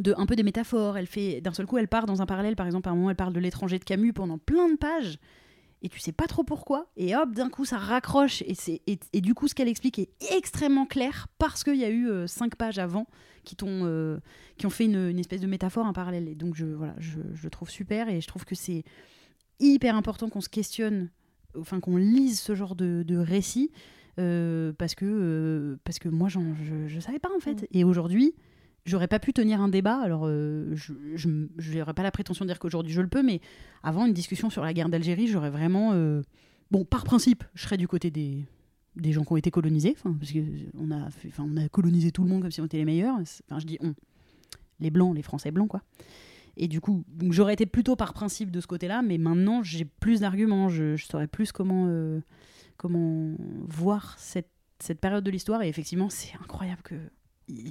[0.00, 0.96] de un peu des métaphores.
[0.98, 2.56] Elle fait d'un seul coup, elle part dans un parallèle.
[2.56, 5.18] Par exemple, à un moment, elle parle de l'étranger de Camus pendant plein de pages.
[5.82, 6.90] Et tu sais pas trop pourquoi.
[6.96, 8.42] Et hop, d'un coup, ça raccroche.
[8.46, 11.84] Et, c'est, et, et du coup, ce qu'elle explique est extrêmement clair parce qu'il y
[11.84, 13.06] a eu euh, cinq pages avant
[13.44, 14.18] qui, t'ont, euh,
[14.56, 16.26] qui ont fait une, une espèce de métaphore, un parallèle.
[16.28, 18.08] Et donc, je, voilà, je, je le trouve super.
[18.08, 18.82] Et je trouve que c'est
[19.60, 21.10] hyper important qu'on se questionne,
[21.56, 23.70] enfin qu'on lise ce genre de, de récit.
[24.18, 26.54] euh, parce, que, parce que moi, j'en-
[26.88, 27.68] je ne savais pas en fait.
[27.70, 28.34] Et aujourd'hui,
[28.88, 30.00] j'aurais pas pu tenir un débat.
[30.00, 31.28] Alors, euh, je
[31.78, 33.40] n'aurais pas la prétention de dire qu'aujourd'hui je le peux, mais
[33.82, 35.92] avant une discussion sur la guerre d'Algérie, j'aurais vraiment.
[35.92, 36.22] euh,
[36.70, 38.44] bon, par principe, je serais du côté des,
[38.96, 42.28] des gens qui ont été colonisés, parce qu'on a, enfin, on a colonisé tout le
[42.28, 43.16] monde comme si on était les meilleurs.
[43.16, 43.94] Enfin, je dis on.
[44.80, 45.82] Les blancs, les Français blancs, quoi.
[46.56, 50.20] Et du coup, j'aurais été plutôt par principe de ce côté-là, mais maintenant j'ai plus
[50.20, 52.20] d'arguments, je, saurais plus comment, euh,
[52.76, 53.34] comment
[53.68, 55.62] voir cette, cette période de l'histoire.
[55.62, 56.96] Et effectivement, c'est incroyable que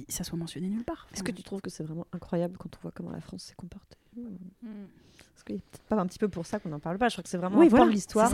[0.08, 1.06] ça soit mentionné nulle part.
[1.12, 3.54] Est-ce que tu trouves que c'est vraiment incroyable quand on voit comment la France s'est
[3.54, 3.96] comportée?
[4.14, 7.08] Parce que c'est peut-être pas un petit peu pour ça qu'on n'en parle pas.
[7.08, 8.30] Je crois que c'est vraiment Oui, voilà, de l'histoire.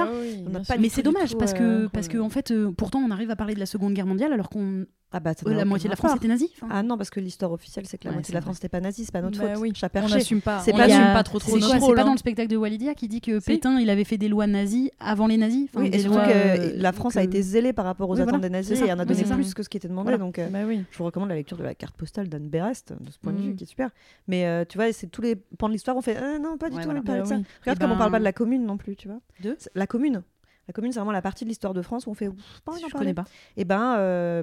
[0.78, 3.30] Mais c'est dommage tout, parce que, euh, parce que en fait, euh, pourtant on arrive
[3.30, 5.92] à parler de la Seconde Guerre mondiale alors qu'on Ah bah, euh, la moitié de
[5.92, 6.50] la France était nazie.
[6.70, 8.40] Ah non, parce que l'histoire officielle, c'est que la Ouais, moitié de la.
[8.40, 9.62] France n'était pas nazie, c'est pas notre Bah faute.
[9.62, 9.72] oui.
[9.94, 10.58] On n'assume pas.
[10.60, 11.12] C'est on pas bien.
[11.12, 11.94] pas trop trop c'est notre quoi C'est rôle.
[11.96, 12.06] pas hein.
[12.06, 13.46] dans le spectacle de Walidia qui dit que Si.
[13.46, 15.68] Pétain il avait fait des lois nazies avant les nazis.
[15.72, 18.20] Enfin, Oui, et surtout lois, que la France a été zélée par rapport aux Oui,
[18.22, 20.06] attentes voilà, des nazis et en a donné plus que ce qui était demandé.
[20.06, 20.18] Voilà.
[20.18, 20.82] Donc, euh, Bah oui.
[20.90, 23.38] je vous recommande la lecture de la carte postale d'Anne Berest de ce point de
[23.40, 23.56] vue, Mm.
[23.56, 23.90] qui est super.
[24.26, 25.36] Mais tu vois, c'est tous les
[25.68, 27.00] l'histoire, on fait ah, non, pas du Ouais, tout, voilà.
[27.00, 27.36] on parle de Bah ça.
[27.36, 27.44] oui.
[27.62, 29.20] Regarde Eh comme on ben- parle pas de la commune non plus, tu vois.
[29.40, 30.22] De La commune.
[30.68, 32.28] La commune, c'est vraiment la partie de l'histoire de France où on fait
[32.64, 32.92] pas Je parler.
[32.92, 33.24] connais pas.
[33.56, 34.42] Et ben, euh,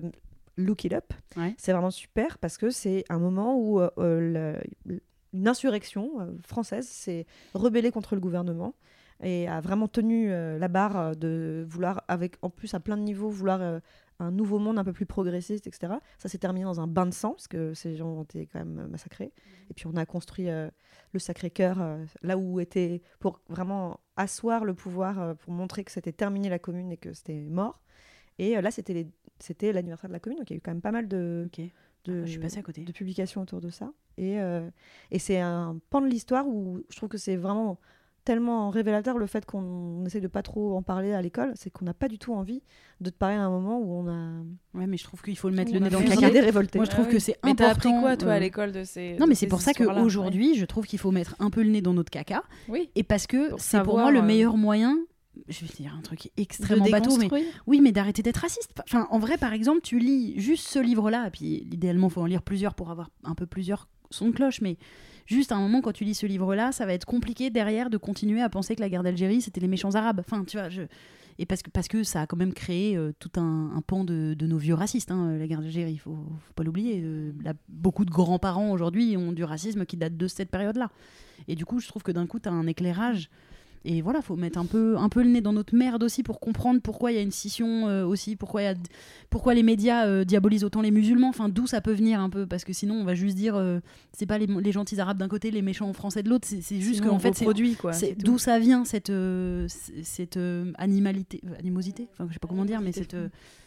[0.57, 1.55] Look It Up, Ouais.
[1.57, 4.95] c'est vraiment super parce que c'est un moment où euh, euh, la-
[5.33, 6.11] une insurrection
[6.45, 8.75] française s'est rebellée contre le gouvernement
[9.23, 13.03] et a vraiment tenu euh, la barre de vouloir, avec en plus à plein de
[13.03, 13.79] niveaux, vouloir euh,
[14.21, 15.93] un nouveau monde un peu plus progressiste, etc.
[16.17, 18.59] Ça s'est terminé dans un bain de sang parce que ces gens ont été quand
[18.59, 19.33] même massacrés.
[19.69, 20.69] Et puis on a construit euh,
[21.13, 25.91] le Sacré-Cœur euh, là où était pour vraiment asseoir le pouvoir, euh, pour montrer que
[25.91, 27.81] c'était terminé la commune et que c'était mort.
[28.37, 29.05] Et euh, là, c'était
[29.73, 31.61] l'anniversaire de la commune, donc il y a eu quand même pas mal de, Ah,
[32.07, 32.83] je suis passée à côté.
[32.83, 33.91] de publications autour de ça.
[34.17, 34.69] Et, euh,
[35.09, 37.79] et c'est un pan de l'histoire où je trouve que c'est vraiment
[38.23, 41.85] tellement révélateur le fait qu'on essaie de pas trop en parler à l'école, c'est qu'on
[41.85, 42.61] n'a pas du tout envie
[42.99, 44.43] de te parler à un moment où on a
[44.73, 46.29] Ouais, mais je trouve qu'il faut le mettre On le a nez dans le caca.
[46.29, 46.77] des révoltés.
[46.79, 47.21] Moi, je trouve Ah que oui.
[47.21, 47.65] c'est Mais important.
[47.65, 49.15] t'as appris quoi, toi, à l'école de ces.
[49.19, 51.69] Non, mais c'est ces pour ça qu'aujourd'hui, je trouve qu'il faut mettre un peu le
[51.69, 52.43] nez dans notre caca.
[52.69, 52.89] Oui.
[52.95, 54.97] Et parce que c'est pour moi le euh, meilleur moyen.
[55.47, 57.29] Je vais dire un truc De extrêmement bateau, mais
[57.65, 58.71] oui, mais d'arrêter d'être raciste.
[58.83, 62.25] Enfin, en vrai, par exemple, tu lis juste ce livre-là, et puis idéalement, faut en
[62.25, 64.77] lire plusieurs pour avoir un peu plusieurs sons de cloche, mais
[65.25, 67.97] juste à un moment, quand tu lis ce livre-là, ça va être compliqué derrière de
[67.97, 70.21] continuer à penser que la guerre d'Algérie, c'était les méchants arabes.
[70.21, 70.69] Enfin, tu vois.
[71.39, 74.35] Et parce que, parce que ça a quand même créé euh, tout un, pan de,
[74.41, 77.01] nos vieux racistes, hein, la guerre d'Algérie, il faut, faut pas l'oublier.
[77.03, 77.31] Euh,
[77.69, 80.91] beaucoup de grands-parents aujourd'hui ont du racisme qui date de cette période-là.
[81.47, 83.29] Et du coup, je trouve que d'un coup, tu as un éclairage
[83.83, 86.39] et voilà, faut mettre un peu, un peu le nez dans notre merde aussi pour
[86.39, 88.75] comprendre pourquoi il y a une scission euh, aussi, pourquoi, y a,
[89.29, 92.45] pourquoi les médias euh, diabolisent autant les musulmans, enfin d'où ça peut venir un peu,
[92.45, 93.79] parce que sinon on va juste dire euh,
[94.13, 97.01] c'est pas les, les, gentils arabes d'un côté, les méchants français de l'autre, c'est juste
[97.01, 97.91] qu'en fait c'est produit quoi.
[98.19, 99.11] D'où ça vient cette,
[100.03, 100.39] cette
[100.75, 103.15] animalité, animosité, enfin je sais pas comment dire, mais cette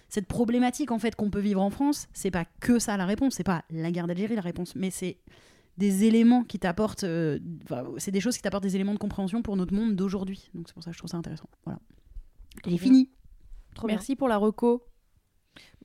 [0.08, 3.34] cette problématique en fait qu'on peut vivre en France, c'est pas que ça la réponse,
[3.34, 5.16] c'est pas la guerre d'Algérie la réponse, mais c'est
[5.76, 7.38] des éléments qui t'apportent, euh,
[7.98, 10.50] c'est des choses qui t'apportent des éléments de compréhension pour notre monde d'aujourd'hui.
[10.54, 11.48] Donc c'est pour ça que je trouve ça intéressant.
[11.64, 11.80] Voilà.
[12.66, 13.10] J'ai fini.
[13.74, 14.86] Trop Merci pour la reco.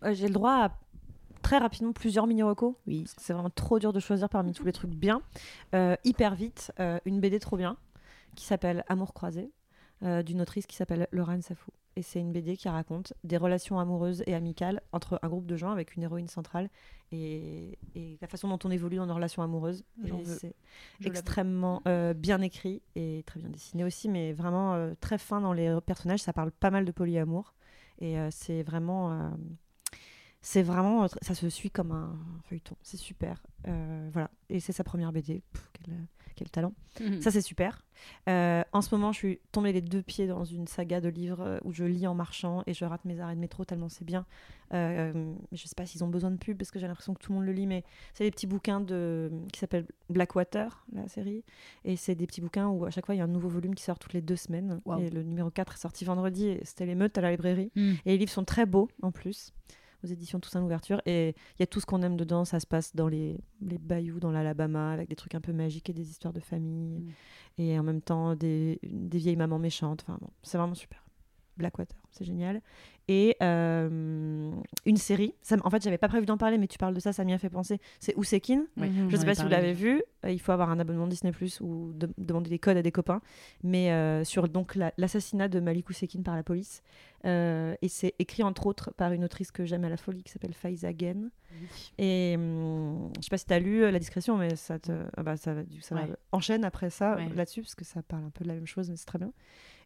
[0.04, 0.80] Euh, j'ai le droit à
[1.42, 2.76] très rapidement plusieurs mini recos.
[2.86, 3.06] Oui.
[3.18, 5.22] c'est vraiment trop dur de choisir parmi tous les trucs bien.
[5.74, 6.72] Euh, hyper vite,
[7.06, 7.78] une BD trop bien
[8.36, 9.52] qui s'appelle Amour croisé
[10.02, 14.24] d'une autrice qui s'appelle Laurent Safou et c'est une BD qui raconte des relations amoureuses
[14.26, 16.70] et amicales entre un groupe de gens avec une héroïne centrale
[17.12, 17.78] et,
[18.22, 19.84] la façon dont on évolue dans nos relations amoureuses.
[20.24, 20.56] C'est
[21.04, 25.52] extrêmement euh, bien écrit et très bien dessiné aussi, mais vraiment euh, très fin dans
[25.52, 26.22] les personnages.
[26.22, 27.54] Ça parle pas mal de polyamour
[28.00, 29.34] et euh, c'est vraiment
[30.42, 32.78] c'est vraiment ça se suit comme un feuilleton.
[32.82, 33.44] C'est super.
[33.66, 34.32] Voilà.
[34.48, 35.44] Et c'est sa première BD
[36.40, 36.74] quel talent.
[37.02, 37.22] Mhm.
[37.22, 37.86] Ça, c'est super.
[38.30, 41.42] Euh, en ce moment, je suis tombée les deux pieds dans une saga de livres
[41.42, 44.06] euh, où je lis en marchant et je rate mes arrêts de métro tellement c'est
[44.06, 44.26] bien.
[44.74, 47.34] Euh, je sais pas s'ils ont besoin de pub parce que j'ai l'impression que tout
[47.34, 47.84] le monde le lit, mais
[48.14, 49.30] c'est des petits bouquins de...
[49.52, 51.44] qui s'appellent Blackwater, la série.
[51.84, 53.76] Et c'est des petits bouquins où à chaque fois, il y a un nouveau volume
[53.76, 54.80] qui sort toutes les deux semaines.
[55.00, 57.72] Et le numéro 4 est sorti vendredi et c'était l'émeute à la librairie.
[57.76, 57.98] Mhm.
[58.06, 59.54] Et les livres sont très beaux en plus
[60.04, 61.02] aux éditions Toussaint l'ouverture.
[61.06, 62.46] Et il y a tout ce qu'on aime dedans.
[62.46, 65.90] Ça se passe dans les, les bayous, dans l'Alabama, avec des trucs un peu magiques
[65.90, 67.00] et des histoires de famille.
[67.00, 67.12] Mm.
[67.58, 70.06] Et en même temps, des, des vieilles mamans méchantes.
[70.08, 71.04] Enfin, bon, c'est vraiment super.
[71.60, 72.62] Blackwater, c'est génial.
[73.10, 74.52] Et euh,
[74.86, 77.12] une série, ça, en fait, j'avais pas prévu d'en parler, mais tu parles de ça,
[77.12, 77.80] ça m'y a fait penser.
[78.00, 78.66] C'est Ousekin.
[78.78, 80.04] Oui, je sais pas si vous l'avez vu.
[80.26, 83.22] Euh, il faut avoir un abonnement Disney Plus ou demander des codes à des copains.
[83.64, 86.84] Mais euh, sur donc l'assassinat de Malik Ousekin par la police.
[87.26, 90.54] et c'est écrit entre autres par une autrice que j'aime à la folie qui s'appelle
[90.54, 91.32] Faiza Gen.
[91.98, 95.24] Et hum, je sais pas si tu as lu La Discrétion, mais ça te, ah
[95.24, 95.96] bah, ça, ça
[96.32, 98.98] enchaîne après ça là-dessus, parce que ça parle un peu de la même chose, mais
[98.98, 99.32] c'est très bien.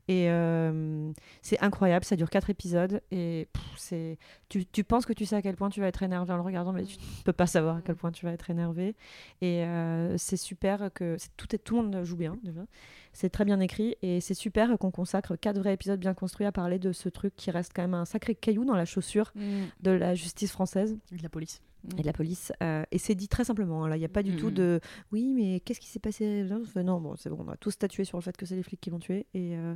[0.07, 3.01] Et euh, c'est incroyable, ça dure quatre épisodes.
[3.11, 3.47] Et
[3.77, 4.17] c'est
[4.49, 6.41] tu, tu, penses que tu sais à quel point tu vas être énervé en le
[6.41, 8.95] regardant, mais tu ne peux pas savoir à quel point tu vas être énervé.
[9.41, 12.65] Et euh, c'est super que tout, est, tout le monde joue bien, déjà.
[13.13, 13.95] C'est très bien écrit.
[14.01, 17.35] Et c'est super qu'on consacre quatre vrais épisodes bien construits à parler de ce truc
[17.35, 19.63] qui reste quand même un sacré caillou dans la chaussure mm.
[19.81, 20.97] de la justice française.
[21.11, 21.61] Et de la police
[21.97, 22.51] et de la police.
[22.61, 23.83] Euh, et c'est dit très simplement.
[23.83, 23.89] Hein.
[23.89, 24.79] Là, il n'y a pas du tout de
[25.11, 26.45] oui, mais qu'est-ce qui s'est passé?
[26.75, 28.81] Non, bon, c'est bon, on a tous statué sur le fait que c'est les flics
[28.81, 29.27] qui l'ont tué.
[29.33, 29.75] Et euh,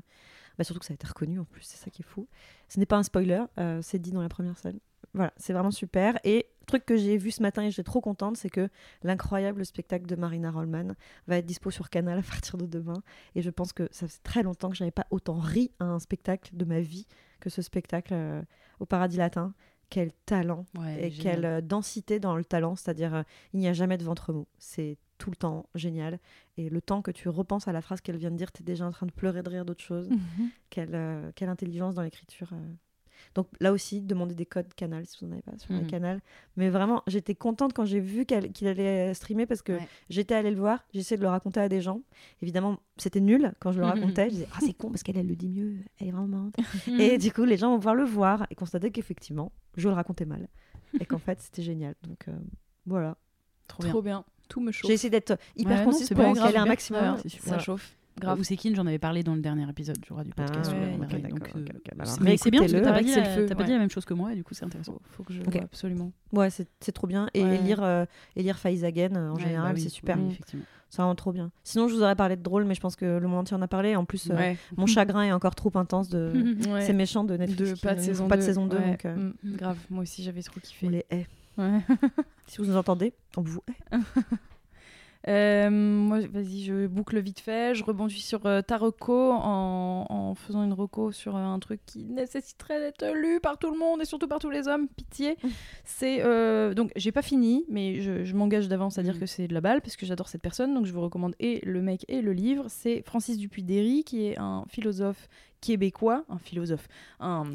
[0.57, 2.27] bah, surtout que ça a été reconnu en plus, c'est ça qui est fou.
[2.69, 4.79] Ce n'est pas un spoiler, euh, c'est dit dans la première scène.
[5.13, 6.19] Voilà, c'est vraiment super.
[6.23, 8.69] Et truc que j'ai vu ce matin et j'étais trop contente, c'est que
[9.01, 10.95] l'incroyable spectacle de Marina Rollman
[11.27, 13.01] va être dispo sur Canal à partir de demain.
[13.35, 15.85] Et je pense que ça fait très longtemps que je n'avais pas autant ri à
[15.85, 17.07] un spectacle de ma vie
[17.39, 18.13] que ce spectacle
[18.79, 19.53] au Paradis Latin
[19.89, 20.65] quel talent
[20.99, 23.23] et quelle euh, densité dans le talent, c'est-à-dire euh,
[23.53, 24.45] il n'y a jamais de ventre mou.
[24.57, 26.19] C'est tout le temps génial.
[26.57, 28.65] Et le temps que tu repenses à la phrase qu'elle vient de dire, tu es
[28.65, 30.09] déjà en train de pleurer de rire d'autre chose.
[30.69, 32.49] Quelle, euh, quelle, intelligence dans l'écriture.
[33.35, 35.87] Donc là aussi, demander des codes canal si vous n'en avez pas sur mmh.
[35.87, 36.21] canal.
[36.55, 39.77] Mais vraiment, j'étais contente quand j'ai vu qu'il allait streamer parce que
[40.09, 42.01] j'étais allée le voir, j'essayais de le raconter à des gens.
[42.41, 44.25] Évidemment, c'était nul quand je le racontais.
[44.29, 46.55] je disais, ah, c'est con parce qu'elle, elle le dit mieux, elle est vraiment marrante.
[46.99, 50.25] et du coup, les gens vont pouvoir le voir et constater qu'effectivement, je le racontais
[50.25, 50.47] mal.
[50.99, 51.95] et qu'en fait, c'était génial.
[52.03, 52.37] Donc euh,
[52.85, 53.17] voilà.
[53.67, 54.23] Trop, bien.
[54.47, 54.87] Tout me chauffe.
[54.87, 57.17] J'ai essayé d'être hyper concise pour en caler un maximum.
[57.27, 57.95] ça chauffe.
[58.19, 58.39] Grave.
[58.39, 60.73] Ousekine, j'en avais parlé dans le dernier épisode, je crois, du podcast.
[62.21, 64.13] mais c'est bien parce que t'as pas, dit, la, pas dit la même chose que
[64.13, 64.93] moi, et du coup, c'est intéressant.
[64.93, 66.11] Faut, faut que je vois absolument.
[66.31, 67.29] Ouais, c'est trop bien.
[67.33, 68.05] Et, lire, euh,
[68.35, 70.17] et lire Faizagen, euh, en général, bah c'est super.
[70.19, 70.65] effectivement.
[70.89, 71.51] Ça rend trop bien.
[71.65, 73.61] Sinon, je vous aurais parlé de drôle, mais je pense que le monde entier en
[73.61, 73.97] a parlé.
[73.97, 76.31] En plus, euh, mon chagrin est encore trop intense de
[76.79, 77.73] ces méchants de Netflix.
[77.73, 78.77] De pas de saison pas de saison 2.
[78.77, 80.87] Donc, mm, grave, moi aussi, j'avais trop kiffé.
[80.87, 81.27] On les hait.
[82.47, 83.97] si vous nous entendez, on vous hait.
[85.27, 87.75] Euh, moi, vas-y, je boucle vite fait.
[87.75, 91.81] Je rebondis sur euh, ta reco en, en, faisant une reco sur euh, un truc
[91.85, 94.87] qui nécessiterait d'être lu par tout le monde et surtout par tous les hommes.
[94.89, 95.37] Pitié.
[95.83, 96.23] c'est
[96.73, 99.19] donc j'ai pas fini, mais je, m'engage d'avance à dire mm.
[99.19, 100.73] que c'est de la balle parce que j'adore cette personne.
[100.73, 102.65] Donc je vous recommande et le mec et le livre.
[102.67, 105.27] C'est Francis Dupuy-Derry qui est un philosophe
[105.61, 106.87] québécois, un philosophe,
[107.19, 107.45] un,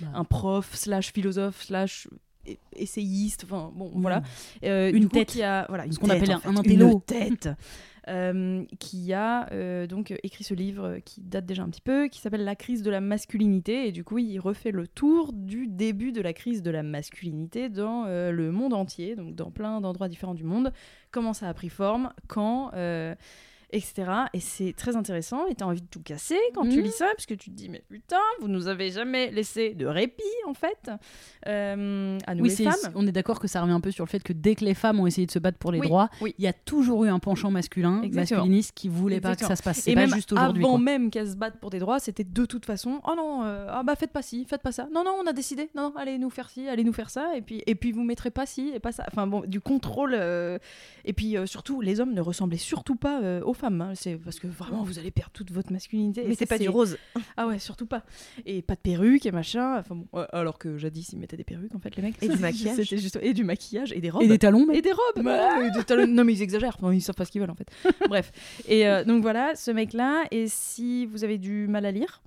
[0.00, 0.08] bah.
[0.14, 2.08] un prof slash philosophe slash
[2.74, 4.22] essayiste, enfin bon voilà,
[4.64, 5.28] euh, une tête.
[5.28, 7.48] qui a voilà ce qu'on appelle un, un Une tête.
[8.08, 12.18] Euh, qui a euh, donc écrit ce livre qui date déjà un petit peu, qui
[12.18, 16.10] s'appelle La crise de la masculinité, et du coup il refait le tour du début
[16.10, 20.34] de la crise de la masculinité dans le monde entier, donc dans plein d'endroits différents
[20.34, 20.72] du monde,
[21.10, 22.72] comment ça a pris forme, quand
[23.72, 24.10] etc.
[24.34, 25.46] Et c'est très intéressant.
[25.46, 26.84] Et tu as envie de tout casser quand tu Mhm.
[26.84, 29.86] lis ça, parce que tu te dis, mais putain, vous nous avez jamais laissé de
[29.86, 30.90] répit, en fait,
[31.46, 32.92] euh, à nous Oui, les femmes.
[32.94, 34.74] on est d'accord que ça revient un peu sur le fait que dès que les
[34.74, 36.34] femmes ont essayé de se battre pour les Oui, droits, oui.
[36.38, 38.40] il y a toujours eu un penchant masculin, Exactement.
[38.40, 39.78] masculiniste, qui voulait pas que ça se passe.
[39.78, 40.62] C'est Et pas même juste aujourd'hui.
[40.64, 40.80] avant quoi.
[40.84, 43.82] même qu'elles se battent pour des droits, c'était de toute façon, oh non, euh, ah
[43.82, 44.88] bah faites pas ci, faites pas ça.
[44.92, 47.36] Non, non, on a décidé, non, non, allez nous faire ci, allez nous faire ça,
[47.36, 49.04] et puis, et puis vous mettrez pas ci et pas ça.
[49.08, 50.14] Enfin bon, du contrôle.
[50.14, 50.58] euh,
[51.04, 53.92] et puis surtout, les hommes ne ressemblaient surtout pas aux hein.
[53.94, 56.24] C'est parce que vraiment, vous allez perdre toute votre masculinité.
[56.26, 56.96] Mais c'est pas du rose.
[57.36, 58.02] Ah ouais, surtout pas.
[58.44, 59.78] Et pas de perruque et machin.
[59.78, 62.22] Enfin bon, euh, alors que jadis, ils mettaient des perruques en fait, les mecs.
[62.22, 62.76] Et du maquillage.
[62.76, 64.22] C'était juste et du maquillage et des robes.
[64.22, 66.76] Et des talons, mais Et des robes Non, mais des talons- Non, mais ils exagèrent.
[66.78, 67.68] Enfin, ils savent pas ce qu'ils veulent, en fait.
[68.08, 68.32] Bref.
[68.68, 70.24] Et euh, donc voilà, ce mec-là.
[70.30, 72.22] Et si vous avez du mal à lire,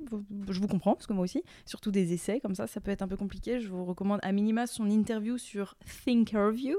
[0.49, 3.01] je vous comprends, parce que moi aussi, surtout des essais comme ça, ça peut être
[3.01, 3.59] un peu compliqué.
[3.59, 5.75] Je vous recommande à minima son interview sur
[6.05, 6.77] Thinkerview.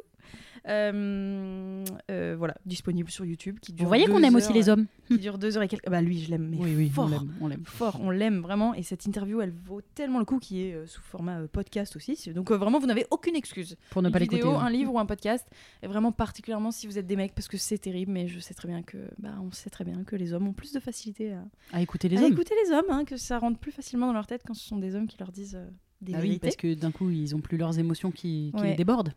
[0.67, 3.59] Euh, euh, voilà, disponible sur YouTube.
[3.61, 4.87] Qui dure vous voyez qu'on aime aussi les hommes.
[5.09, 5.89] Qui dure deux heures et quelques.
[5.91, 6.49] Bah lui, je l'aime.
[6.49, 7.11] mais Oui, oui, fort
[7.41, 10.63] on l'aime, fort, on l'aime vraiment et cette interview elle vaut tellement le coup qui
[10.63, 12.17] est euh, sous format podcast aussi.
[12.35, 13.77] Donc vraiment vous n'avez aucune excuse.
[13.91, 14.37] Pour ne Une pas l'écouter.
[14.39, 14.59] vidéo, ouais.
[14.63, 15.47] un livre ou un podcast
[15.83, 18.55] et vraiment particulièrement si vous êtes des mecs parce que c'est terrible mais je sais
[18.55, 21.33] très bien que bah on sait très bien que les hommes ont plus de facilité
[21.33, 22.33] à, À écouter les à hommes.
[22.33, 24.79] écouter les hommes hein, que ça rentre plus facilement dans leur tête quand ce sont
[24.79, 25.59] des hommes qui leur disent
[26.01, 28.71] des Ah oui, parce que d'un coup, ils ont plus leurs émotions qui, qui Ouais.
[28.71, 29.13] les débordent.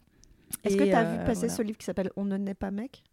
[0.64, 1.54] Est-ce que tu as euh, vu passer voilà.
[1.54, 3.04] ce livre qui s'appelle On ne naît pas mec?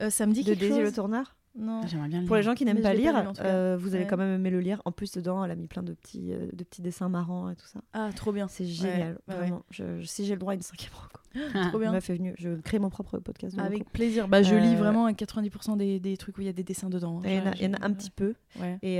[0.00, 1.36] Euh, ça me dit de quelque Daisy chose Le Tourneur?
[1.56, 1.82] Non.
[1.86, 4.10] J'aimerais bien le Pour les gens qui n'aiment pas lire, euh, vous allez Ouais.
[4.10, 4.82] quand même aimer le lire.
[4.84, 7.54] En plus, dedans, elle a mis plein de petits, euh, de petits dessins marrants et
[7.54, 7.80] tout ça.
[7.92, 8.48] Ah trop bien.
[8.48, 9.34] C'est génial, ouais, ouais.
[9.36, 9.62] vraiment.
[9.70, 11.20] Je- je- si j'ai le droit à une cinquième reco,
[11.54, 11.68] Ah.
[11.70, 11.92] Trop bien.
[11.92, 12.34] meuf est venue.
[12.38, 13.56] Je crée mon propre podcast.
[13.56, 13.90] Avec reco.
[13.92, 14.26] plaisir.
[14.26, 16.90] Bah je lis vraiment à 90% des, des trucs où il y a des dessins
[16.90, 17.20] dedans.
[17.24, 18.78] Il y en a, J'ai- il y en a un petit peu Ouais.
[18.82, 18.96] et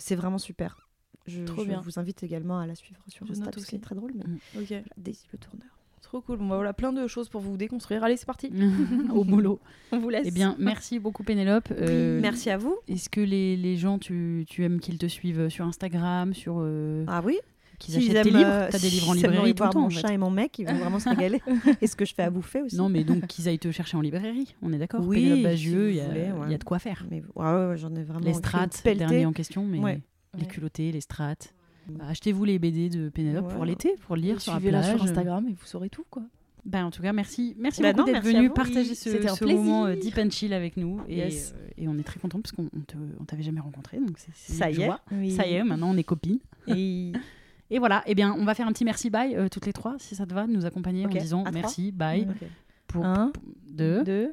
[0.00, 0.88] c'est vraiment super.
[1.26, 1.82] Je, Trop je bien.
[1.82, 3.72] vous invite également à la suivre sur Je Insta note parce aussi.
[3.72, 4.12] qu'elle est très drôle.
[4.14, 4.38] Mais Mm.
[4.62, 4.82] Ok.
[4.96, 5.68] Daisy Le Tourneur.
[6.08, 6.38] Trop cool.
[6.38, 8.02] Bon, voilà, plein de choses pour vous déconstruire.
[8.02, 8.50] Allez, c'est parti.
[9.12, 9.60] Au boulot.
[9.92, 10.24] On vous laisse.
[10.26, 11.68] Eh bien, merci beaucoup Pénélope.
[11.70, 12.76] Euh, Merci à vous.
[12.88, 17.04] Est-ce que les, les gens, tu, tu aimes qu'ils te suivent sur Instagram, sur euh,
[17.08, 17.38] Ah oui.
[17.78, 18.48] qu'ils S'ils achètent tes livres?
[18.50, 19.80] euh, T'as des livres en librairie tout le temps.
[19.80, 20.00] Mon en fait.
[20.00, 21.42] chat et mon mec, ils vont vraiment se régaler.
[21.82, 22.76] et ce que je fais à bouffer aussi.
[22.76, 24.54] Non, mais donc qu'ils aillent te chercher en librairie.
[24.62, 25.00] On est d'accord?
[25.06, 26.50] Oui, Pénélope si Bagieux, il y, a- voulez, il ouais.
[26.52, 27.04] y a de quoi faire.
[27.10, 30.00] Mais ouais, ouais, j'en ai vraiment Les strates, dernier en question, mais Ouais.
[30.38, 31.52] les culottés, les strates.
[31.88, 34.90] Bah, Achetez-vous les BD de Pénélope pour l'été, pour lire sur la plage.
[34.94, 36.22] sur Instagram et vous saurez tout, quoi.
[36.64, 39.94] Bah, en tout cas, merci, merci Bah beaucoup d'être venu partager ce, ce moment euh,
[39.96, 41.00] deep and chill avec nous.
[41.08, 41.28] Et, euh,
[41.78, 42.68] et on est très content parce qu'on
[43.20, 43.98] on t'avait jamais rencontré.
[43.98, 45.30] Donc Ça y est.
[45.30, 46.40] Ça y est, maintenant on est copines.
[46.66, 47.12] Et
[47.70, 49.94] Et voilà, eh bien, on va faire un petit merci bye euh, toutes les trois,
[49.98, 52.26] si ça te va, de nous accompagner en disant à merci, bye.
[52.86, 54.02] Pour, Un, pour- deux.
[54.04, 54.32] deux,